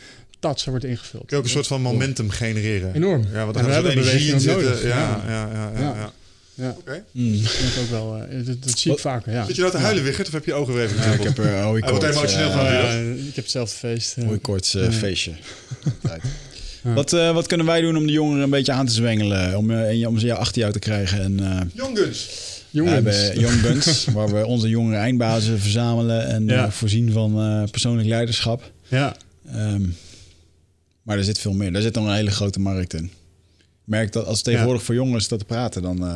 [0.41, 1.23] dat ze wordt ingevuld.
[1.27, 2.95] Kun je ook een soort van momentum genereren.
[2.95, 3.25] Enorm.
[3.33, 4.62] Ja, want En daar we hebben energie in zitten.
[4.64, 4.83] nodig.
[4.83, 5.51] Ja, ja, ja.
[5.53, 6.12] ja, ja, Ja.
[6.61, 7.05] Ja, Oké.
[7.13, 7.43] Mm.
[7.43, 8.17] dat vind ik ook wel.
[8.23, 9.33] eh, dat, dat zie ik Wat- vaker.
[9.33, 9.45] Ja.
[9.45, 10.27] Zit je nou te huilen, Wigert?
[10.27, 12.55] Of heb je ogen weer even Ja, ik heb er Hij wordt koorts, emotioneel eh,
[12.55, 12.67] van.
[12.67, 14.17] Oh, ik heb hetzelfde feest.
[14.17, 14.29] eh.
[14.43, 14.93] koorts, eh, Ja.
[14.93, 15.33] feestje.
[16.83, 16.95] Ja.
[16.95, 19.57] Wat, eh, wat kunnen wij doen om de jongeren een beetje aan te zwengelen?
[19.57, 21.21] Om, eh, om ze ja, achter jou te krijgen?
[21.23, 22.27] En, eh, Young Guns.
[22.71, 22.95] we Jongens.
[22.95, 26.65] hebben Young Guns, waar we onze jongere eindbazen verzamelen en Ja.
[26.65, 28.71] eh, voorzien van eh, persoonlijk leiderschap.
[28.89, 29.17] Ja,
[29.53, 29.83] Ehm,
[31.03, 31.73] maar er zit veel meer.
[31.73, 33.11] Daar zit nog een hele grote markt in.
[33.89, 36.14] Merk dat als tegenwoordig voor jongeren staat te praten, dan eh,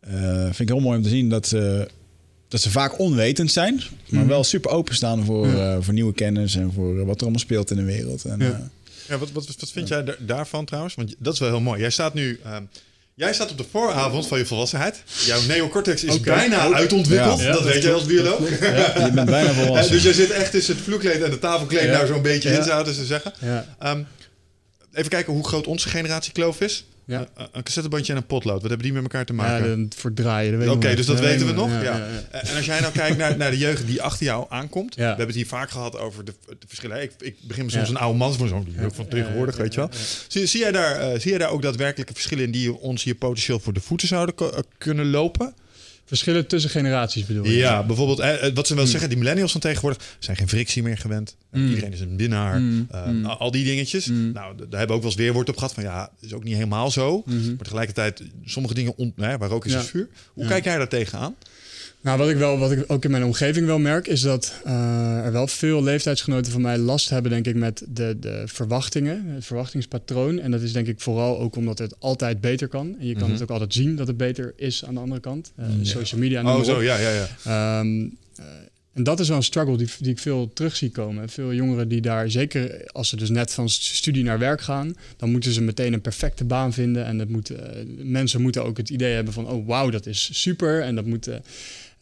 [0.00, 1.88] eh, vind ik heel mooi om te zien dat ze,
[2.48, 3.74] dat ze vaak onwetend zijn,
[4.08, 4.28] maar Mhm.
[4.28, 5.72] wel super openstaan voor, Ja.
[5.72, 8.24] eh, voor nieuwe kennis en voor wat er allemaal speelt in de wereld.
[8.24, 8.46] En, Ja.
[8.50, 8.58] eh,
[9.08, 10.94] Ja, wat, wat, wat vind jij daar- daarvan trouwens?
[10.94, 11.80] Want dat is wel heel mooi.
[11.80, 12.40] Jij staat nu...
[12.44, 12.62] ehm,
[13.14, 15.02] Jij staat op de vooravond van je volwassenheid.
[15.26, 16.74] Jouw neocortex is bijna Ook.
[16.74, 17.38] uitontwikkeld.
[17.40, 17.46] Ja.
[17.46, 18.48] Ja, dat dat weet jij als bioloog.
[18.48, 19.92] je bent bijna volwassen.
[19.92, 21.90] dus jij zit echt tussen het vloerkleed en de tafelkleed Ja.
[21.92, 22.58] nou zo'n beetje Ja.
[22.58, 23.32] in, zouden ze zeggen.
[23.40, 23.66] ja.
[24.92, 26.84] Even kijken hoe groot onze generatiekloof is.
[27.04, 27.26] Ja.
[27.36, 28.60] Een, een cassettebandje en een potlood.
[28.60, 29.88] Wat hebben die met elkaar te Ja, maken?
[29.88, 30.50] de- voor het draaien.
[30.52, 31.70] dat weet Oké, dus dat Ja, weten we nog.
[31.70, 31.82] Ja.
[31.82, 31.96] ja,
[32.32, 32.38] ja.
[32.40, 34.94] En als jij nou kijkt naar, naar de jeugd die achter jou aankomt.
[34.94, 35.00] Ja.
[35.00, 37.02] We hebben het hier vaak gehad over de, de verschillen.
[37.02, 37.94] Ik, ik begin me soms Ja.
[37.94, 39.88] een oude man voor zo'n jeugd van Ja, tegenwoordig, ja, weet je wel.
[39.92, 40.04] ja, ja.
[40.28, 43.14] Zie, zie, jij daar, eh, zie jij daar ook daadwerkelijke verschillen in die ons hier
[43.14, 45.54] potentieel voor de voeten zouden eh, kunnen lopen?
[46.04, 47.56] Verschillen tussen generaties bedoel je?
[47.56, 50.82] Ja, bijvoorbeeld eh, eh, wat ze wel zeggen, die millennials van tegenwoordig zijn geen frictie
[50.82, 51.36] meer gewend.
[51.50, 51.68] Eh, Mm.
[51.68, 52.60] Iedereen is een winnaar.
[52.60, 52.86] Mm.
[52.90, 54.06] Eh, al- die dingetjes.
[54.06, 56.54] Nou, daar hebben we ook wel eens weerwoord op gehad van ja, is ook niet
[56.54, 57.22] helemaal zo.
[57.26, 59.82] Maar tegelijkertijd, sommige dingen, on, hè, waar ook is, Ja.
[59.82, 60.08] vuur.
[60.32, 60.48] Hoe Ja.
[60.48, 61.34] kijk jij daar tegenaan?
[62.02, 65.24] Nou, wat ik, wel, wat ik ook in mijn omgeving wel merk, is dat eh,
[65.24, 69.44] er wel veel leeftijdsgenoten van mij last hebben, denk ik, met de, de verwachtingen, het
[69.44, 70.38] verwachtingspatroon.
[70.38, 72.96] En dat is denk ik vooral ook omdat het altijd beter kan.
[73.00, 73.32] En je kan Mhm.
[73.32, 75.52] het ook altijd zien dat het beter is aan de andere kant.
[75.56, 75.84] Eh, Ja.
[75.84, 76.56] Social media.
[76.56, 77.28] Oh, zo, ja, ja, ja.
[77.44, 78.00] Ehm,
[78.36, 78.44] eh,
[78.92, 81.28] en dat is wel een struggle die, die ik veel terug zie komen.
[81.28, 84.96] Veel jongeren die daar, zeker als ze dus net van st- studie naar werk gaan,
[85.16, 87.04] dan moeten ze meteen een perfecte baan vinden.
[87.04, 87.52] En dat moet,
[88.02, 90.82] mensen moeten ook het idee hebben van, oh wauw, dat is super.
[90.82, 91.28] En dat moet.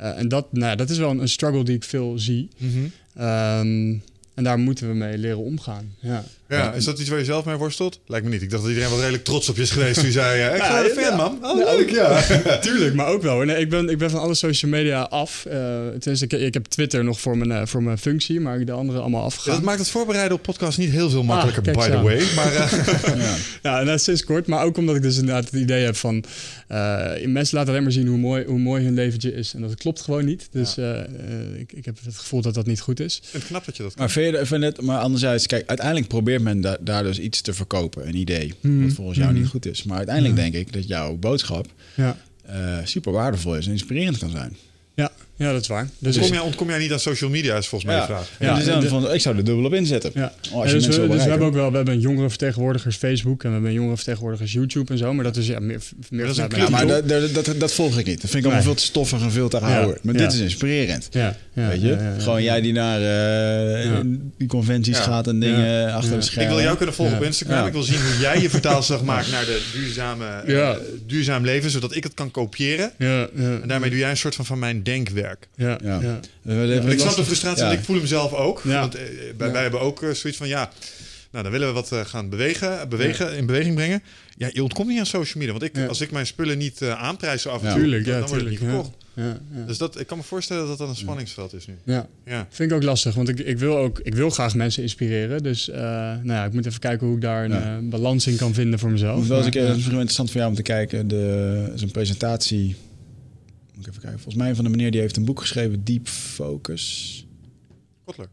[0.01, 2.49] En dat, nou, ja, dat is wel een, een struggle die ik veel zie.
[2.57, 2.79] Mhm.
[3.15, 3.97] Ehm,
[4.35, 5.95] en daar moeten we mee leren omgaan.
[5.99, 6.25] Ja.
[6.57, 8.01] Ja, is dat iets waar je zelf mee worstelt?
[8.07, 8.43] Lijkt me niet.
[8.43, 9.95] Ik dacht dat iedereen wel redelijk trots op je is geweest.
[9.95, 11.39] toen je zei, eh, ik Ja, ga de fan, man.
[11.43, 12.21] Oh, Ja, leuk, ja.
[12.67, 13.39] Tuurlijk, maar ook wel.
[13.39, 15.45] Nee, ik, ben, ik ben van alle social media af.
[15.47, 15.59] Eh
[15.99, 18.73] tenminste, ik, ik heb Twitter nog voor mijn, eh, voor mijn functie, maar ik de
[18.73, 19.55] andere allemaal Ja, afgegaan.
[19.55, 22.23] dat maakt het voorbereiden op podcast niet heel veel makkelijker, kijk by the way.
[22.37, 22.73] Maar eh,
[23.25, 23.35] Ja.
[23.63, 24.47] Ja, en dat is sinds kort.
[24.47, 26.25] Maar ook omdat ik dus inderdaad het idee heb van...
[26.69, 29.55] eh, mensen laten alleen maar zien hoe mooi, hoe mooi hun leventje is.
[29.55, 30.49] En dat klopt gewoon niet.
[30.51, 30.77] Dus
[31.59, 33.17] ik, ik heb het gevoel dat dat niet goed is.
[33.17, 34.01] ik vind het knap dat je dat kan.
[34.05, 36.09] Maar, vind je, vind het, maar anderzijds, kijk, uiteindelijk
[36.43, 38.83] probeert men da- daar dus iets te verkopen, een idee, Mhm.
[38.83, 39.83] wat volgens jou niet goed is.
[39.83, 44.31] Maar uiteindelijk denk ik dat jouw boodschap Ja, eh, super waardevol is en inspirerend kan
[44.31, 44.57] zijn.
[45.41, 45.89] Ja, dat is waar.
[45.99, 48.29] Dus Ontkom jij, ontkom jij niet aan social media, is volgens mij de vraag.
[48.39, 50.11] Ja, Ja, dus dan de- van, ik zou er dubbel op inzetten.
[50.15, 50.33] Ja.
[50.53, 52.97] Oh, als je Ja, dus we, dus we hebben ook wel, we hebben een jongerenvertegenwoordigers
[52.97, 55.13] Facebook en we hebben een jongerenvertegenwoordigers YouTube en zo.
[55.15, 55.81] Maar dat is ja, meer,
[56.11, 58.21] meer dat is een Ja, maar dat, dat, dat, dat volg ik niet.
[58.21, 58.63] Dat vind ik allemaal Nee.
[58.65, 59.99] veel te stoffig en veel te Ja, houden.
[60.03, 60.21] Maar ja.
[60.21, 61.09] dit is inspirerend.
[61.11, 61.87] ja, ja, weet je?
[61.89, 62.19] ja, ja, ja.
[62.21, 64.03] Gewoon jij die naar eh, Ja.
[64.39, 65.03] die conventies Ja.
[65.03, 65.91] gaat en dingen Ja.
[65.91, 66.17] achter Ja.
[66.19, 66.55] de Ik schermen.
[66.55, 67.21] wil jou kunnen volgen Ja.
[67.21, 67.59] op Instagram.
[67.59, 67.67] Ja.
[67.67, 70.71] Ik wil zien hoe jij je vertaalslag maakt naar de duurzame, eh,
[71.07, 72.91] duurzaam leven, zodat ik het kan kopiëren.
[72.99, 75.30] Ja, ja, En daarmee doe jij een soort van van mijn denkwerk.
[75.55, 76.21] Ja, Ja.
[76.45, 77.67] En ik snap lastig- de frustratie, Ja.
[77.69, 78.61] want ik voel hem zelf ook.
[78.65, 78.81] Ja.
[78.81, 79.03] Want eh,
[79.37, 79.53] wij, Ja.
[79.53, 80.71] wij hebben ook eh, zoiets van, ja,
[81.31, 84.03] nou dan willen we wat eh, gaan bewegen, bewegen in beweging brengen.
[84.37, 85.51] Ja, je ontkomt niet aan social media.
[85.59, 85.87] Want ik, Ja.
[85.87, 87.73] als ik mijn spullen niet eh aanprijs zo af en Ja.
[87.73, 88.91] toe, Tuurlijk, dan, ja, dan wordt het niet verkocht.
[89.15, 89.65] Ja, ja.
[89.67, 91.75] Dus dat, ik kan me voorstellen dat dat een spanningsveld is nu.
[91.85, 92.07] ja.
[92.25, 92.47] Ja.
[92.51, 95.43] Vind ik ook lastig, want ik, ik, wil ook, ik wil graag mensen inspireren.
[95.43, 97.77] Dus eh, nou ja, ik moet even kijken hoe ik daar een Ja.
[97.77, 99.21] eh, balans in kan vinden voor mezelf.
[99.23, 101.09] Een Maar, keer, dat is misschien wel interessant voor jou om te kijken.
[101.09, 102.77] De, een presentatie.
[103.81, 104.21] Moet ik even kijken.
[104.23, 107.27] Volgens mij van de meneer die heeft een boek geschreven, Deep Focus.
[108.05, 108.29] Kotler.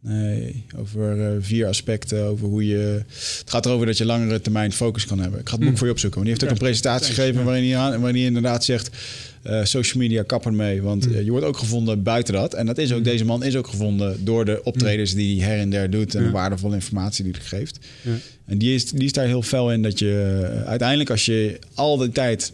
[0.00, 2.24] Nee, over eh, vier aspecten.
[2.24, 3.02] Over hoe je.
[3.38, 5.40] Het gaat erover dat je langere termijn focus kan hebben.
[5.40, 5.78] Ik ga het boek Hmm.
[5.78, 6.20] voor je opzoeken.
[6.22, 7.46] Want die heeft ook Ja, een presentatie thanks, gegeven ja.
[7.46, 8.90] waarin, hij aan, waarin hij inderdaad zegt.
[9.42, 10.82] eh, social media kappen mee.
[10.82, 11.14] Want Hmm.
[11.14, 12.54] eh, je wordt ook gevonden buiten dat.
[12.54, 15.58] En dat is ook, deze man is ook gevonden door de optredens die hij her
[15.60, 16.14] en der doet.
[16.14, 16.26] En Ja.
[16.26, 17.78] de waardevolle informatie die hij geeft.
[18.02, 18.10] Ja.
[18.44, 21.96] En die is, die is daar heel fel in dat je uiteindelijk als je al
[21.96, 22.52] die tijd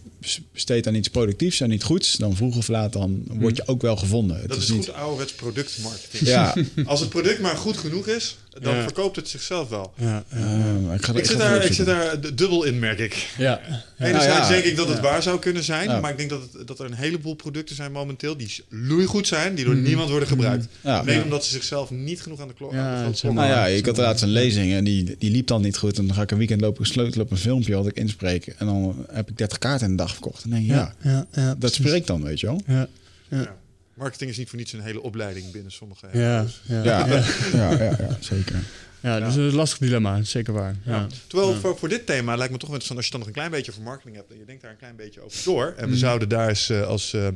[0.52, 3.82] besteedt aan iets productiefs en niet goeds, dan vroeg of laat dan word je ook
[3.82, 4.40] wel gevonden.
[4.40, 6.26] Het Dat is, niet, goed ouderwets productmarketing.
[6.26, 6.54] Ja,
[6.84, 8.82] Als het product maar goed genoeg is, dan Ja.
[8.82, 9.92] verkoopt het zichzelf wel.
[9.96, 10.94] Ja, ja.
[10.94, 13.34] ik, ga, Ik zit, daar, ik zit daar dubbel in, merk ik.
[13.38, 13.60] ja.
[13.98, 14.54] Enerzijds ja.
[14.54, 15.02] denk ik dat het Ja.
[15.02, 16.00] waar zou kunnen zijn, Ja.
[16.00, 19.54] maar ik denk dat, het, dat er een heleboel producten zijn momenteel die loeigoed zijn,
[19.54, 19.82] die door Mhm.
[19.84, 20.66] niemand worden gebruikt.
[20.80, 21.04] Ja.
[21.24, 24.28] Omdat ze zichzelf niet genoeg aan de klok Ja, Nou ja, ik had laatst een
[24.30, 25.98] lezing en die, die liep dan niet goed.
[25.98, 28.46] En dan ga ik een weekend lopen sleutelen op een filmpje wat ik inspreek.
[28.46, 30.44] En dan heb ik 30 kaarten in de dag verkocht.
[30.44, 31.76] En denk ja, ja, ja, dat precies.
[31.76, 32.60] spreekt dan, weet je wel.
[32.66, 32.88] Ja,
[33.28, 33.56] Ja.
[33.98, 36.82] Marketing is niet voor niets een hele opleiding binnen sommige ja, ja.
[36.82, 37.24] Ja, ja.
[37.52, 38.56] ja, ja, ja, zeker.
[39.00, 40.76] Ja, dat is een lastig dilemma, zeker waar.
[40.84, 40.96] Ja.
[40.96, 41.06] Ja.
[41.26, 41.58] Terwijl Ja.
[41.58, 43.50] voor, voor dit thema lijkt me toch wel interessant als je dan nog een klein
[43.50, 45.66] beetje over marketing hebt en je denkt daar een klein beetje over door.
[45.76, 45.96] En we Mm.
[45.96, 47.34] zouden daar eens eh, als, eh, eh,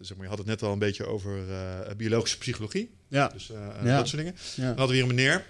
[0.00, 3.28] zeg maar, je had het net al een beetje over eh, biologische psychologie, Ja.
[3.28, 3.96] dus eh, Ja.
[3.96, 4.36] dat soort dingen.
[4.54, 4.62] Ja.
[4.62, 5.44] Dan hadden we hier een meneer,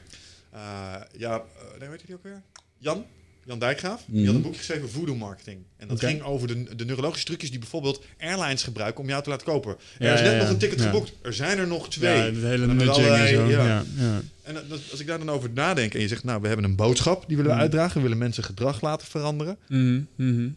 [0.51, 0.61] eh,
[1.17, 2.43] ja, uh, nee, weet je die ook weer?
[2.79, 3.05] Jan?
[3.47, 4.03] Jan Dijkgraaf.
[4.07, 4.27] Die Mhm.
[4.27, 5.59] had een boekje geschreven, Voodoo Marketing.
[5.77, 9.29] En dat ging over de, de neurologische trucjes die bijvoorbeeld airlines gebruiken om jou te
[9.31, 9.77] laten kopen.
[9.99, 11.13] Er Ja, is net ja, nog een ticket geboekt.
[11.23, 12.17] Er zijn er nog twee.
[12.17, 13.47] Ja, het hele nudging en zo.
[13.49, 13.85] ja.
[14.43, 16.77] En dat- als ik daar dan over nadenk en je zegt, nou, we hebben een
[16.77, 17.63] boodschap die willen we Mm.
[17.63, 17.97] uitdragen.
[17.97, 19.57] We willen mensen gedrag laten veranderen.
[19.69, 20.49] Mhm, mhm.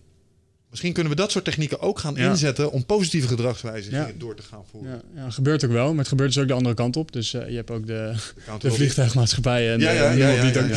[0.78, 2.30] Misschien kunnen we dat soort technieken ook gaan Ja.
[2.30, 4.14] inzetten om positieve gedragswijzigingen Ja.
[4.18, 5.02] door te gaan voeren.
[5.16, 7.12] Ja, ja, gebeurt ook wel, maar het gebeurt dus ook de andere kant op.
[7.12, 8.14] Dus eh, je hebt ook de,
[8.60, 10.74] de vliegtuigmaatschappijen en Ja, de- ja, die.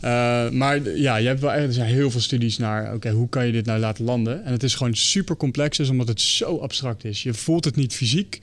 [0.00, 3.46] Eh, maar ja, je hebt wel er zijn heel veel studies naar, oké, hoe kan
[3.46, 4.44] je dit nou laten landen?
[4.44, 7.22] En het is gewoon super complex, is omdat het zo abstract is.
[7.22, 8.38] Je voelt het niet fysiek.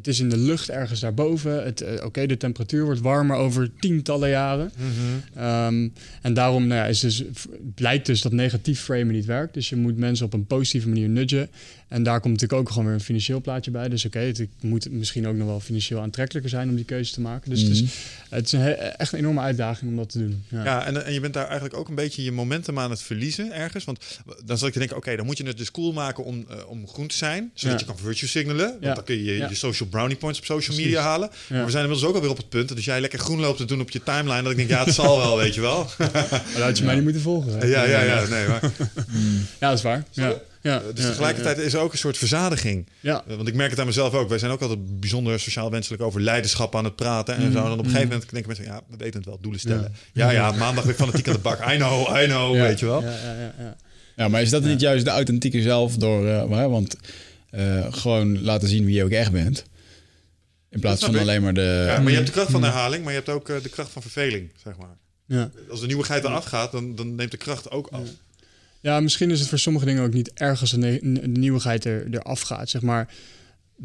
[0.00, 1.64] Het is in de lucht ergens daarboven.
[1.64, 4.72] Het, eh, Oké, de temperatuur wordt warmer over tientallen jaren.
[5.34, 5.88] Ehm,
[6.22, 7.24] en daarom nou ja, is dus,
[7.74, 9.54] blijkt dus dat negatief framen niet werkt.
[9.54, 11.48] Dus je moet mensen op een positieve manier nudgen.
[11.90, 13.88] En daar komt natuurlijk ook gewoon weer een financieel plaatje bij.
[13.88, 17.20] Dus oké, het moet misschien ook nog wel financieel aantrekkelijker zijn om die keuze te
[17.20, 17.50] maken.
[17.50, 17.82] Dus het, is,
[18.28, 20.44] het is een he- echt een enorme uitdaging om dat te doen.
[20.48, 20.64] Ja.
[20.64, 23.52] Ja, en, en je bent daar eigenlijk ook een beetje je momentum aan het verliezen
[23.54, 23.84] ergens.
[23.84, 24.04] Want
[24.44, 26.56] dan zal ik te denken, oké, dan moet je het dus cool maken om, eh,
[26.68, 27.50] om groen te zijn.
[27.54, 27.86] Zodat Ja.
[27.86, 28.66] je kan virtue signalen.
[28.70, 28.94] Want Ja.
[28.94, 29.48] dan kun je je, Ja.
[29.48, 30.84] je social brownie points op social Precies.
[30.84, 31.30] media halen.
[31.48, 31.54] Ja.
[31.56, 32.68] Maar we zijn inmiddels ook alweer op het punt.
[32.68, 34.42] dat als jij lekker groen loopt te doen op je timeline.
[34.42, 35.86] Dat ik denk, ja, het zal wel, weet je wel.
[35.98, 36.12] Maar
[36.54, 37.58] dat had je mij niet moeten volgen.
[37.58, 37.66] hè?
[37.66, 38.26] ja, ja, ja.
[38.28, 38.60] Nee, maar,
[39.60, 40.04] Ja, dat is waar.
[40.10, 40.34] Ja.
[40.62, 40.78] Ja.
[40.94, 42.88] dus ja, tegelijkertijd is er ook een soort verzadiging.
[43.00, 43.24] Ja.
[43.28, 44.28] Eh, Want ik merk het aan mezelf ook.
[44.28, 47.34] Wij zijn ook altijd bijzonder sociaal wenselijk over leiderschap aan het praten.
[47.36, 47.58] En zo.
[47.58, 49.94] En dan op een gegeven moment denken mensen, ja, we weten het wel, doelen stellen.
[50.12, 51.72] Ja, ja, maandag weer fanatiek aan de bak.
[51.72, 52.62] I know, I know, Ja.
[52.62, 53.02] weet je wel.
[53.02, 53.76] Ja, ja, ja, ja.
[54.16, 56.26] Ja, maar is dat niet juist de authentieke zelf door...
[56.28, 56.96] eh, maar, want
[57.50, 59.64] eh, gewoon laten zien wie je ook echt bent.
[60.70, 61.20] In plaats van ik.
[61.20, 61.84] alleen maar de...
[61.86, 63.90] Ja, maar je hebt de kracht van herhaling, maar je hebt ook eh, de kracht
[63.90, 64.96] van verveling, zeg maar.
[65.26, 65.50] Ja.
[65.70, 68.08] Als de nieuwigheid eraf gaat, dan, dan neemt de kracht ook af.
[68.80, 71.84] Ja, misschien is het voor sommige dingen ook niet erg als de, ne- de nieuwigheid
[71.84, 72.68] er, eraf gaat.
[72.70, 73.08] Zeg maar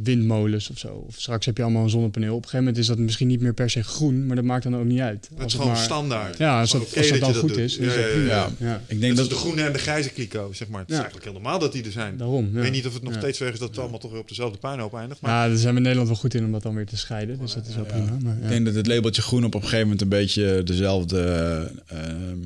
[0.03, 0.87] windmolens of zo.
[1.07, 2.29] Of straks heb je allemaal een zonnepaneel.
[2.35, 4.63] Op een gegeven moment is dat misschien niet meer per se groen, maar dat maakt
[4.63, 5.27] dan ook niet uit.
[5.29, 6.37] Het is Als gewoon maar- standaard.
[6.37, 7.57] Ja, als dat, als dat dat dan goed doet.
[7.57, 7.75] is.
[7.75, 8.49] Ja, is dat ja, ja, ja.
[8.57, 8.81] ja.
[8.87, 9.29] Ik denk dat...
[9.29, 10.79] de groene en de grijze kliko, zeg maar.
[10.79, 12.17] Het is eigenlijk heel normaal dat die er zijn.
[12.17, 12.45] Daarom.
[12.45, 13.19] Ik weet niet of het nog Ja.
[13.19, 15.21] steeds zo is dat het allemaal toch weer op dezelfde puinhoop eindigt.
[15.21, 16.97] Maar Ja, daar zijn we in Nederland wel goed in om dat dan weer te
[16.97, 17.39] scheiden.
[17.39, 18.17] Dus dat is wel prima.
[18.23, 21.21] Maar, Ik denk dat het labeltje groen op een gegeven moment een beetje dezelfde
[21.87, 22.37] ehm,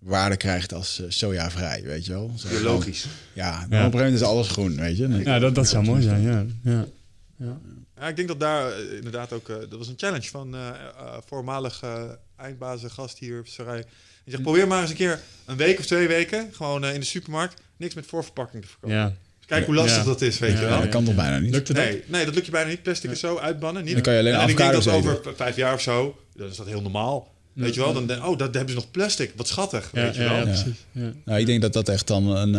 [0.00, 2.32] waarde krijgt als eh, sojavrij, weet je wel.
[2.36, 3.06] Zo biologisch.
[3.32, 3.64] Ja, dan Ja.
[3.66, 5.08] op een gegeven moment is alles groen, weet je.
[5.08, 6.22] Ja, dat, dat zou mooi zijn.
[6.22, 6.44] Ja.
[6.62, 6.86] Ja.
[7.36, 7.58] Ja.
[7.96, 9.48] Ja, ik denk dat daar eh, inderdaad ook...
[9.48, 10.56] eh, dat was een challenge van
[11.26, 12.02] voormalig eh
[12.36, 13.82] eindbazengast hier, Sarai.
[14.24, 16.48] Die zegt, probeer maar eens een keer een week of twee weken...
[16.52, 18.96] gewoon in de supermarkt niks met voorverpakking te verkopen.
[18.96, 19.14] ja.
[19.46, 20.04] Kijk hoe lastig Ja.
[20.04, 20.80] dat is, weet Ja, je Ja, wel.
[20.80, 21.50] dat kan toch bijna niet?
[21.54, 21.84] Lukt het ook?
[21.84, 22.82] Nee, nee, dat lukt je bijna niet.
[22.82, 23.84] Plastic is zo uitbannen.
[23.84, 23.92] Niet.
[23.92, 26.56] Dan kan je alleen en ik denk dat over vijf jaar of zo, dan is
[26.56, 27.32] dat heel normaal.
[27.52, 27.92] Weet je wel?
[27.92, 29.32] Dan denk oh, dat hebben ze nog plastic.
[29.36, 30.36] Wat schattig, Ja, weet je ja, wel.
[30.38, 30.44] ja, Ja.
[30.52, 30.84] precies.
[30.92, 31.12] Ja.
[31.24, 32.54] Nou, ik denk dat dat echt dan een...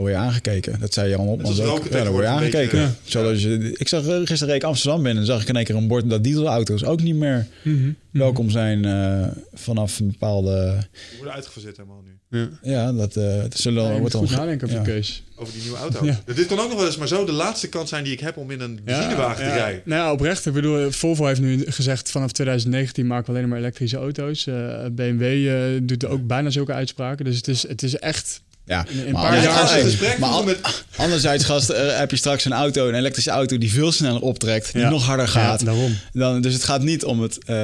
[0.00, 0.80] eh dan word je aangekeken.
[0.80, 1.88] Dat zei Jan Net als ook.
[1.90, 2.78] Ja, dan word je aangekeken.
[2.78, 5.56] beetje, Zoals je, ik zag eh, gisteren reed ik Amsterdam binnen en zag ik in
[5.56, 7.90] één keer een bord dat dieselauto's ook niet meer Mhm.
[8.10, 10.76] welkom zijn eh, vanaf een bepaalde...
[10.92, 12.38] Die worden uitgeverzet helemaal nu.
[12.40, 12.48] Ja.
[12.62, 15.22] Ja, dat, eh dat zullen Ja, wordt goed nadenken over keus.
[15.36, 16.04] Over die nieuwe auto.
[16.04, 16.20] Ja.
[16.34, 18.36] Dit kan ook nog wel eens maar zo de laatste kans zijn die ik heb
[18.36, 19.82] om in een benzinewagen te rijden.
[19.84, 20.46] Nou ja, oprecht.
[20.46, 24.46] Ik bedoel, Volvo heeft nu gezegd vanaf 2019 maken we alleen maar elektrische auto's.
[24.46, 27.24] Eh, BMW eh, doet ook bijna zulke uitspraken.
[27.24, 29.60] Dus het is, het is echt Ja, in een maar paar Ja, jaar...
[29.60, 30.84] als je Hey, een gesprek maar voert al- met...
[30.96, 34.72] Anderzijds, gast, eh, heb je straks een auto, een elektrische auto die veel sneller optrekt,
[34.72, 34.90] die Ja.
[34.90, 35.60] nog harder gaat.
[35.60, 35.98] Ja, daarom.
[36.12, 37.60] Dan, dus het gaat niet om het eh om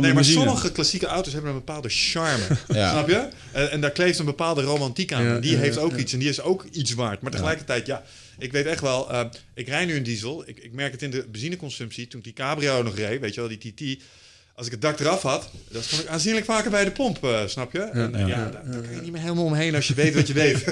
[0.00, 2.44] de maar sommige klassieke auto's hebben een bepaalde charme.
[2.74, 2.90] Ja.
[2.90, 3.28] Snap je?
[3.52, 5.40] En, en daar kleeft een bepaalde romantiek aan.
[5.40, 6.12] Die heeft ook iets.
[6.12, 7.20] En die is ook iets waard.
[7.20, 8.02] Maar tegelijkertijd, ja,
[8.38, 9.10] ik weet echt wel...
[9.12, 9.20] eh,
[9.54, 10.42] ik rij nu een diesel.
[10.46, 12.06] Ik, ik merk het in de benzineconsumptie.
[12.08, 14.02] Toen ik die cabrio nog reed, weet je wel, die TT...
[14.56, 17.46] Als ik het dak eraf had, dan stond ik aanzienlijk vaker bij de pomp, eh,
[17.46, 17.78] snap je?
[17.78, 18.50] En, ja, ja.
[18.50, 20.64] daar, daar kan je niet meer helemaal omheen als je weet wat je weet.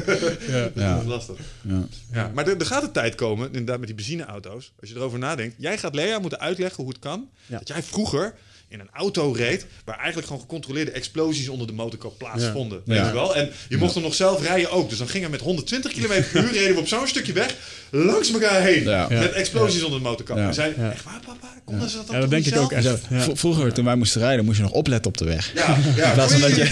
[0.48, 0.70] Ja.
[0.74, 0.94] Ja.
[0.94, 1.36] Dat is lastig.
[1.60, 1.82] Ja.
[2.12, 4.72] Ja, maar er, er gaat een tijd komen, inderdaad met die benzineauto's.
[4.80, 5.54] Als je erover nadenkt.
[5.58, 7.28] Jij gaat Lea moeten uitleggen hoe het kan.
[7.46, 7.58] Ja.
[7.58, 8.34] Dat jij vroeger
[8.74, 9.66] in een auto reed...
[9.84, 12.80] waar eigenlijk gewoon gecontroleerde explosies onder de motorkap plaatsvonden.
[12.84, 13.06] Weet Ja.
[13.06, 13.36] je wel?
[13.36, 14.88] En je mocht hem nog zelf rijden ook.
[14.88, 16.52] Dus dan gingen we met 120 km per uur...
[16.52, 17.54] reden we op zo'n stukje weg
[17.90, 18.82] langs elkaar heen.
[18.82, 19.06] Ja.
[19.10, 20.36] Met explosies onder de motorkap.
[20.36, 20.46] Ja.
[20.46, 20.90] En zei, Ja.
[20.90, 21.52] echt waar papa?
[21.64, 22.84] Konden ze dat dan Ja, dat denk ik ook zelf?
[22.84, 23.02] echt.
[23.08, 23.20] Zo, Ja.
[23.20, 25.50] v- Vroeger, toen wij moesten rijden, moest je nog opletten op de weg.
[25.54, 26.06] Ja, ja.
[26.08, 26.62] In plaats van dat je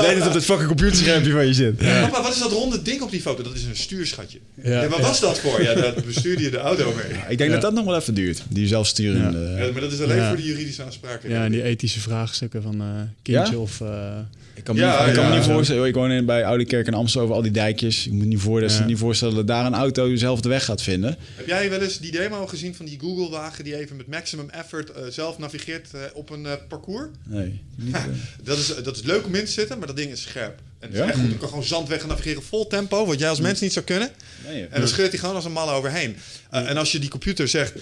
[0.00, 1.76] weet het op het fucking computerschermpje van je zit.
[1.76, 3.42] Papa, wat is dat ronde ding op die foto?
[3.42, 4.38] Dat is een stuurschatje.
[4.62, 5.04] Ja, Ja, wat ja.
[5.04, 5.62] was dat voor?
[5.62, 7.18] Ja, dat bestuurde je de auto mee.
[7.28, 8.42] Ik denk dat dat nog wel even duurt.
[8.48, 9.38] Die zelfsturende...
[9.64, 10.28] Ja, maar dat is alleen Ja.
[10.28, 10.82] voor de juridische
[11.28, 12.86] Ja, en die ethische vraagstukken van eh
[13.22, 13.58] kindje Ja?
[13.58, 13.80] of...
[13.80, 14.18] eh,
[14.54, 15.36] Ik kan me Ja, niet, ik kan me ja.
[15.36, 15.86] niet voorstellen.
[15.86, 18.06] Ik woon in, bij Oude Kerk in Amsterdam, al die dijkjes.
[18.06, 18.84] Ik moet niet, voor, Ja.
[18.84, 21.16] niet voorstellen dat daar een auto zelf de weg gaat vinden.
[21.36, 24.90] Heb jij wel eens die demo gezien van die Google-wagen die even met maximum effort
[24.90, 27.08] eh, zelf navigeert eh, op een eh, parcours?
[27.24, 27.60] Nee.
[27.74, 27.96] Niet.
[28.42, 30.58] Dat is, dat is leuk om in te zitten, maar dat ding is scherp.
[30.78, 31.06] En het is Ja?
[31.10, 31.30] echt goed.
[31.30, 34.10] Ik kan gewoon zandweg gaan navigeren vol tempo, wat jij als mens niet zou kunnen.
[34.46, 36.16] nee, En dan scheurt hij gewoon als een malle overheen.
[36.54, 37.72] Uh, en als je die computer zegt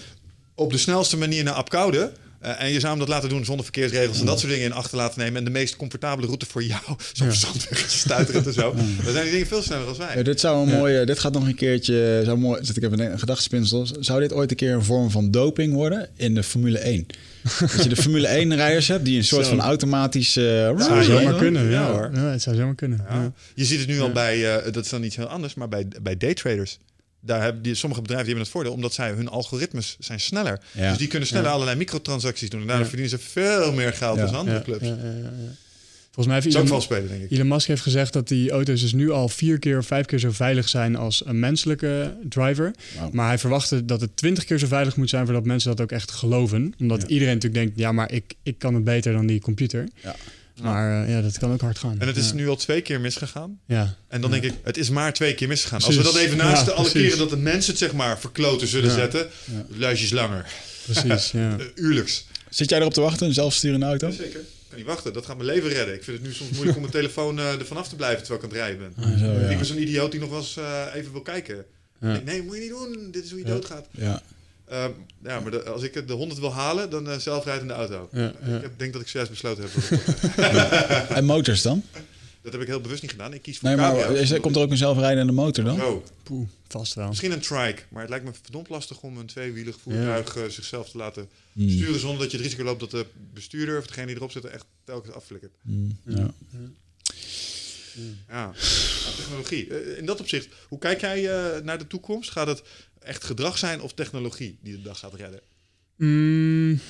[0.55, 2.13] op de snelste manier naar Apkoude...
[2.45, 4.73] Uh, en je zou hem dat laten doen zonder verkeersregels en dat soort dingen in
[4.73, 5.37] acht te laten nemen.
[5.37, 6.83] En de meest comfortabele route voor jou.
[7.13, 7.33] Zo'n ja.
[7.33, 8.75] zandweggetje stuiterend en zo.
[9.05, 10.17] Dan zijn die dingen veel sneller dan wij.
[10.17, 10.79] Ja, dit zou een ja.
[10.79, 11.07] mooie.
[11.07, 12.23] Dit gaat nog een keertje.
[12.25, 13.87] Zou mooi, zit ik even een gedachtespinsel.
[14.01, 17.07] Zou dit ooit een keer een vorm van doping worden in de Formule 1?
[17.61, 19.51] dat je de Formule 1 rijders hebt die een soort zo.
[19.51, 20.37] van automatisch.
[20.37, 20.45] Uh,
[20.81, 21.71] zou zomaar kunnen.
[21.71, 22.11] Ja, hoor.
[22.15, 23.05] Ja, het zou zomaar kunnen.
[23.09, 23.33] Ja.
[23.55, 24.39] Je ziet het nu al bij.
[24.39, 26.79] Uh, dat is dan iets heel anders, maar bij, bij daytraders
[27.25, 30.61] daar hebben die, sommige bedrijven die hebben het voordeel omdat zij hun algoritmes zijn sneller.
[30.73, 30.89] Ja.
[30.89, 31.53] Dus die kunnen sneller ja.
[31.53, 32.61] allerlei microtransacties doen.
[32.61, 32.91] En daardoor ja.
[32.91, 34.87] verdienen ze veel meer geld dan andere clubs.
[36.15, 37.31] Volgens mij heeft Elon, spelen, denk ik.
[37.31, 40.19] Elon Musk heeft gezegd dat die auto's dus nu al vier keer of vijf keer
[40.19, 42.75] zo veilig zijn als een menselijke driver.
[43.13, 45.93] Maar hij verwachtte dat het twintig keer zo veilig moet zijn voordat mensen dat ook
[45.93, 46.75] echt geloven.
[46.79, 49.89] Omdat iedereen natuurlijk denkt, ja, maar ik, ik kan het beter dan die computer.
[50.03, 50.17] Ja.
[50.63, 51.97] Maar eh, ja, dat kan ook hard gaan.
[52.01, 52.35] En het is ja.
[52.35, 53.61] nu al twee keer misgegaan.
[53.67, 55.83] Ja, En dan denk ik, het is maar twee keer misgegaan.
[55.83, 57.03] Als we dat even naast Ja, de alle precies.
[57.03, 58.95] keren dat de mensen het zeg maar verkloten zullen Ja.
[58.97, 59.65] zetten, Ja.
[59.77, 60.47] luistjes langer.
[60.85, 61.31] precies.
[61.31, 61.57] ja.
[61.59, 62.27] Uh, uurlijks.
[62.49, 64.11] Zit jij erop te wachten, een zelfsturende auto?
[64.11, 64.41] Zeker.
[64.41, 65.95] Ik kan niet wachten, dat gaat mijn leven redden.
[65.95, 68.45] Ik vind het nu soms moeilijk om mijn telefoon eh er vanaf te blijven terwijl
[68.45, 69.05] ik aan het rijden ben.
[69.05, 71.65] Ah, zo, Ik ben zo'n idioot die nog wel eens eh, even wil kijken.
[72.01, 72.21] Ja.
[72.25, 73.09] Nee, moet je niet doen.
[73.11, 73.53] Dit is hoe je Ja.
[73.53, 73.87] doodgaat.
[73.91, 74.23] Ja.
[74.75, 74.91] Ehm,
[75.25, 78.09] ja, maar de- als ik de 100 wil halen, dan eh zelfrijdende auto.
[78.13, 78.57] Ja, ja.
[78.57, 81.09] Ik heb, denk dat ik zojuist besloten heb.
[81.09, 81.83] En motors dan?
[82.43, 83.33] dat heb ik heel bewust niet gedaan.
[83.35, 85.83] Ik kies voor Nee, maar is, er- komt er ook een zelfrijdende motor dan?
[85.83, 87.09] Oh, Poeh, vast wel.
[87.09, 87.83] misschien een trike.
[87.89, 91.69] Maar het lijkt me verdomd lastig om een tweewielig voertuig eh, zichzelf te laten Hmm.
[91.71, 94.45] sturen zonder dat je het risico loopt dat de bestuurder of degene die erop zit
[94.45, 95.53] er echt telkens afflikkert.
[95.63, 96.31] Hmm, ja.
[98.29, 98.55] Ja, Nou,
[99.17, 99.69] technologie.
[99.79, 102.31] Eh, in dat opzicht, hoe kijk jij eh, naar de toekomst?
[102.31, 102.63] Gaat het
[103.05, 105.41] echt gedrag zijn of technologie die de dag gaat redden?
[105.97, 106.81] Mm,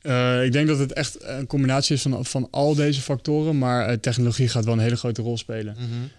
[0.00, 3.58] eh, ik denk dat het echt een combinatie is van, van al deze factoren.
[3.58, 5.76] Maar eh, technologie gaat wel een hele grote rol spelen.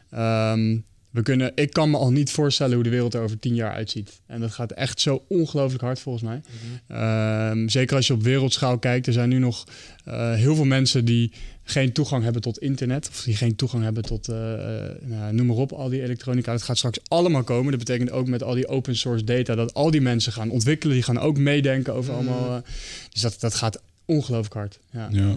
[0.09, 0.77] Ehm,
[1.09, 3.73] we kunnen, ik kan me al niet voorstellen hoe de wereld er over tien jaar
[3.73, 4.21] uitziet.
[4.27, 6.41] En dat gaat echt zo ongelooflijk hard volgens mij.
[6.87, 9.07] Ehm, zeker als je op wereldschaal kijkt.
[9.07, 9.63] Er zijn nu nog
[10.03, 11.31] eh, heel veel mensen die
[11.69, 13.09] geen toegang hebben tot internet.
[13.09, 14.53] Of die geen toegang hebben tot, eh,
[14.87, 16.51] eh, nou, noem maar op, al die elektronica.
[16.51, 17.69] Dat gaat straks allemaal komen.
[17.71, 19.55] Dat betekent ook met al die open source data...
[19.55, 20.93] dat al die mensen gaan ontwikkelen.
[20.93, 22.55] Die gaan ook meedenken over allemaal...
[22.55, 22.71] eh,
[23.09, 24.79] dus dat, dat gaat ongelooflijk hard.
[24.91, 25.07] Ja.
[25.11, 25.35] Ja.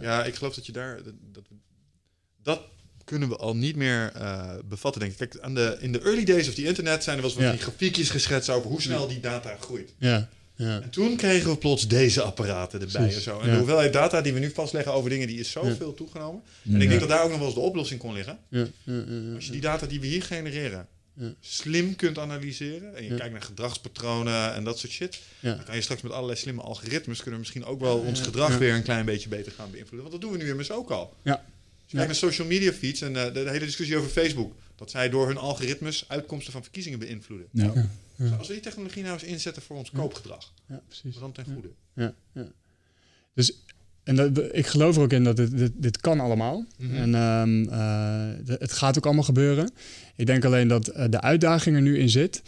[0.00, 0.96] Ja, ik geloof dat je daar.
[1.04, 1.44] Dat, dat,
[2.42, 2.60] dat
[3.04, 5.18] kunnen we al niet meer eh, bevatten, denk ik.
[5.18, 7.50] Kijk, aan de, in de early days of the internet zijn er wel eens Ja.
[7.50, 9.92] die grafiekjes geschetst over hoe snel die data groeit.
[9.98, 10.28] Ja.
[10.56, 10.80] Ja.
[10.80, 13.40] En toen kregen we plots deze apparaten erbij en zo.
[13.40, 16.42] En de hoeveelheid data die we nu vastleggen over dingen, die is zoveel toegenomen.
[16.72, 18.38] En ik denk dat daar ook nog wel eens de oplossing kon liggen.
[19.34, 20.86] Als je die data die we hier genereren
[21.40, 23.16] slim kunt analyseren en je Ja.
[23.16, 25.54] kijkt naar gedragspatronen en dat soort shit, Ja.
[25.54, 28.74] dan kan je straks met allerlei slimme algoritmes kunnen misschien ook wel ons gedrag weer
[28.74, 30.10] een klein beetje beter gaan beïnvloeden.
[30.10, 31.14] Want dat doen we nu immers ook al.
[31.22, 31.32] Ja.
[31.32, 31.42] Als
[31.86, 34.90] je kijkt naar social media feeds en eh, de, de hele discussie over Facebook, dat
[34.90, 37.46] zij door hun algoritmes uitkomsten van verkiezingen beïnvloeden.
[37.50, 37.88] Ja.
[38.16, 38.36] Ja.
[38.36, 41.18] Als we die technologie nou eens inzetten voor ons koopgedrag, Ja, precies.
[41.18, 41.70] dan ten goede.
[41.94, 42.46] Ja, ja.
[43.34, 43.64] Dus
[44.06, 46.64] en dat, ik geloof er ook in dat dit, dit, dit kan allemaal.
[46.78, 46.94] Mhm.
[46.94, 49.70] En ehm, eh, het gaat ook allemaal gebeuren.
[50.16, 52.42] Ik denk alleen dat eh, de uitdaging er nu in zit.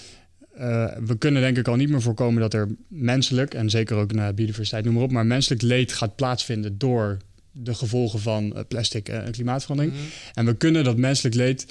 [0.55, 4.13] Eh, we kunnen denk ik al niet meer voorkomen dat er menselijk, en zeker ook
[4.13, 7.17] naar biodiversiteit, noem maar op, maar menselijk leed gaat plaatsvinden door
[7.53, 9.95] de gevolgen van plastic en klimaatverandering.
[9.95, 10.05] Mhm.
[10.35, 11.67] En we kunnen dat menselijk leed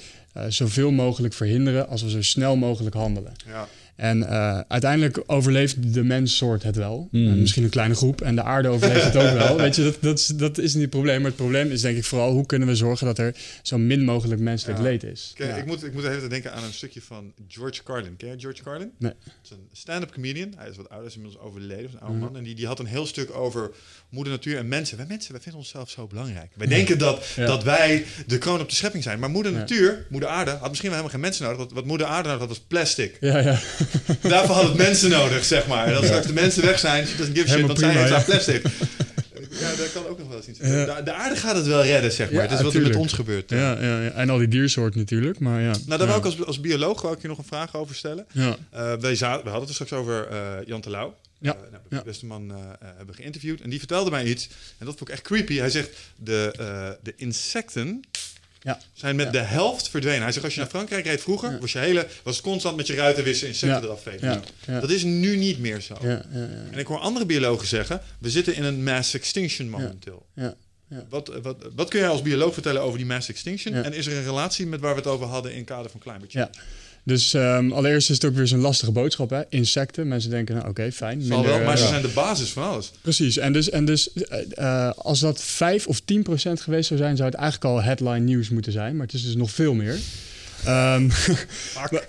[0.48, 3.32] zoveel mogelijk verhinderen als we zo snel mogelijk handelen.
[3.46, 3.68] Ja.
[3.98, 7.08] En eh, uiteindelijk overleeft de menssoort het wel.
[7.12, 8.20] Eh, misschien een kleine groep.
[8.20, 9.56] En de aarde overleeft het ook wel.
[9.64, 11.16] Weet je, dat, dat, is, dat is niet het probleem.
[11.20, 12.32] Maar het probleem is denk ik vooral...
[12.32, 14.84] hoe kunnen we zorgen dat er zo min mogelijk menselijk Ja.
[14.84, 15.32] leed is.
[15.34, 15.56] Kijk, Ja.
[15.56, 18.16] ik, moet, ik moet even denken aan een stukje van George Carlin.
[18.16, 18.90] Ken je George Carlin?
[18.98, 19.12] Nee.
[19.24, 20.52] Het is een stand-up comedian.
[20.56, 21.84] Hij is wat ouder, is inmiddels overleden.
[21.84, 22.24] is een oude Mhm.
[22.24, 22.36] man.
[22.36, 23.70] En die, die had een heel stuk over
[24.08, 24.96] moeder natuur en mensen.
[24.96, 26.50] Wij mensen, wij vinden onszelf zo belangrijk.
[26.54, 27.46] Wij denken dat, Ja.
[27.46, 29.18] dat wij de kroon op de schepping zijn.
[29.18, 29.58] Maar moeder Ja.
[29.58, 31.58] natuur, moeder aarde, had misschien wel helemaal geen mensen nodig.
[31.58, 33.16] Wat, wat moeder aarde nodig had, was plastic.
[33.20, 33.58] Ja, ja.
[34.20, 35.86] Daarvoor had het mensen nodig, zeg maar.
[35.86, 38.16] En als straks de mensen weg zijn, she doesn't give shit, het ja.
[38.16, 38.62] aan plastic.
[39.60, 40.84] Ja, daar kan ook nog wel eens iets Ja.
[40.94, 42.42] de, de aarde gaat het wel redden, zeg maar.
[42.42, 43.50] Ja, het is wat er met ons gebeurt.
[43.50, 44.10] Ja, ja, ja.
[44.10, 45.38] En al die diersoorten natuurlijk.
[45.38, 45.74] Maar ja.
[45.86, 48.26] Nou, daar wou ik als, als bioloog ik je nog een vraag over stellen.
[48.32, 48.56] Ja.
[48.70, 51.14] Eh, wij we hadden het er straks over eh, Jan Terlouw.
[51.40, 51.98] Ja, Eh, nou, ja.
[51.98, 52.52] de beste man
[52.96, 53.60] hebben geïnterviewd.
[53.60, 54.48] En die vertelde mij iets.
[54.78, 55.56] En dat vond ik echt creepy.
[55.58, 58.00] Hij zegt, de, de insecten
[58.68, 58.78] Ja.
[58.92, 59.32] zijn met Ja.
[59.32, 60.22] de helft verdwenen.
[60.22, 62.86] Hij zegt, als je naar Frankrijk reed vroeger, was je hele, was het constant met
[62.86, 63.84] je ruiten wissen, insecten Ja.
[63.84, 64.42] eraf vegen.
[64.66, 64.80] Ja.
[64.80, 65.94] Dat is nu niet meer zo.
[65.94, 70.26] En ik hoor andere biologen zeggen, we zitten in een mass extinction momenteel.
[70.34, 70.54] Ja.
[70.90, 71.04] Ja.
[71.08, 73.74] Wat, wat, wat kun jij als bioloog vertellen over die mass extinction?
[73.74, 76.00] En is er een relatie met waar we het over hadden in het kader van
[76.00, 76.50] climate change?
[77.08, 79.30] Dus ehm, allereerst is het ook weer zo'n lastige boodschap.
[79.30, 79.40] Hè?
[79.48, 80.08] Insecten.
[80.08, 81.18] Mensen denken, nou oké, fijn.
[81.18, 81.88] Minder, wel, maar eh, ze ja.
[81.88, 82.90] zijn de basis van alles.
[83.00, 83.36] Precies.
[83.36, 87.16] En dus, en dus eh, eh, als dat 5 of 10 procent geweest zou zijn,
[87.16, 88.96] zou het eigenlijk al headline nieuws moeten zijn.
[88.96, 89.98] Maar het is dus nog veel meer.
[90.64, 91.02] Ehm,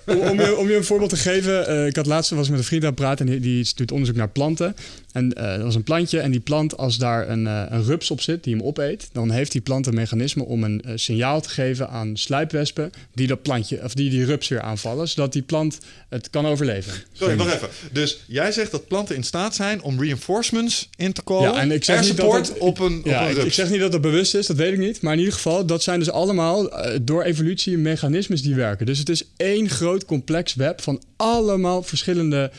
[0.06, 2.58] om, om, je, om je een voorbeeld te geven, eh, ik had laatst was met
[2.58, 4.76] een vriend aan het praten en die, die doet onderzoek naar planten.
[5.12, 8.10] En eh dat was een plantje en die plant, als daar een, eh, een rups
[8.10, 11.40] op zit die hem opeet, dan heeft die plant een mechanisme om een eh, signaal
[11.40, 15.42] te geven aan sluipwespen die dat plantje of die die rups weer aanvallen, zodat die
[15.42, 15.78] plant
[16.08, 16.92] het kan overleven.
[17.12, 17.68] Sorry, wacht even.
[17.92, 21.52] Dus jij zegt dat planten in staat zijn om reinforcements in te callen.
[21.52, 23.44] Ja, en ik zeg niet dat support het- op een, op een ik, rups.
[23.44, 25.02] ik zeg niet dat dat bewust is, dat weet ik niet.
[25.02, 26.70] Maar in ieder geval, dat zijn dus allemaal
[27.02, 28.86] door evolutie mechanismes die werken.
[28.86, 32.50] Dus het is één groot complex web van allemaal verschillende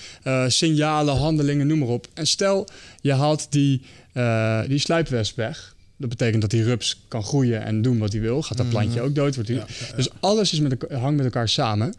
[0.47, 2.07] signalen, handelingen, noem maar op.
[2.13, 2.67] En stel,
[3.01, 3.81] je haalt die,
[4.13, 5.75] eh die sluipwesp weg.
[5.97, 8.41] Dat betekent dat die rups kan groeien en doen wat hij wil.
[8.41, 9.35] Gaat dat plantje ook dood?
[9.35, 9.59] Wordt die...
[9.95, 11.93] Dus alles is met elkaar, hangt met elkaar samen.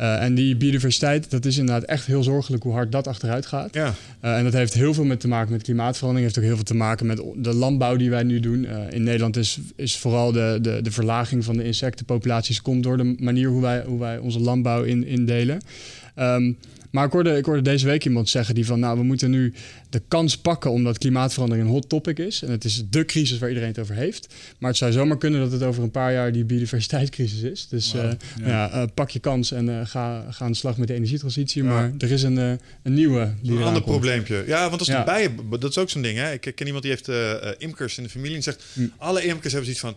[0.00, 3.74] Uh, en die biodiversiteit, dat is inderdaad echt heel zorgelijk hoe hard dat achteruit gaat.
[3.74, 3.94] Ja.
[4.24, 6.26] Uh, en dat heeft heel veel met te maken met klimaatverandering.
[6.26, 8.64] Heeft ook heel veel te maken met de landbouw die wij nu doen.
[8.64, 12.96] Uh, in Nederland is, is vooral de, de, de verlaging van de insectenpopulaties komt door
[12.96, 15.60] de manier hoe wij, hoe wij onze landbouw in, indelen.
[16.18, 16.56] Um,
[16.96, 19.52] maar ik hoorde, ik hoorde deze week iemand zeggen die van, nou, we moeten nu
[19.90, 22.42] de kans pakken omdat klimaatverandering een hot topic is.
[22.42, 24.34] En het is de crisis waar iedereen het over heeft.
[24.58, 27.68] Maar het zou zomaar kunnen dat het over een paar jaar die biodiversiteitscrisis is.
[27.68, 28.10] Dus wow, uh,
[28.40, 28.48] ja.
[28.48, 31.62] ja uh, pak je kans en uh, ga, ga aan de slag met de energietransitie.
[31.62, 31.68] Ja.
[31.68, 33.84] Maar er is een, een nieuwe die Een ander komt.
[33.84, 34.44] probleempje.
[34.46, 36.18] Ja, want als de bijen, dat is ook zo'n ding.
[36.18, 36.32] Hè?
[36.32, 37.10] Ik ken iemand die heeft
[37.58, 38.86] imkers in de familie en zegt, hm.
[38.96, 39.96] alle imkers hebben zoiets van,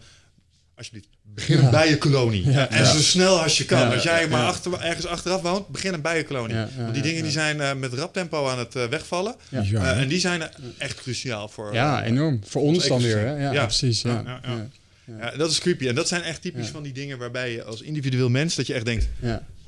[0.79, 1.83] alsjeblieft, begin een ja.
[1.83, 2.51] bijenkolonie.
[2.51, 2.69] Ja.
[2.69, 3.91] En zo snel als je kan.
[3.91, 6.55] Als jij maar achter, ergens achteraf woont, begin een bijenkolonie.
[6.77, 9.35] Want die dingen die zijn uh, met rap tempo aan het uh, wegvallen.
[9.51, 10.43] Uh, en die zijn
[10.77, 11.73] echt cruciaal voor.
[11.73, 12.41] Ja, enorm.
[12.45, 13.17] Voor ons dan weer.
[13.17, 13.51] Hè?
[13.51, 14.01] Ja, precies.
[14.01, 14.41] Ja.
[15.19, 15.31] Ja.
[15.37, 15.87] dat is creepy.
[15.87, 18.73] En dat zijn echt typisch van die dingen waarbij je als individueel mens dat je
[18.73, 19.07] echt denkt.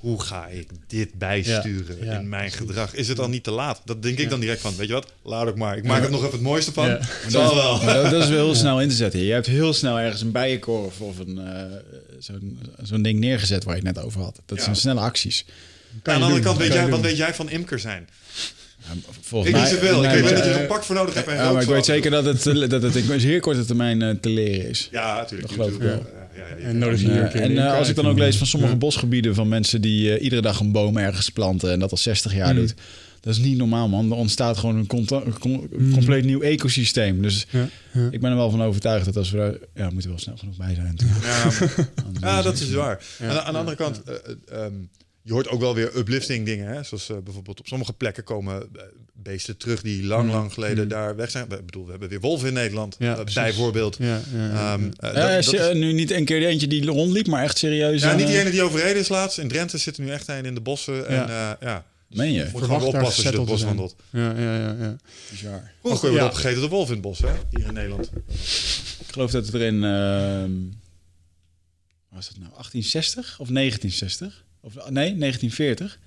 [0.02, 2.68] Hoe ga ik dit bijsturen ja, ja, in mijn precies.
[2.68, 2.94] gedrag?
[2.94, 3.82] Is het al niet te laat?
[3.86, 5.12] Dat denk ik dan direct van, weet je wat?
[5.22, 5.78] Laat ook maar.
[5.78, 6.98] Ik maak het nog even het mooiste van.
[7.28, 7.80] Zal wel.
[7.80, 9.20] Dat, dat, is wel heel snel in te zetten.
[9.20, 13.76] Je hebt heel snel ergens een bijenkorf of een, uh, zo'n zo'n ding neergezet waar
[13.76, 14.42] je het net over had.
[14.46, 15.46] Dat zijn snelle acties.
[16.04, 18.08] Aan de andere kant, weet jij, wat weet jij van imker zijn?
[19.22, 20.02] Volgens ik mij, niet zoveel.
[20.02, 21.28] nee, ik weet dat je er een pak voor nodig hebt.
[21.28, 24.16] En ja, maar ik weet zeker dat het, dat het in zeer korte termijn uh,
[24.22, 24.88] te leren is.
[24.92, 25.48] Ja, natuurlijk.
[25.48, 26.06] Dat geloof ik wel.
[26.64, 29.48] En nodig je uh, en uh, als ik dan ook lees van sommige bosgebieden van
[29.48, 32.60] mensen die uh, iedere dag een boom ergens planten en dat al 60 jaar mm.
[32.60, 32.74] doet.
[33.20, 34.12] Dat is niet normaal, man.
[34.12, 35.92] Er ontstaat gewoon een, com mm.
[35.94, 37.22] compleet nieuw ecosysteem.
[37.22, 38.08] Dus ja, ja.
[38.12, 39.54] ik ben er wel van overtuigd dat als we daar...
[39.76, 40.98] Ja, we moeten wel snel genoeg bij zijn.
[41.22, 41.52] Ja,
[42.28, 43.04] ja dat is waar.
[43.20, 44.02] En aan de andere kant...
[44.54, 44.90] Um,
[45.22, 46.68] je hoort ook wel weer uplifting dingen.
[46.68, 46.84] Hè?
[46.84, 48.70] Zoals uh, bijvoorbeeld op sommige plekken komen
[49.24, 50.32] beesten terug die lang, mm.
[50.32, 50.90] lang geleden mm.
[50.90, 51.44] daar weg zijn.
[51.44, 53.98] Ik bedoel, we hebben weer wolven in Nederland, ja, uh, bijvoorbeeld.
[54.00, 57.44] Ja, ja, um, uh, dat, dat is, nu niet een keer eentje die rondliep, maar
[57.44, 58.02] echt serieus.
[58.02, 59.38] Ja, niet die ene die overreden is laatst.
[59.38, 61.08] In Drenthe zit er nu echt een in de bossen.
[61.08, 61.28] En
[61.60, 61.86] ja.
[62.12, 62.50] Meen je?
[62.52, 63.96] Moet gewoon oppassen als je het bos wandelt.
[64.10, 64.76] Ja, ja, ja.
[64.80, 64.96] ja.
[65.30, 65.72] Bizar.
[65.82, 67.32] Hoe hebben we opgegeten de wolf in het bos, hè?
[67.50, 68.12] Hier in Nederland.
[69.00, 69.76] Ik geloof dat het er in...
[69.76, 70.44] Uh,
[72.10, 72.52] was het nou?
[72.52, 74.44] 1860 of 1960?
[74.62, 76.00] Of nee, 1940.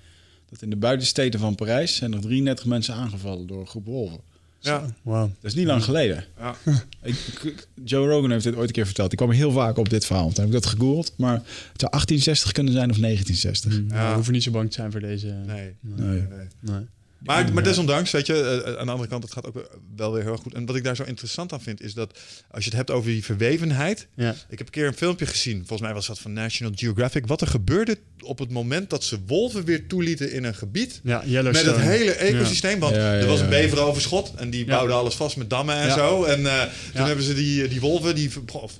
[0.49, 4.19] Dat in de buitensteden van Parijs zijn er 33 mensen aangevallen door een groep wolven.
[4.59, 5.21] Ja, wow.
[5.21, 6.25] Dat is niet lang geleden.
[6.37, 6.55] Ja.
[7.01, 9.11] Ik, Joe Rogan heeft dit ooit een keer verteld.
[9.11, 10.27] Ik kwam heel vaak op dit verhaal.
[10.27, 11.13] Toen heb ik dat gegoogeld.
[11.17, 13.81] Maar het zou 1860 kunnen zijn of 1960.
[13.81, 14.07] Mm, ja.
[14.09, 15.27] We hoeven niet zo bang te zijn voor deze...
[15.27, 15.75] Nee.
[15.81, 16.07] Nee.
[16.07, 16.47] nee.
[16.59, 16.85] nee.
[17.25, 20.23] Maar, maar desondanks, weet je, uh, aan de andere kant, het gaat ook wel weer
[20.23, 20.53] heel goed.
[20.53, 22.19] En wat ik daar zo interessant aan vind, is dat
[22.51, 24.07] als je het hebt over die verwevenheid.
[24.15, 24.29] Ja.
[24.49, 27.27] Ik heb een keer een filmpje gezien, volgens mij was dat van National Geographic.
[27.27, 30.99] Wat er gebeurde op het moment dat ze wolven weer toelieten in een gebied.
[31.03, 32.79] Ja, met het hele ecosysteem.
[32.79, 35.87] Want Ja, ja, er was een beveroverschot en die bouwde alles vast met dammen en
[35.87, 35.93] Ja.
[35.93, 36.23] zo.
[36.23, 36.61] En uh,
[36.93, 38.73] toen hebben ze die, die wolven, die, of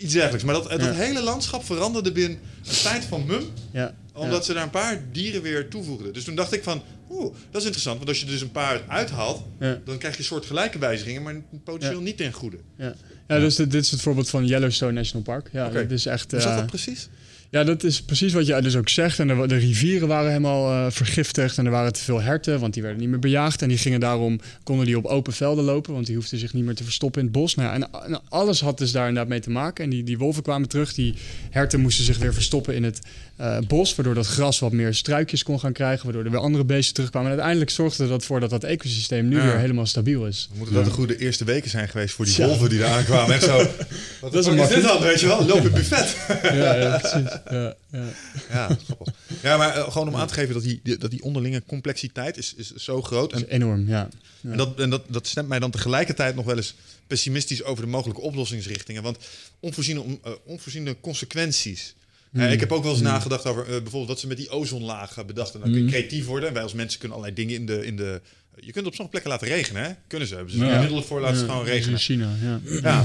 [0.00, 0.44] iets dergelijks.
[0.44, 0.92] Maar dat, dat Ja.
[0.92, 3.42] hele landschap veranderde binnen een tijd van mum
[3.72, 3.94] Ja.
[4.14, 6.12] omdat ze daar een paar dieren weer toevoegden.
[6.12, 6.82] Dus toen dacht ik van,
[7.12, 7.96] oeh, dat is interessant.
[7.96, 9.78] Want als je dus een paar uithaalt, Ja.
[9.84, 11.34] dan krijg je soort gelijke wijzigingen, maar
[11.64, 12.04] potentieel Ja.
[12.04, 12.56] niet ten goede.
[12.76, 12.94] Ja.
[13.28, 15.48] Ja, dus dit, dit is het voorbeeld van Yellowstone National Park.
[15.52, 15.74] Ja, Oké.
[15.82, 16.30] dat is echt...
[16.30, 17.08] Zat eh, dat precies?
[17.50, 19.18] Ja, dat is precies wat je dus ook zegt.
[19.18, 22.74] En de, de rivieren waren helemaal eh, vergiftigd en er waren te veel herten, want
[22.74, 23.62] die werden niet meer bejaagd.
[23.62, 26.64] En die gingen daarom, konden die op open velden lopen, want die hoefden zich niet
[26.64, 27.54] meer te verstoppen in het bos.
[27.54, 29.84] Nou ja, en, en alles had dus daar inderdaad mee te maken.
[29.84, 31.14] En die, die wolven kwamen terug, die
[31.50, 33.00] herten moesten zich weer verstoppen in het
[33.36, 36.64] eh, bos, waardoor dat gras wat meer struikjes kon gaan krijgen, waardoor er weer andere
[36.64, 37.28] beesten terugkwamen.
[37.28, 39.44] En uiteindelijk zorgde dat voor dat dat ecosysteem nu Ja.
[39.44, 40.46] weer helemaal stabiel is.
[40.48, 42.46] Dan moeten dat de goede eerste weken zijn geweest voor die Ja.
[42.46, 43.34] wolven die daar aankwamen.
[43.34, 43.56] Echt zo,
[44.20, 45.46] wat Dat is is, een is dit dan, weet je wel?
[45.46, 46.16] Loop in het buffet.
[46.42, 47.30] Ja, ja precies.
[47.50, 48.04] Ja, ja.
[48.50, 49.14] Ja, grappig.
[49.42, 52.36] Ja, maar eh, gewoon om aan te geven dat die, die- dat die onderlinge complexiteit
[52.36, 53.32] is, is zo groot.
[53.32, 54.08] En, is enorm, ja.
[54.40, 54.50] Ja.
[54.50, 56.74] en, dat, en dat, dat stemt mij dan tegelijkertijd nog wel eens
[57.06, 59.02] pessimistisch over de mogelijke oplossingsrichtingen.
[59.02, 59.16] Want
[59.60, 61.94] onvoorziene, eh, onvoorziene consequenties.
[62.32, 65.26] Eh, ik heb ook wel eens nagedacht over eh, bijvoorbeeld wat ze met die ozonlaag
[65.26, 65.60] bedachten.
[65.60, 66.48] Dan kun je creatief worden.
[66.48, 68.20] En wij als mensen kunnen allerlei dingen in de, in de...
[68.60, 69.90] Je kunt op sommige plekken laten regenen, hè?
[70.06, 70.34] Kunnen ze.
[70.34, 70.78] Hebben ze Ja.
[70.78, 71.92] middelen voor, laten ze gewoon regenen.
[71.92, 72.60] In China, ja.
[72.82, 73.04] Ja.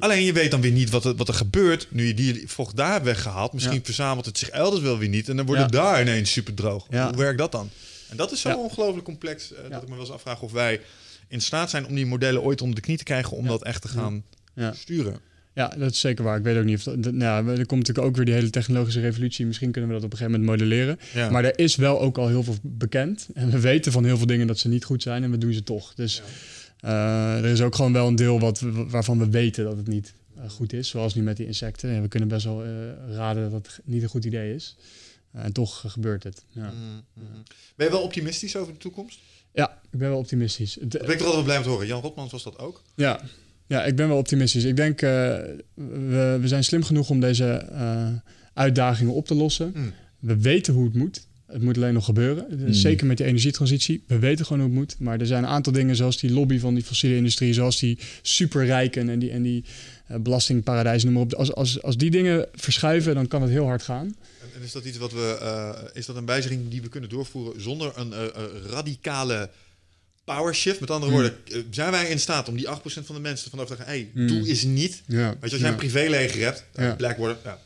[0.00, 2.76] Alleen je weet dan weer niet wat er, wat er gebeurt nu je die vocht
[2.76, 3.52] daar weggehaald.
[3.52, 3.80] Misschien Ja.
[3.84, 5.28] verzamelt het zich elders wel weer niet.
[5.28, 5.80] En dan wordt het Ja.
[5.82, 6.86] daar ineens super droog.
[6.90, 7.08] Ja.
[7.08, 7.70] Hoe werkt dat dan?
[8.08, 8.56] En dat is zo Ja.
[8.56, 9.68] ongelooflijk complex eh, Ja.
[9.68, 10.80] dat ik me wel eens afvraag of wij
[11.28, 13.50] in staat zijn om die modellen ooit onder de knie te krijgen om Ja.
[13.50, 14.24] dat echt te gaan
[14.54, 14.72] Ja.
[14.72, 15.20] sturen.
[15.54, 16.36] Ja, dat is zeker waar.
[16.38, 17.02] Ik weet ook niet of dat.
[17.02, 19.46] dat- nou, er komt natuurlijk ook weer die hele technologische revolutie.
[19.46, 20.98] Misschien kunnen we dat op een gegeven moment modelleren.
[21.14, 21.30] Ja.
[21.30, 23.28] Maar er is wel ook al heel veel bekend.
[23.34, 25.52] En we weten van heel veel dingen dat ze niet goed zijn en we doen
[25.52, 25.94] ze toch.
[25.94, 26.22] Dus
[26.80, 30.14] eh, er is ook gewoon wel een deel wat, waarvan we weten dat het niet
[30.36, 30.88] eh, goed is.
[30.88, 31.90] Zoals nu met die insecten.
[31.94, 32.70] Ja, we kunnen best wel eh,
[33.10, 34.76] raden dat het niet een goed idee is.
[35.32, 36.44] En toch gebeurt het.
[36.52, 36.62] Ja.
[36.70, 37.42] Mm, mm.
[37.76, 39.18] Ben je wel optimistisch over de toekomst?
[39.52, 40.78] ja, ik ben wel optimistisch.
[40.80, 41.86] Dat ben ik er altijd blij om te horen.
[41.86, 42.82] Jan Rotmans was dat ook.
[42.94, 43.20] ja,
[43.66, 44.64] Ja, ik ben wel optimistisch.
[44.64, 45.10] Ik denk, uh,
[45.74, 48.06] we, we zijn slim genoeg om deze uh,
[48.54, 49.72] uitdagingen op te lossen.
[49.74, 49.92] Mm.
[50.18, 51.26] We weten hoe het moet.
[51.46, 52.46] Het moet alleen nog gebeuren.
[52.50, 52.72] Mm.
[52.72, 54.04] Zeker met die energietransitie.
[54.06, 54.96] We weten gewoon hoe het moet.
[54.98, 57.98] Maar er zijn een aantal dingen zoals die lobby van die fossiele industrie, zoals die
[58.22, 59.64] superrijken en die, en die
[60.10, 61.34] uh, belastingparadijzen, noem maar op.
[61.34, 64.16] Als, als, als die dingen verschuiven, dan kan het heel hard gaan.
[64.54, 67.62] En, is dat iets wat we, uh, is dat een wijziging die we kunnen doorvoeren
[67.62, 68.24] zonder een uh,
[68.70, 69.50] radicale
[70.24, 70.80] power shift?
[70.80, 71.18] Met andere Mm.
[71.18, 71.36] woorden,
[71.70, 74.26] zijn wij in staat om die 8% van de mensen van te zeggen, hey, Mm.
[74.28, 75.02] doe is niet.
[75.06, 75.28] Ja.
[75.28, 76.94] Weet je, als jij een privéleger hebt, Ja.
[76.94, 77.58] Blackwater, ja.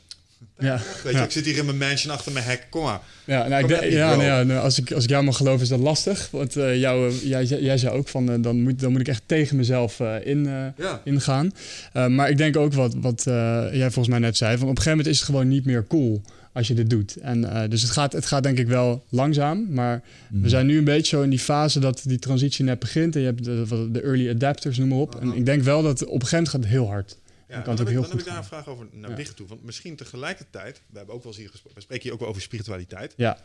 [0.59, 0.81] Ja.
[1.05, 1.25] Weet je, Ja.
[1.25, 3.01] ik zit hier in mijn mansion achter mijn hek, kom maar.
[3.25, 5.63] Ja, nou, ik denk- ja, nou ja nou, als, ik, als ik jou mag geloven
[5.63, 6.29] is dat lastig.
[6.31, 9.09] Want eh, jou, eh, jij, jij zei ook van, eh, dan, moet, dan moet ik
[9.09, 11.01] echt tegen mezelf eh, in, eh, Ja.
[11.05, 11.53] ingaan.
[11.93, 13.35] Eh, maar ik denk ook wat, wat eh,
[13.73, 14.51] jij volgens mij net zei.
[14.59, 16.23] Van op een gegeven moment is het gewoon niet meer cool
[16.53, 17.17] als je dit doet.
[17.17, 19.67] En, eh, dus het gaat, het gaat denk ik wel langzaam.
[19.71, 23.15] Maar we zijn nu een beetje zo in die fase dat die transitie net begint.
[23.15, 25.21] En je hebt de, de early adapters, noem maar op.
[25.21, 27.17] En ik denk wel dat op een gegeven moment gaat het heel hard.
[27.49, 29.15] Dan kan het ook heel dan heb goed ik daar een vraag over naar.
[29.15, 29.47] Bigge toe.
[29.47, 32.29] Want misschien tegelijkertijd, we hebben ook wel eens hier gesproken, we spreken hier ook wel
[32.29, 33.15] over spiritualiteit.
[33.17, 33.41] Ja,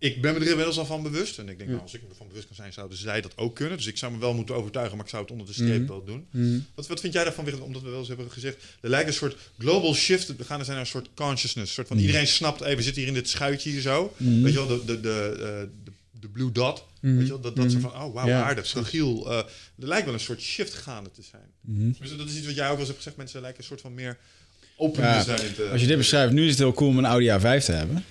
[0.00, 1.38] Ik ben me er inmiddels al van bewust.
[1.38, 3.54] En ik denk, nou, als ik me ervan bewust kan zijn, zouden zij dat ook
[3.54, 3.76] kunnen.
[3.76, 5.86] Dus ik zou me wel moeten overtuigen, maar ik zou het onder de streep Mhm.
[5.88, 6.26] wel doen.
[6.30, 6.58] Mhm.
[6.74, 7.62] Wat, wat vind jij daarvan, Wigert?
[7.62, 10.36] Omdat we wel eens hebben gezegd, er lijkt een soort global shift.
[10.36, 11.68] We gaan er zijn naar een soort consciousness.
[11.68, 12.06] Een soort van Mhm.
[12.06, 14.14] iedereen snapt, hey, we zitten hier in dit schuitje hier zo.
[14.16, 15.36] Weet je wel, de, de, de,
[15.84, 15.87] eh,
[16.20, 16.84] de, blue dot.
[17.00, 17.14] Mhm.
[17.16, 17.88] Weet je wel, dat, dat ze Mhm.
[17.88, 19.30] van, oh wauw, Ja, aardig, fragiel.
[19.30, 19.36] Eh,
[19.78, 21.42] er lijkt wel een soort shift gaande te zijn.
[21.60, 21.90] Mhm.
[22.00, 23.16] Dus dat is iets wat jij ook wel eens hebt gezegd.
[23.16, 24.16] Mensen lijken een soort van meer
[24.76, 25.54] open Ja, te zijn.
[25.54, 27.72] te- Als je dit beschrijft, nu is het heel cool om een Audi A5 te
[27.72, 28.04] hebben.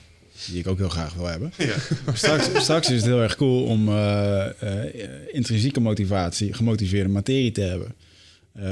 [0.48, 1.54] Die ik ook heel graag wil hebben.
[1.58, 1.76] Ja.
[2.14, 4.94] Straks, straks is het heel erg cool om eh, eh,
[5.32, 7.96] intrinsieke motivatie, gemotiveerde materie te hebben.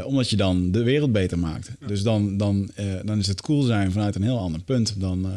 [0.06, 1.72] Omdat je dan de wereld beter maakt.
[1.88, 2.72] Dus dan, dan,
[3.04, 5.00] dan is het cool zijn vanuit een heel ander punt.
[5.00, 5.34] Dan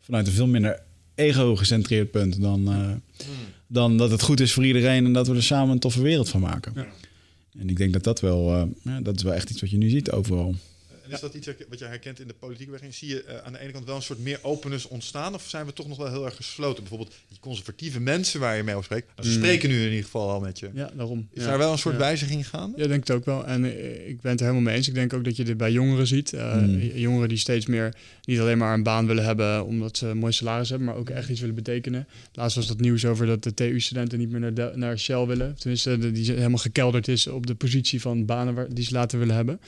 [0.00, 0.80] vanuit een veel minder
[1.18, 2.40] ego-gecentreerd punt.
[2.40, 3.26] Dan, eh,
[3.66, 6.28] dan dat het goed is voor iedereen en dat we er samen een toffe wereld
[6.28, 6.72] van maken.
[6.74, 6.86] Ja.
[7.58, 9.76] En ik denk dat dat wel, eh, ja, dat is wel echt iets wat je
[9.76, 10.54] nu ziet overal.
[11.08, 12.94] En is dat iets wat jij herkent in de politieke beweging?
[12.94, 15.34] Zie je eh, aan de ene kant wel een soort meer openness ontstaan?
[15.34, 16.82] Of zijn we toch nog wel heel erg gesloten?
[16.82, 19.10] Bijvoorbeeld die conservatieve mensen waar je mee over spreekt.
[19.24, 19.34] Ze Mm.
[19.34, 20.70] spreken nu in ieder geval al met je.
[20.74, 21.28] ja daarom.
[21.32, 21.48] Is Ja.
[21.48, 22.00] daar wel een soort Ja.
[22.00, 22.78] wijziging gaande?
[22.82, 23.46] Ja, denk het ook wel.
[23.46, 24.88] En eh, ik ben het er helemaal mee eens.
[24.88, 26.32] Ik denk ook dat je dit bij jongeren ziet.
[26.32, 26.76] Eh, Mm.
[26.80, 27.94] Jongeren die steeds meer
[28.24, 31.10] niet alleen maar een baan willen hebben omdat ze een mooi salaris hebben, maar ook
[31.10, 32.06] echt iets willen betekenen.
[32.32, 35.54] Laatst was dat nieuws over dat de TU-studenten niet meer naar, de- naar Shell willen.
[35.58, 39.34] Tenminste, die helemaal gekelderd is op de positie van banen waar, die ze later willen
[39.34, 39.60] hebben.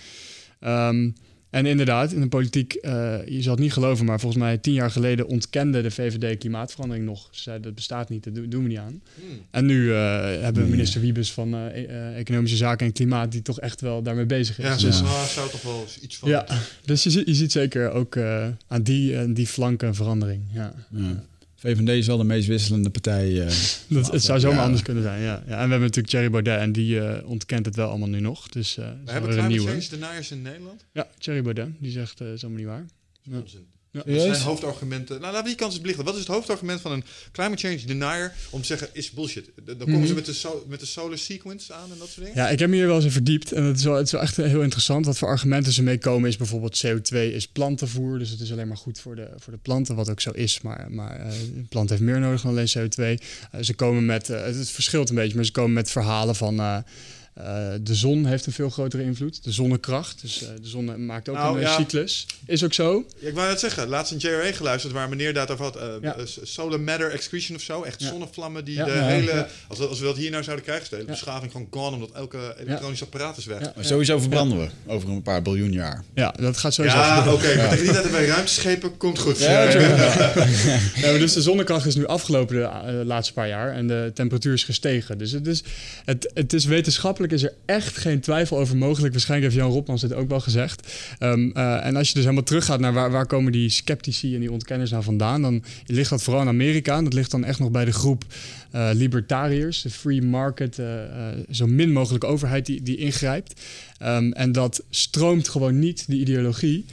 [0.61, 1.11] Ehm,
[1.51, 4.72] en inderdaad, in de politiek, eh, je zal het niet geloven, maar volgens mij tien
[4.72, 7.28] jaar geleden ontkende de VVD klimaatverandering nog.
[7.31, 9.02] Ze zeiden dat bestaat niet, dat doen, doen we niet aan.
[9.14, 9.24] Hmm.
[9.51, 10.70] En nu eh, hebben we Nee.
[10.70, 14.64] minister Wiebes van eh, Economische Zaken en Klimaat, die toch echt wel daarmee bezig is.
[14.64, 15.24] Ja, Dus, Ja.
[15.27, 16.28] zou toch wel iets van...
[16.28, 16.47] ja,
[16.85, 20.43] dus je, ziet- je ziet zeker ook eh, aan die, aan die flanken een verandering.
[20.52, 20.74] Ja.
[20.90, 21.24] Ja.
[21.61, 23.41] VVD is wel de meest wisselende partij.
[23.47, 23.53] eh,
[23.89, 24.65] Dat, het zou zomaar Ja.
[24.65, 25.27] anders kunnen zijn, ja.
[25.27, 25.41] ja.
[25.41, 28.49] En we hebben natuurlijk Thierry Baudet en die eh, ontkent het wel allemaal nu nog.
[28.49, 29.70] Dus eh dat We hebben climate nieuwe.
[29.70, 30.85] change deniers in Nederland.
[30.93, 32.87] Ja, Thierry Baudet, die zegt, eh is allemaal niet waar.
[33.23, 33.43] Ja.
[33.93, 34.03] Ja.
[34.07, 35.21] Wat zijn hoofdargumenten?
[35.21, 36.05] Nou, laten we die kans eens belichten.
[36.05, 39.51] Wat is het hoofdargument van een climate change denier om te zeggen is bullshit?
[39.65, 40.07] Dan komen Mhm.
[40.07, 42.43] ze met de, so- met de solar sequence aan en dat soort dingen?
[42.43, 44.12] Ja, ik heb me hier wel eens in verdiept en het is wel, het is
[44.12, 45.07] wel echt heel interessant.
[45.07, 48.77] Wat voor argumenten ze meekomen is bijvoorbeeld CO2 is plantenvoer, dus het is alleen maar
[48.77, 50.61] goed voor de, voor de planten, wat ook zo is.
[50.61, 53.03] Maar, maar eh, een plant heeft meer nodig dan alleen CO2.
[53.51, 56.35] Eh, ze komen met, eh, het, het verschilt een beetje, maar ze komen met verhalen
[56.35, 56.85] van...
[57.45, 59.45] eh, de zon heeft een veel grotere invloed.
[59.45, 60.21] De zonnekracht.
[60.21, 61.77] Dus eh, de zon maakt ook Nou, een eh, ja.
[61.77, 62.27] cyclus.
[62.47, 63.05] Is ook zo.
[63.19, 65.79] Ja, ik wou net zeggen, laatst een JRA geluisterd waar meneer dat over had.
[66.03, 66.17] Ja.
[66.43, 67.83] solar matter excretion of zo.
[67.83, 68.09] Echt Ja.
[68.09, 68.85] zonnevlammen die Ja.
[68.85, 69.33] de Ja, hele...
[69.33, 69.49] ja.
[69.69, 71.15] Als, we- als we dat hier nou zouden krijgen, is de hele Ja.
[71.15, 73.61] beschaving gewoon gone omdat elke elektronisch apparaat is weg.
[73.61, 73.73] Ja.
[73.75, 76.05] maar sowieso verbranden we over een paar biljoen jaar.
[76.15, 76.97] Ja, dat gaat sowieso.
[76.99, 77.57] Ja, oké.
[77.57, 79.39] maar tegen die tijd hebben wij ruimteschepen, komt goed.
[79.39, 80.33] Ja, Ja,
[81.11, 84.65] maar dus de zonnekracht is nu afgelopen de laatste paar jaar en de temperatuur is
[84.65, 85.19] gestegen.
[85.19, 85.62] Dus het is,
[86.05, 89.12] het, het is wetenschappelijk is er echt geen twijfel over mogelijk.
[89.12, 90.93] Waarschijnlijk heeft Jan Rotmans dit ook wel gezegd.
[91.19, 94.40] Ehm, eh, en als je dus helemaal teruggaat naar waar, waar komen die sceptici en
[94.40, 96.97] die ontkenners nou vandaan, dan ligt dat vooral in Amerika.
[96.97, 98.24] En dat ligt dan echt nog bij de groep
[98.70, 100.86] eh, libertariërs, de free market, eh,
[101.51, 103.61] zo min mogelijk overheid die, die ingrijpt.
[103.98, 106.85] Ehm, en dat stroomt gewoon niet, die ideologie,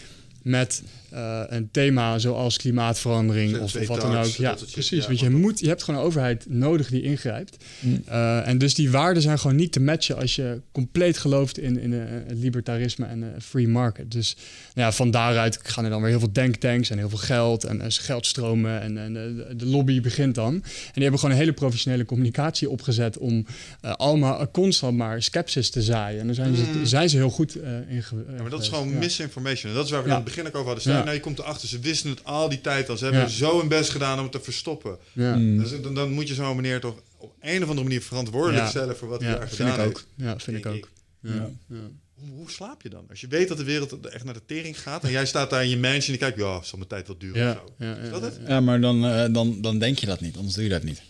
[0.42, 4.26] met eh, een thema zoals klimaatverandering of, of wat dan ook.
[4.26, 5.02] CO2-tax, Ja, precies.
[5.02, 7.58] ja, want je, moet, je hebt gewoon een overheid nodig die ingrijpt.
[7.80, 8.02] Mm.
[8.06, 11.80] Eh, en dus die waarden zijn gewoon niet te matchen als je compleet gelooft in,
[11.80, 14.12] in eh, het libertarisme en een free market.
[14.12, 14.36] Dus
[14.74, 17.64] nou ja, van daaruit gaan er dan weer heel veel denktanks en heel veel geld
[17.64, 20.54] en, en geldstromen en, en de, de lobby begint dan.
[20.54, 20.62] En
[20.94, 23.46] die hebben gewoon een hele professionele communicatie opgezet om
[23.82, 26.20] allemaal constant maar skepsis te zaaien.
[26.20, 26.56] En daar zijn, Mm.
[26.56, 28.98] ze, zijn ze heel goed eh in ge- Ja, maar dat is gewoon Ja.
[28.98, 29.72] misinformation.
[29.72, 30.16] En dat is waar we Ja.
[30.16, 30.84] aan het begin ook over hadden.
[30.98, 31.04] Ja.
[31.04, 32.98] nou, je komt erachter, ze wisten het al die tijd al.
[32.98, 33.28] Ze hebben Ja.
[33.28, 34.98] zo hun best gedaan om het te verstoppen.
[35.14, 35.36] Ja.
[35.36, 35.58] Mm.
[35.58, 38.70] Dus dan, dan moet je zo'n meneer toch op een of andere manier verantwoordelijk Ja.
[38.70, 39.94] stellen voor wat hij Ja, daar vind gedaan ik ook.
[39.96, 40.08] heeft.
[40.16, 40.90] Ja, vind ik ook.
[41.22, 41.50] Ja.
[41.70, 41.78] Ja.
[42.14, 43.06] Hoe, hoe slaap je dan?
[43.10, 45.64] Als je weet dat de wereld echt naar de tering gaat en jij staat daar
[45.64, 47.86] in je mansion en je kijkt, ja, zal mijn tijd wel duren Ja, of zo.
[47.86, 48.40] ja, Is dat het?
[48.48, 51.02] Ja, maar dan, eh, dan, dan denk je dat niet, anders doe je dat niet.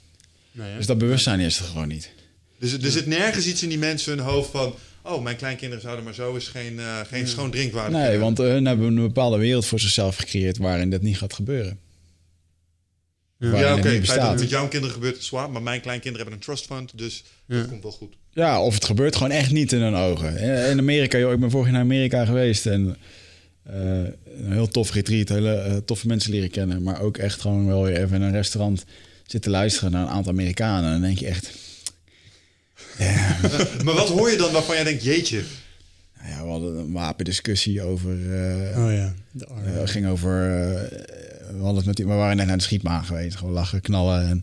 [0.51, 0.75] Nee?
[0.77, 2.11] Dus dat bewustzijn is er gewoon niet.
[2.59, 4.75] Dus er zit nergens iets in die mensen hun hoofd van,
[5.07, 8.39] oh, mijn kleinkinderen zouden maar zo eens geen, eh, geen schoon drinkwater Nee, kunnen want
[8.39, 11.79] eh, hun hebben een bepaalde wereld voor zichzelf gecreëerd waarin dat niet gaat gebeuren.
[13.39, 13.89] Ja, het oké.
[13.91, 15.49] niet het dat het met jouw kinderen gebeurt, is zwaar.
[15.49, 17.55] Maar mijn kleinkinderen hebben een trust fund, dus Ja.
[17.57, 18.13] dat komt wel goed.
[18.31, 20.37] Ja, of het gebeurt gewoon echt niet in hun ogen.
[20.37, 22.97] Eh, In Amerika, joh, ik ben vorig jaar naar Amerika geweest en
[23.63, 23.75] eh,
[24.37, 27.83] een heel tof retreat, hele eh, toffe mensen leren kennen, maar ook echt gewoon wel
[27.83, 28.85] weer even in een restaurant
[29.25, 30.85] zitten luisteren naar een aantal Amerikanen.
[30.85, 31.51] En dan denk je echt,
[33.83, 35.43] maar wat hoor je dan waarvan jij denkt, jeetje,
[36.17, 39.71] nou ja, we hadden een wapendiscussie over, eh, Oh ja, de arme.
[39.71, 40.81] eh, het ging over, eh,
[41.51, 44.27] we, hadden het met, we waren net naar de schietmaan geweest, gewoon lachen, knallen.
[44.27, 44.41] En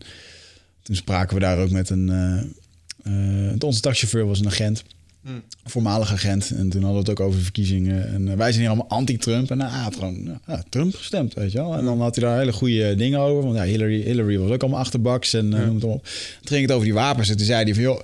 [0.83, 4.83] toen spraken we daar ook met een, eh, eh, onze taxichauffeur was een agent.
[5.25, 5.43] Hmm.
[5.63, 6.51] voormalig agent.
[6.51, 8.13] En toen hadden we het ook over verkiezingen.
[8.13, 9.51] En eh, wij zijn hier allemaal anti-Trump.
[9.51, 11.77] En hij had gewoon ja, Trump gestemd, weet je wel.
[11.77, 13.43] En dan had hij daar hele goede dingen over.
[13.43, 16.03] Want ja, Hillary, Hillary was ook allemaal achterbaks en eh, noem het op.
[16.03, 17.29] Toen ging het over die wapens.
[17.29, 17.99] En toen zei hij van, joh...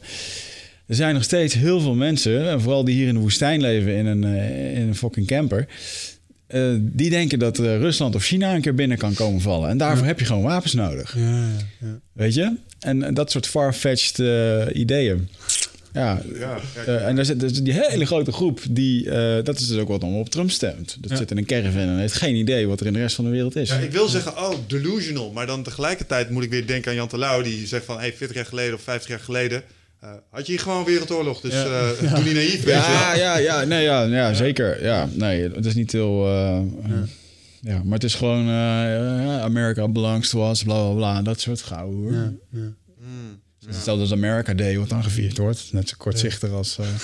[0.86, 3.96] Er zijn nog steeds heel veel mensen, en vooral die hier in de woestijn leven
[3.96, 5.68] in een, eh, in een fucking camper...
[6.80, 9.70] die denken dat Rusland of China een keer binnen kan komen vallen.
[9.70, 11.16] En daarvoor heb je gewoon wapens nodig.
[11.16, 12.00] Ja, ja, ja.
[12.14, 12.56] Weet je?
[12.80, 14.18] En, en dat soort far-fetched
[14.74, 15.28] ideeën.
[15.94, 16.22] Ja,
[16.86, 19.88] eh, en daar zit dus die hele grote groep die, eh, dat is dus ook
[19.88, 20.98] wat om op Trump stemt.
[21.00, 21.18] Dat Ja.
[21.18, 23.32] zit in een caravan en heeft geen idee wat er in de rest van de
[23.32, 23.70] wereld is.
[23.70, 25.32] Ja, ik wil zeggen, oh, delusional.
[25.32, 27.42] Maar dan tegelijkertijd moet ik weer denken aan Jan Terlouw.
[27.42, 29.64] Die zegt van, hey, 40 jaar geleden of 50 jaar geleden...
[30.00, 31.42] eh, had je hier gewoon wereldoorlog.
[31.42, 31.64] Dus Ja.
[32.02, 34.84] eh doe niet naïef, ja, ja, ja, nee, ja, ja, zeker.
[34.84, 36.28] Ja, nee, het is niet heel.
[37.62, 37.82] ja.
[37.84, 41.92] maar het is gewoon ja, America belongs to us, bla bla bla, dat soort gauw
[41.94, 42.14] hoor.
[42.14, 42.32] Ja,
[43.62, 43.68] ja.
[43.68, 45.74] Mm, Hetzelfde als America Day, wat dan gevierd wordt.
[45.74, 46.78] Net zo kortzichtig als.
[46.78, 46.88] eh,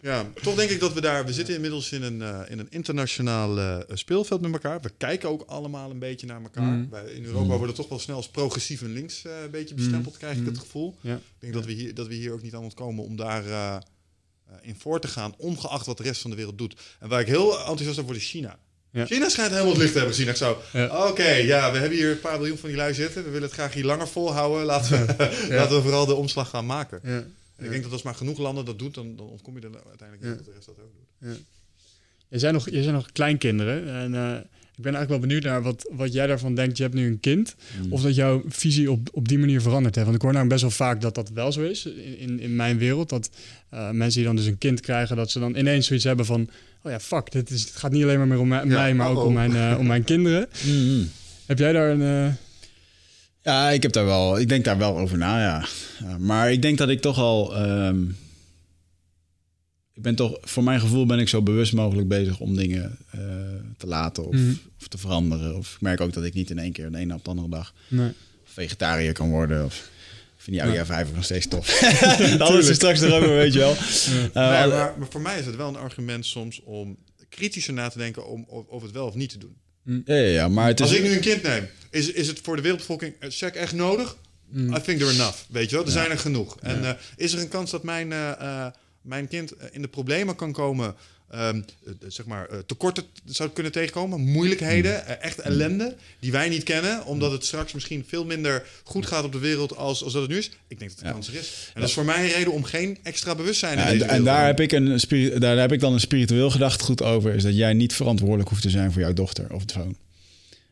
[0.00, 1.26] Ja, toch denk ik dat we daar...
[1.26, 4.80] We zitten inmiddels in een, eh, in een internationaal eh, speelveld met elkaar.
[4.80, 6.62] We kijken ook allemaal een beetje naar elkaar.
[6.62, 6.88] Mm.
[6.90, 9.74] Wij, in Europa worden we toch wel snel als progressief en links eh, een beetje
[9.74, 10.96] bestempeld, krijg ik het gevoel.
[11.00, 11.14] Ja.
[11.14, 13.74] Ik denk dat we, hier, dat we hier ook niet aan ontkomen om daar eh,
[13.74, 13.80] eh,
[14.62, 16.80] in voor te gaan, ongeacht wat de rest van de wereld doet.
[17.00, 18.58] En waar ik heel enthousiast over word, is China.
[18.90, 19.06] Ja.
[19.06, 20.30] China schijnt helemaal het licht te hebben gezien.
[20.30, 21.08] Echt zo, Ja.
[21.08, 23.24] oké, ja, we hebben hier een paar miljoen van die lui zitten.
[23.24, 24.64] We willen het graag hier langer volhouden.
[24.66, 27.02] Laten we, laten we vooral de omslag gaan maken.
[27.02, 29.70] En ik denk dat als maar genoeg landen dat doen, dan, dan ontkom je er
[29.88, 31.38] uiteindelijk niet dat de rest dat ook doet.
[32.28, 33.88] Je zijn nog, je zijn nog kleinkinderen.
[33.88, 34.34] En eh,
[34.76, 36.76] ik ben eigenlijk wel benieuwd naar wat, wat jij daarvan denkt.
[36.76, 37.54] Je hebt nu een kind.
[37.90, 40.06] Of dat jouw visie op, op die manier veranderd heeft.
[40.06, 42.56] Want ik hoor nou best wel vaak dat dat wel zo is in, in, in
[42.56, 43.08] mijn wereld.
[43.08, 43.30] Dat
[43.68, 46.50] eh, mensen die dan dus een kind krijgen, dat ze dan ineens zoiets hebben van...
[46.82, 49.24] Oh ja, fuck, dit is, het gaat niet alleen maar meer om mij, maar ook
[49.24, 50.48] om mijn, eh, om mijn kinderen.
[50.66, 51.10] mm.
[51.46, 52.02] Heb jij daar een...
[52.28, 52.34] eh,
[53.42, 54.38] Ja, ik heb daar wel.
[54.40, 55.66] Ik denk daar wel over na, ja.
[56.18, 57.56] Maar ik denk dat ik toch al.
[57.56, 58.02] ehm,
[59.94, 63.20] ik ben toch, voor mijn gevoel ben ik zo bewust mogelijk bezig om dingen eh,
[63.76, 64.52] te laten of, Mhm.
[64.80, 65.56] of te veranderen.
[65.56, 67.48] Of ik merk ook dat ik niet in één keer de ene op de andere
[67.48, 68.12] dag nee.
[68.44, 69.64] vegetariër kan worden.
[69.64, 69.88] Of
[70.54, 71.82] vind die vijf ook nog steeds tof.
[72.38, 73.74] Alles is straks erover, weet je wel.
[74.32, 76.98] Eh, Nee, maar, maar voor mij is het wel een argument soms om
[77.28, 79.56] kritischer na te denken om, of, of het wel of niet te doen.
[80.04, 80.86] ja, ja, ja, maar het is.
[80.86, 83.72] Als ik nu een kind neem, is, is het voor de wereldbevolking eh, check echt
[83.72, 84.16] nodig?
[84.56, 85.84] I think there enough, weet je wel?
[85.84, 86.56] Er zijn er genoeg.
[86.60, 88.72] En eh, is er een kans dat mijn, eh, eh,
[89.02, 90.94] mijn kind in de problemen kan komen...
[91.30, 91.48] eh,
[92.08, 97.04] zeg maar, eh, tekorten zou kunnen tegenkomen, moeilijkheden, eh, echt ellende die wij niet kennen,
[97.04, 100.30] omdat het straks misschien veel minder goed gaat op de wereld als, als dat het
[100.30, 100.50] nu is.
[100.68, 101.12] Ik denk dat de Ja.
[101.12, 101.70] kans er is.
[101.74, 104.40] En dat is voor mij een reden om geen extra bewustzijn Ja, in en, daar,
[104.40, 107.34] te heb ik een daar heb ik dan een spiritueel gedachtegoed over.
[107.34, 109.96] Is dat jij niet verantwoordelijk hoeft te zijn voor jouw dochter of zoon.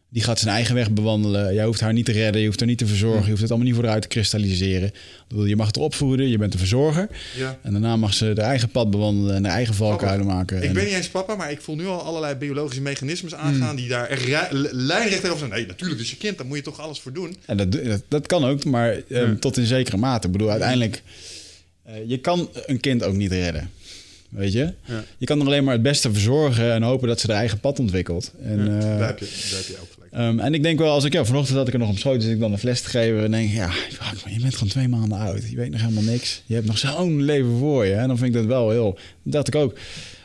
[0.08, 1.54] Die gaat zijn eigen weg bewandelen.
[1.54, 2.40] Jij hoeft haar niet te redden.
[2.40, 3.22] Je hoeft haar niet te verzorgen.
[3.24, 4.90] Je hoeft het allemaal niet voor haar uit te kristalliseren.
[5.46, 6.28] Je mag het opvoeden.
[6.28, 7.08] Je bent de verzorger.
[7.36, 7.58] Ja.
[7.62, 9.34] En daarna mag ze haar eigen pad bewandelen.
[9.36, 10.56] En haar eigen valkuilen maken.
[10.56, 13.76] Ik En- ben niet eens papa, maar ik voel nu al allerlei biologische mechanismes aangaan
[13.76, 14.08] die daar
[14.72, 15.50] lijnrecht tegenover zijn.
[15.50, 17.36] Nee, natuurlijk, dus je kind, daar moet je toch alles voor doen.
[17.46, 20.26] En dat, dat, dat kan ook, maar ehm, tot in zekere mate.
[20.26, 21.02] Ik bedoel, uiteindelijk...
[21.84, 23.70] eh, je kan een kind ook niet redden.
[24.31, 24.73] Weet je?
[24.85, 25.05] Ja.
[25.19, 26.73] Je kan er alleen maar het beste verzorgen...
[26.73, 28.32] en hopen dat ze haar eigen pad ontwikkelt.
[28.43, 30.12] En, eh, daar, heb je, daar heb je ook gelijk.
[30.12, 32.20] Ehm, en ik denk wel, als ik ja, vanochtend had ik er nog op schoot,
[32.20, 33.24] dus ik dan een fles te geven.
[33.24, 33.70] En denk ja,
[34.28, 35.51] je bent gewoon twee maanden oud.
[35.51, 36.43] Je weet nog helemaal niks.
[36.47, 37.94] Je hebt nog zo'n leven voor je.
[37.94, 38.98] En dan vind ik dat wel heel.
[39.23, 39.78] Dat dacht ik ook.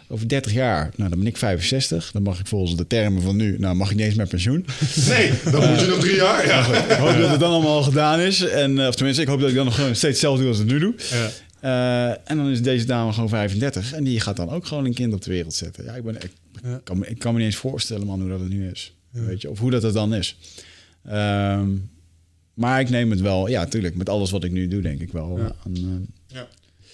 [0.07, 2.11] Over 30 jaar, nou dan ben ik 65.
[2.11, 4.65] Dan mag ik volgens de termen van nu, nou mag ik niet eens met pensioen.
[5.09, 6.45] Nee, dan moet je nog drie jaar.
[6.45, 6.59] Ja.
[6.59, 8.41] Ik hoop dat het dan allemaal al gedaan is.
[8.41, 10.69] En, eh, of tenminste, ik hoop dat ik dan nog steeds hetzelfde doe als ik
[10.69, 10.93] het nu doe.
[11.11, 11.29] Ja.
[11.61, 13.93] Eh, en dan is deze dame gewoon 35.
[13.93, 15.83] En die gaat dan ook gewoon een kind op de wereld zetten.
[15.83, 16.31] Ja, ik, ben, ik,
[16.63, 16.81] Ja.
[16.83, 18.95] kan, me, ik kan me niet eens voorstellen, man, hoe dat het nu is.
[19.09, 20.37] Weet je, of hoe dat het dan is.
[21.05, 21.69] Ehm,
[22.53, 25.11] maar ik neem het wel, ja, tuurlijk, met alles wat ik nu doe, denk ik
[25.11, 25.37] wel.
[25.37, 25.55] Ja.
[25.65, 26.47] Aan, eh, Ja.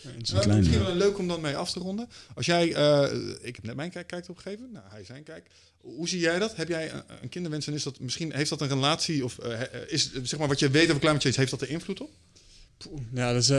[0.06, 2.08] Uh, misschien wel leuk om dan mee af te ronden.
[2.34, 3.04] Als jij, uh,
[3.42, 5.50] ik heb net mijn kijk, kijk opgegeven, nou, hij zijn kijk.
[5.82, 6.56] Hoe zie jij dat?
[6.56, 9.60] Heb jij een, een kinderwens en is dat misschien heeft dat een relatie of uh,
[9.88, 12.10] is zeg maar wat je weet over climate change heeft dat er invloed op?
[13.14, 13.50] Ja, dat is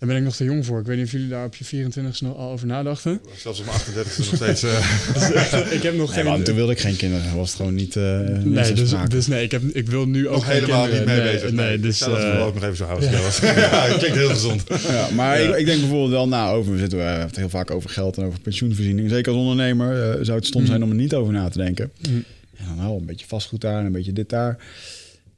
[0.00, 0.80] daar ben ik nog te jong voor.
[0.80, 3.20] Ik weet niet of jullie daar op je 24 nog al over nadachten.
[3.36, 4.64] Zelfs op mijn 38 nog steeds.
[4.64, 5.72] Uh...
[5.76, 6.42] ik heb nog nee, geen.
[6.42, 7.36] toen wilde ik geen kinderen.
[7.36, 7.96] Was het gewoon niet.
[7.96, 10.34] Uh, nee, dus, dus, nee, ik, heb, ik wil nu ook.
[10.34, 11.06] Nog helemaal kinderen.
[11.06, 11.52] niet mee nee, bezig.
[11.52, 12.00] Nee, dus.
[12.00, 13.10] Ik zou dat uh, ook nog even zo houden.
[13.10, 13.18] Ja,
[13.70, 14.62] ja het klinkt heel gezond.
[14.88, 15.48] Ja, maar ja.
[15.48, 16.72] Ik, ik, denk bijvoorbeeld wel na over.
[16.72, 19.10] We zitten we het heel vaak over geld en over pensioenvoorziening.
[19.10, 20.84] Zeker als ondernemer zou het stom zijn mm.
[20.84, 21.90] om er niet over na te denken.
[22.08, 22.24] Mm.
[22.56, 24.58] En dan wel een beetje vastgoed daar en een beetje dit daar.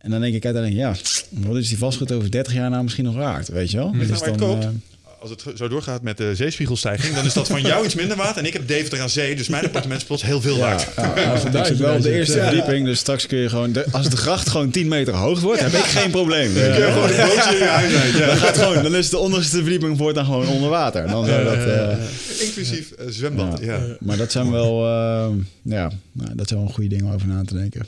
[0.03, 0.97] En dan denk ik uiteindelijk, ja,
[1.31, 3.49] wat is die vastgoed over 30 jaar nou misschien nog waard?
[3.49, 3.93] Weet je wel?
[3.93, 4.01] Mm.
[4.01, 4.83] Is dan,
[5.23, 8.37] als het zo doorgaat met de zeespiegelstijging, dan is dat van jou iets minder waard.
[8.37, 10.87] En ik heb Deventer aan zee, dus mijn appartement is plots heel veel waard.
[10.97, 13.73] Ja, ja, ik wel op de eerste verdieping, dus straks kun je gewoon...
[13.73, 16.55] De, als de gracht gewoon 10 meter hoog wordt, heb ik geen probleem.
[16.55, 18.19] Dan kun je gewoon een in je huis uit.
[18.19, 21.09] Dan, gaat gewoon, dan is de onderste verdieping dan gewoon onder water.
[21.09, 21.93] Dan zou dat, uh,
[22.39, 23.81] Inclusief uh, zwembad, ja.
[24.01, 27.45] Maar dat zijn wel, uh, ja, nou, dat zijn wel goede dingen om over na
[27.45, 27.87] te denken.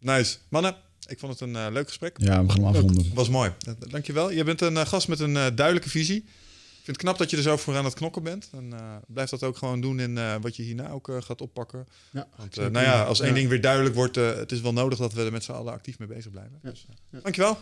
[0.00, 0.36] Nice.
[0.48, 0.76] Mannen,
[1.06, 2.16] ik vond het een uh, leuk gesprek.
[2.18, 3.14] Ja, we gaan hem afronden.
[3.14, 3.52] Was mooi.
[3.78, 4.30] Dankjewel.
[4.30, 6.16] Je bent een uh, gast met een uh, duidelijke visie.
[6.16, 8.50] Ik vind het knap dat je er zo voor aan het knokken bent.
[8.52, 8.74] En
[9.06, 11.86] blijf dat ook gewoon doen in wat je hierna ook gaat oppakken.
[12.10, 15.12] Ja, Want nou ja, als één ding weer duidelijk wordt, het is wel nodig dat
[15.12, 16.58] we er met z'n allen actief mee bezig blijven.
[16.62, 16.70] Ja.
[16.70, 16.86] Dus,
[17.22, 17.58] dankjewel.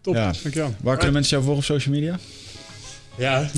[0.00, 0.32] Top, ja.
[0.42, 0.74] dankjewel.
[0.80, 2.18] Waar kunnen mensen jou volgen op social media?
[3.16, 3.46] Ja,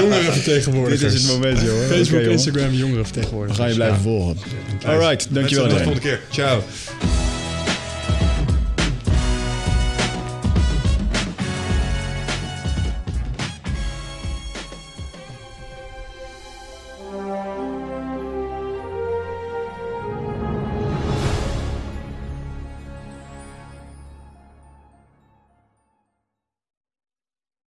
[0.00, 1.00] jongerenvertegenwoordigers.
[1.00, 1.86] Dit is het moment, joh.
[1.88, 3.58] Facebook, okay, Instagram, jongerenvertegenwoordigers.
[3.58, 4.02] Dan ga je blijven ja.
[4.02, 4.36] volgen.
[4.86, 5.68] Alright, dankjewel.
[5.68, 6.20] Tot de volgende keer.
[6.30, 6.62] Ciao.